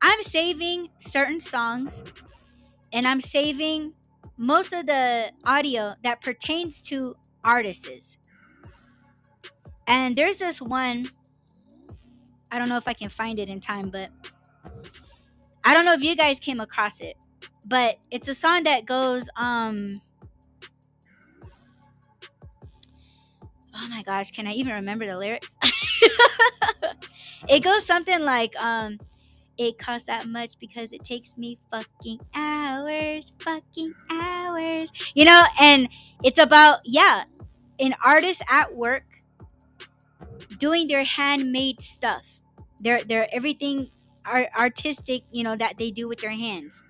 [0.00, 2.02] I'm saving certain songs
[2.92, 3.94] and I'm saving
[4.36, 8.18] most of the audio that pertains to artists.
[9.86, 11.06] And there's this one,
[12.50, 14.10] I don't know if I can find it in time, but
[15.64, 17.16] I don't know if you guys came across it,
[17.66, 20.00] but it's a song that goes, um,
[23.74, 25.54] oh my gosh, can I even remember the lyrics?
[27.48, 28.98] it goes something like, um,
[29.58, 34.92] it costs that much because it takes me fucking hours, fucking hours.
[35.14, 35.88] You know, and
[36.22, 37.24] it's about, yeah,
[37.78, 39.04] an artist at work
[40.58, 42.22] doing their handmade stuff.
[42.80, 43.88] Their their everything
[44.24, 46.82] are artistic, you know, that they do with their hands.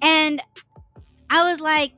[0.00, 0.40] And
[1.30, 1.94] I was like,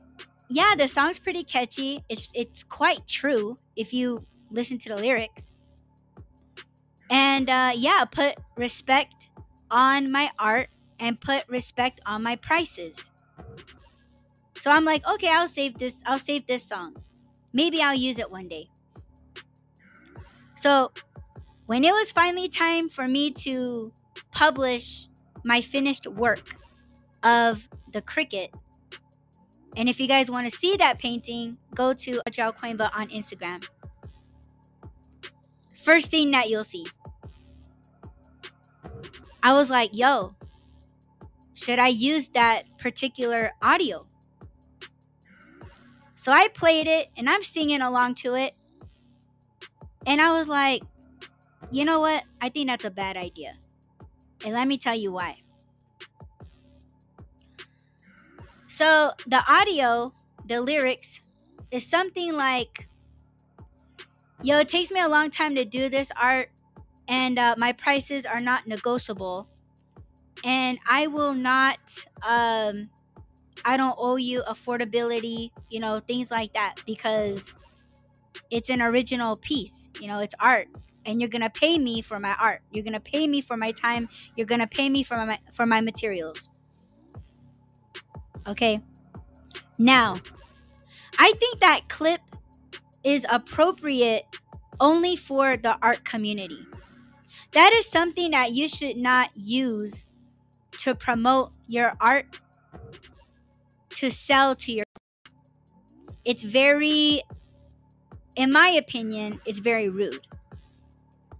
[0.49, 2.01] yeah, the song's pretty catchy.
[2.09, 4.19] It's it's quite true if you
[4.51, 5.51] listen to the lyrics.
[7.09, 9.27] And uh, yeah, put respect
[9.69, 10.69] on my art
[10.99, 13.11] and put respect on my prices.
[14.57, 16.01] So I'm like, okay, I'll save this.
[16.05, 16.95] I'll save this song.
[17.53, 18.69] Maybe I'll use it one day.
[20.55, 20.91] So
[21.65, 23.91] when it was finally time for me to
[24.31, 25.07] publish
[25.43, 26.55] my finished work
[27.23, 28.51] of the cricket,
[29.75, 33.67] and if you guys want to see that painting, go to Audrey alKoinva on Instagram.
[35.83, 36.85] First thing that you'll see.
[39.43, 40.35] I was like, yo,
[41.53, 44.01] should I use that particular audio?
[46.15, 48.55] So I played it and I'm singing along to it.
[50.07, 50.81] And I was like,
[51.69, 52.23] you know what?
[52.41, 53.55] I think that's a bad idea.
[54.43, 55.37] And let me tell you why.
[58.75, 60.13] So the audio,
[60.45, 61.23] the lyrics,
[61.71, 62.89] is something like,
[64.43, 66.49] yo, it takes me a long time to do this art,
[67.07, 69.47] and uh, my prices are not negotiable.
[70.43, 71.79] And I will not,
[72.27, 72.89] um,
[73.63, 77.53] I don't owe you affordability, you know, things like that, because
[78.51, 80.67] it's an original piece, you know, it's art.
[81.05, 82.59] And you're gonna pay me for my art.
[82.73, 84.09] You're gonna pay me for my time.
[84.35, 86.49] You're gonna pay me for my for my materials.
[88.47, 88.79] Okay.
[89.77, 90.15] Now,
[91.17, 92.21] I think that clip
[93.03, 94.25] is appropriate
[94.79, 96.59] only for the art community.
[97.51, 100.05] That is something that you should not use
[100.79, 102.39] to promote your art
[103.89, 104.85] to sell to your
[106.25, 107.21] it's very
[108.35, 110.19] in my opinion it's very rude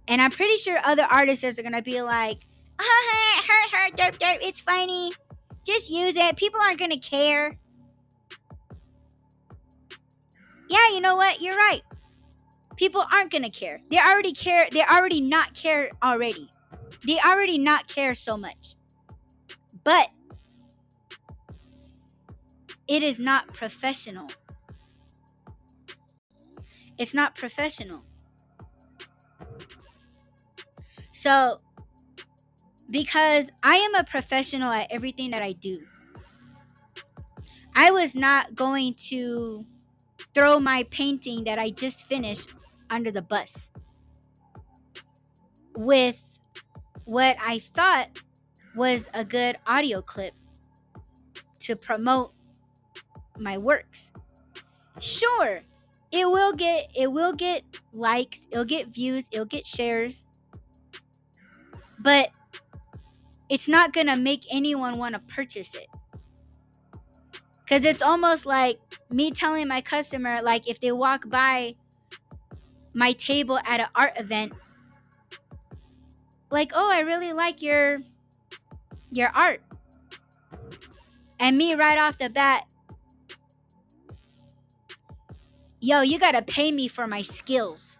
[0.08, 2.46] and i'm pretty sure other artists are gonna be like
[2.80, 5.12] ah, her, her, derp, derp, it's funny
[5.66, 6.36] just use it.
[6.36, 7.52] People aren't going to care.
[10.68, 11.42] Yeah, you know what?
[11.42, 11.82] You're right.
[12.76, 13.80] People aren't going to care.
[13.90, 14.68] They already care.
[14.70, 16.48] They already not care already.
[17.04, 18.76] They already not care so much.
[19.82, 20.12] But
[22.86, 24.28] it is not professional.
[26.98, 28.04] It's not professional.
[31.12, 31.58] So
[32.90, 35.78] because I am a professional at everything that I do.
[37.74, 39.62] I was not going to
[40.34, 42.54] throw my painting that I just finished
[42.88, 43.70] under the bus
[45.76, 46.22] with
[47.04, 48.22] what I thought
[48.74, 50.34] was a good audio clip
[51.60, 52.32] to promote
[53.38, 54.12] my works.
[55.00, 55.60] Sure,
[56.10, 60.24] it will get it will get likes, it'll get views, it'll get shares.
[61.98, 62.30] But
[63.48, 65.88] it's not going to make anyone want to purchase it.
[67.64, 68.78] Because it's almost like
[69.10, 71.72] me telling my customer, like, if they walk by
[72.94, 74.52] my table at an art event,
[76.50, 77.98] like, oh, I really like your
[79.10, 79.62] your art.
[81.38, 82.64] And me right off the bat,
[85.80, 87.98] yo, you gotta pay me for my skills.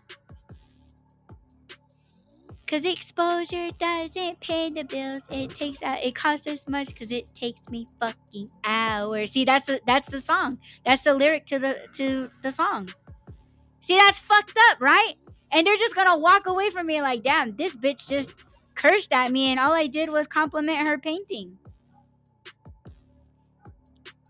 [2.66, 5.22] Cause exposure doesn't pay the bills.
[5.30, 6.02] It takes out.
[6.02, 9.30] It costs as much because it takes me fucking hours.
[9.32, 10.58] See, that's the that's the song.
[10.84, 12.88] That's the lyric to the to the song.
[13.80, 15.12] See, that's fucked up, right?
[15.52, 18.42] And they're just gonna walk away from me like, damn, this bitch just
[18.74, 21.58] cursed at me, and all I did was compliment her painting.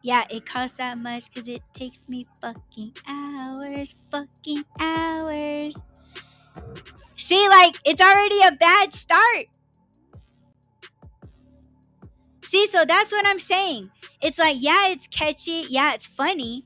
[0.02, 5.74] Yeah, it costs that much because it takes me fucking hours, fucking hours.
[7.16, 9.46] See, like, it's already a bad start.
[12.44, 13.90] See, so that's what I'm saying.
[14.20, 15.64] It's like, yeah, it's catchy.
[15.68, 16.62] Yeah, it's funny.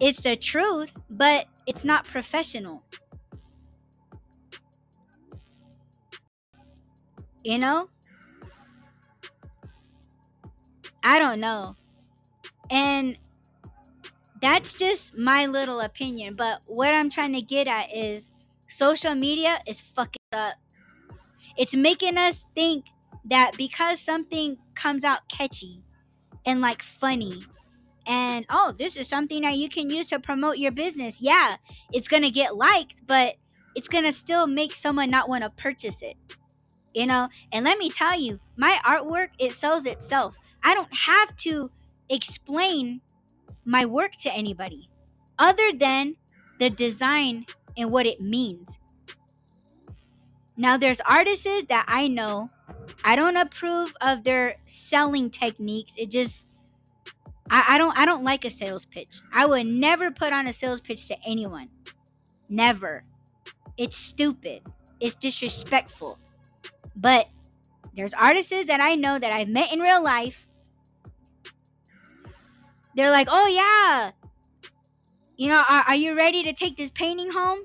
[0.00, 2.82] It's the truth, but it's not professional.
[7.44, 7.88] You know?
[11.02, 11.76] I don't know.
[12.70, 13.16] And
[14.42, 16.34] that's just my little opinion.
[16.34, 18.27] But what I'm trying to get at is
[18.68, 20.54] social media is fucking up.
[21.56, 22.84] It's making us think
[23.24, 25.82] that because something comes out catchy
[26.46, 27.42] and like funny
[28.06, 31.20] and oh, this is something that you can use to promote your business.
[31.20, 31.56] Yeah,
[31.92, 33.34] it's going to get likes, but
[33.74, 36.16] it's gonna still make someone not want to purchase it.
[36.94, 40.36] You know, and let me tell you, my artwork it sells itself.
[40.64, 41.68] I don't have to
[42.08, 43.02] explain
[43.64, 44.88] my work to anybody
[45.38, 46.16] other than
[46.58, 47.46] the design
[47.78, 48.78] and what it means.
[50.56, 52.48] Now, there's artists that I know,
[53.04, 55.94] I don't approve of their selling techniques.
[55.96, 56.52] It just,
[57.48, 59.20] I, I don't, I don't like a sales pitch.
[59.32, 61.68] I would never put on a sales pitch to anyone.
[62.50, 63.04] Never.
[63.76, 64.62] It's stupid.
[64.98, 66.18] It's disrespectful.
[66.96, 67.28] But
[67.94, 70.44] there's artists that I know that I've met in real life.
[72.96, 74.10] They're like, oh yeah,
[75.38, 77.60] you know, are, are you ready to take this painting home?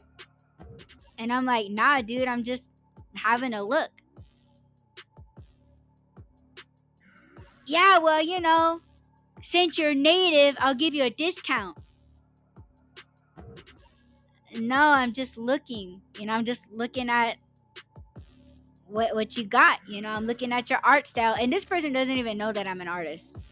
[1.18, 2.70] And I'm like, nah, dude, I'm just
[3.16, 3.90] having a look.
[7.66, 8.80] Yeah, well, you know,
[9.41, 11.80] since you're native, I'll give you a discount.
[14.60, 16.00] No, I'm just looking.
[16.20, 17.40] You know, I'm just looking at
[18.88, 19.80] what what you got.
[19.88, 22.68] You know, I'm looking at your art style, and this person doesn't even know that
[22.68, 23.43] I'm an artist.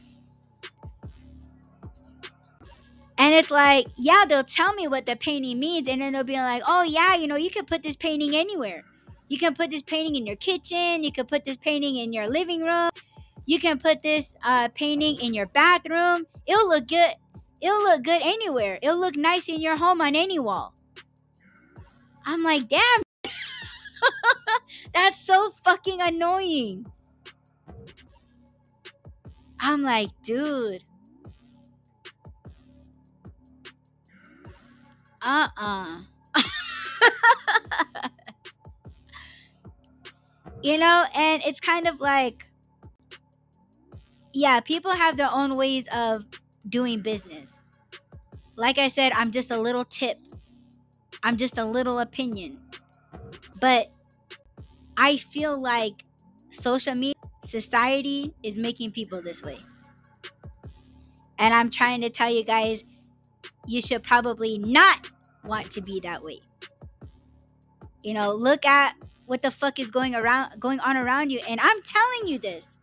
[3.22, 6.38] And it's like, yeah, they'll tell me what the painting means, and then they'll be
[6.38, 8.84] like, oh yeah, you know, you can put this painting anywhere.
[9.28, 11.04] You can put this painting in your kitchen.
[11.04, 12.90] You can put this painting in your living room.
[13.46, 16.26] You can put this uh, painting in your bathroom.
[16.48, 17.14] It'll look good.
[17.62, 18.80] It'll look good anywhere.
[18.82, 20.74] It'll look nice in your home on any wall.
[22.26, 23.04] I'm like, damn.
[24.96, 26.88] That's so fucking annoying.
[29.60, 30.82] I'm like, dude.
[35.22, 36.02] Uh uh
[40.64, 42.48] you know, and it's kind of like,
[44.34, 46.26] yeah, people have their own ways of
[46.68, 47.58] doing business.
[48.56, 50.18] Like I said, I'm just a little tip,
[51.24, 52.60] I'm just a little opinion.
[53.60, 53.94] But
[54.98, 56.06] I feel like
[56.52, 59.60] social media, society is making people this way.
[61.38, 62.84] And I'm trying to tell you guys,
[63.68, 65.12] you should probably not
[65.44, 66.40] want to be that way.
[68.04, 68.96] You know, look at
[69.28, 72.76] what the fuck is going around going on around you and I'm telling you this.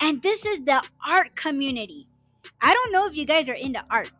[0.00, 2.06] And this is the art community.
[2.60, 4.10] I don't know if you guys are into art,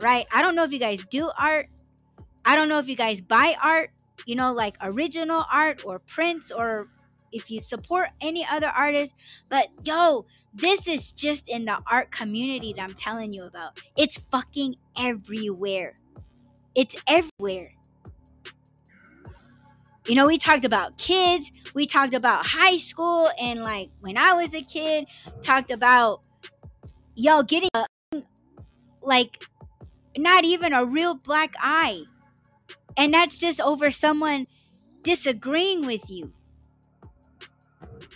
[0.00, 0.26] right?
[0.32, 1.68] I don't know if you guys do art.
[2.44, 3.90] I don't know if you guys buy art,
[4.26, 6.88] you know, like original art or prints or
[7.32, 9.14] if you support any other artist.
[9.48, 13.80] But yo, this is just in the art community that I'm telling you about.
[13.96, 15.94] It's fucking everywhere.
[16.74, 17.74] It's everywhere.
[20.06, 24.32] You know, we talked about kids, we talked about high school, and like when I
[24.32, 25.06] was a kid,
[25.42, 26.22] talked about
[27.14, 27.84] yo getting a,
[29.02, 29.44] like
[30.16, 32.02] not even a real black eye.
[32.96, 34.46] And that's just over someone
[35.02, 36.32] disagreeing with you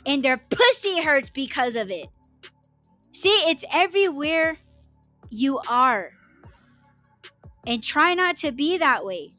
[0.06, 2.06] and their pussy hurts because of it.
[3.12, 4.59] See, it's everywhere
[5.30, 6.12] you are.
[7.66, 9.34] And try not to be that way.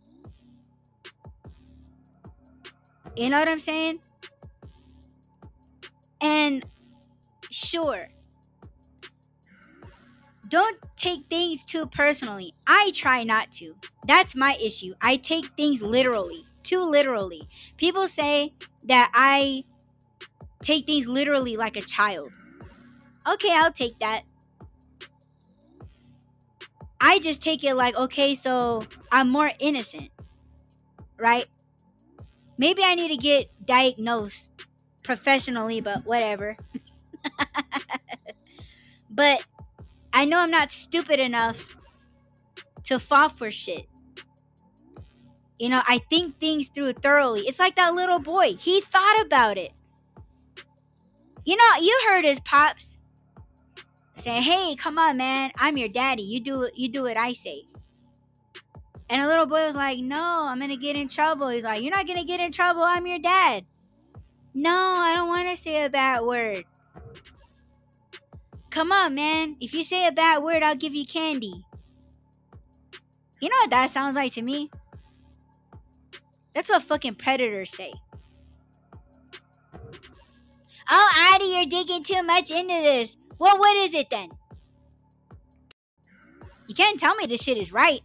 [3.15, 3.99] You know what I'm saying?
[6.21, 6.63] And
[7.51, 8.07] sure,
[10.47, 12.53] don't take things too personally.
[12.65, 13.75] I try not to.
[14.07, 14.93] That's my issue.
[15.01, 17.47] I take things literally, too literally.
[17.77, 18.53] People say
[18.85, 19.63] that I
[20.63, 22.31] take things literally like a child.
[23.27, 24.23] Okay, I'll take that.
[26.99, 28.81] I just take it like, okay, so
[29.11, 30.09] I'm more innocent,
[31.19, 31.45] right?
[32.57, 34.49] Maybe I need to get diagnosed
[35.03, 36.55] professionally, but whatever.
[39.09, 39.45] but
[40.13, 41.75] I know I'm not stupid enough
[42.85, 43.87] to fall for shit.
[45.59, 47.41] You know, I think things through thoroughly.
[47.41, 48.55] It's like that little boy.
[48.55, 49.71] He thought about it.
[51.45, 53.01] You know, you heard his pops
[54.15, 56.23] say, "Hey, come on, man, I'm your daddy.
[56.23, 57.63] You do you do what I say."
[59.09, 61.95] And the little boy was like, "No, I'm gonna get in trouble." He's like, "You're
[61.95, 62.83] not gonna get in trouble.
[62.83, 63.65] I'm your dad."
[64.53, 66.63] No, I don't want to say a bad word.
[68.69, 69.55] Come on, man.
[69.59, 71.65] If you say a bad word, I'll give you candy.
[73.41, 74.71] You know what that sounds like to me?
[76.53, 77.93] That's what fucking predators say.
[80.89, 83.17] Oh, Adi, you're digging too much into this.
[83.39, 84.29] Well, what is it then?
[86.67, 88.01] You can't tell me this shit is right.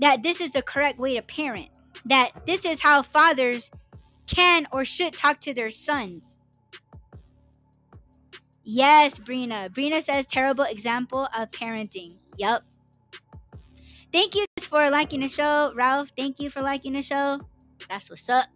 [0.00, 1.68] That this is the correct way to parent.
[2.04, 3.70] That this is how fathers
[4.26, 6.38] can or should talk to their sons.
[8.62, 9.70] Yes, Brina.
[9.70, 12.18] Brina says terrible example of parenting.
[12.36, 12.64] Yup.
[14.12, 15.72] Thank you for liking the show.
[15.74, 17.40] Ralph, thank you for liking the show.
[17.88, 18.46] That's what's up.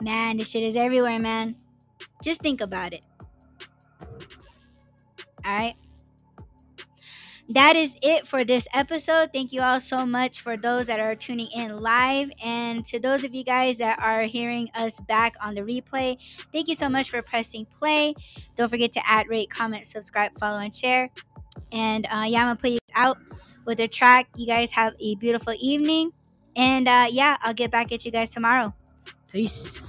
[0.00, 1.56] Man, this shit is everywhere, man.
[2.22, 3.04] Just think about it.
[5.44, 5.74] All right.
[7.50, 9.30] That is it for this episode.
[9.32, 12.30] Thank you all so much for those that are tuning in live.
[12.44, 16.18] And to those of you guys that are hearing us back on the replay,
[16.52, 18.14] thank you so much for pressing play.
[18.54, 21.08] Don't forget to add, rate, comment, subscribe, follow, and share.
[21.72, 23.18] And uh, yeah, I'm going to play you out
[23.64, 24.28] with a track.
[24.36, 26.10] You guys have a beautiful evening.
[26.54, 28.74] And uh, yeah, I'll get back at you guys tomorrow.
[29.30, 29.82] Peace.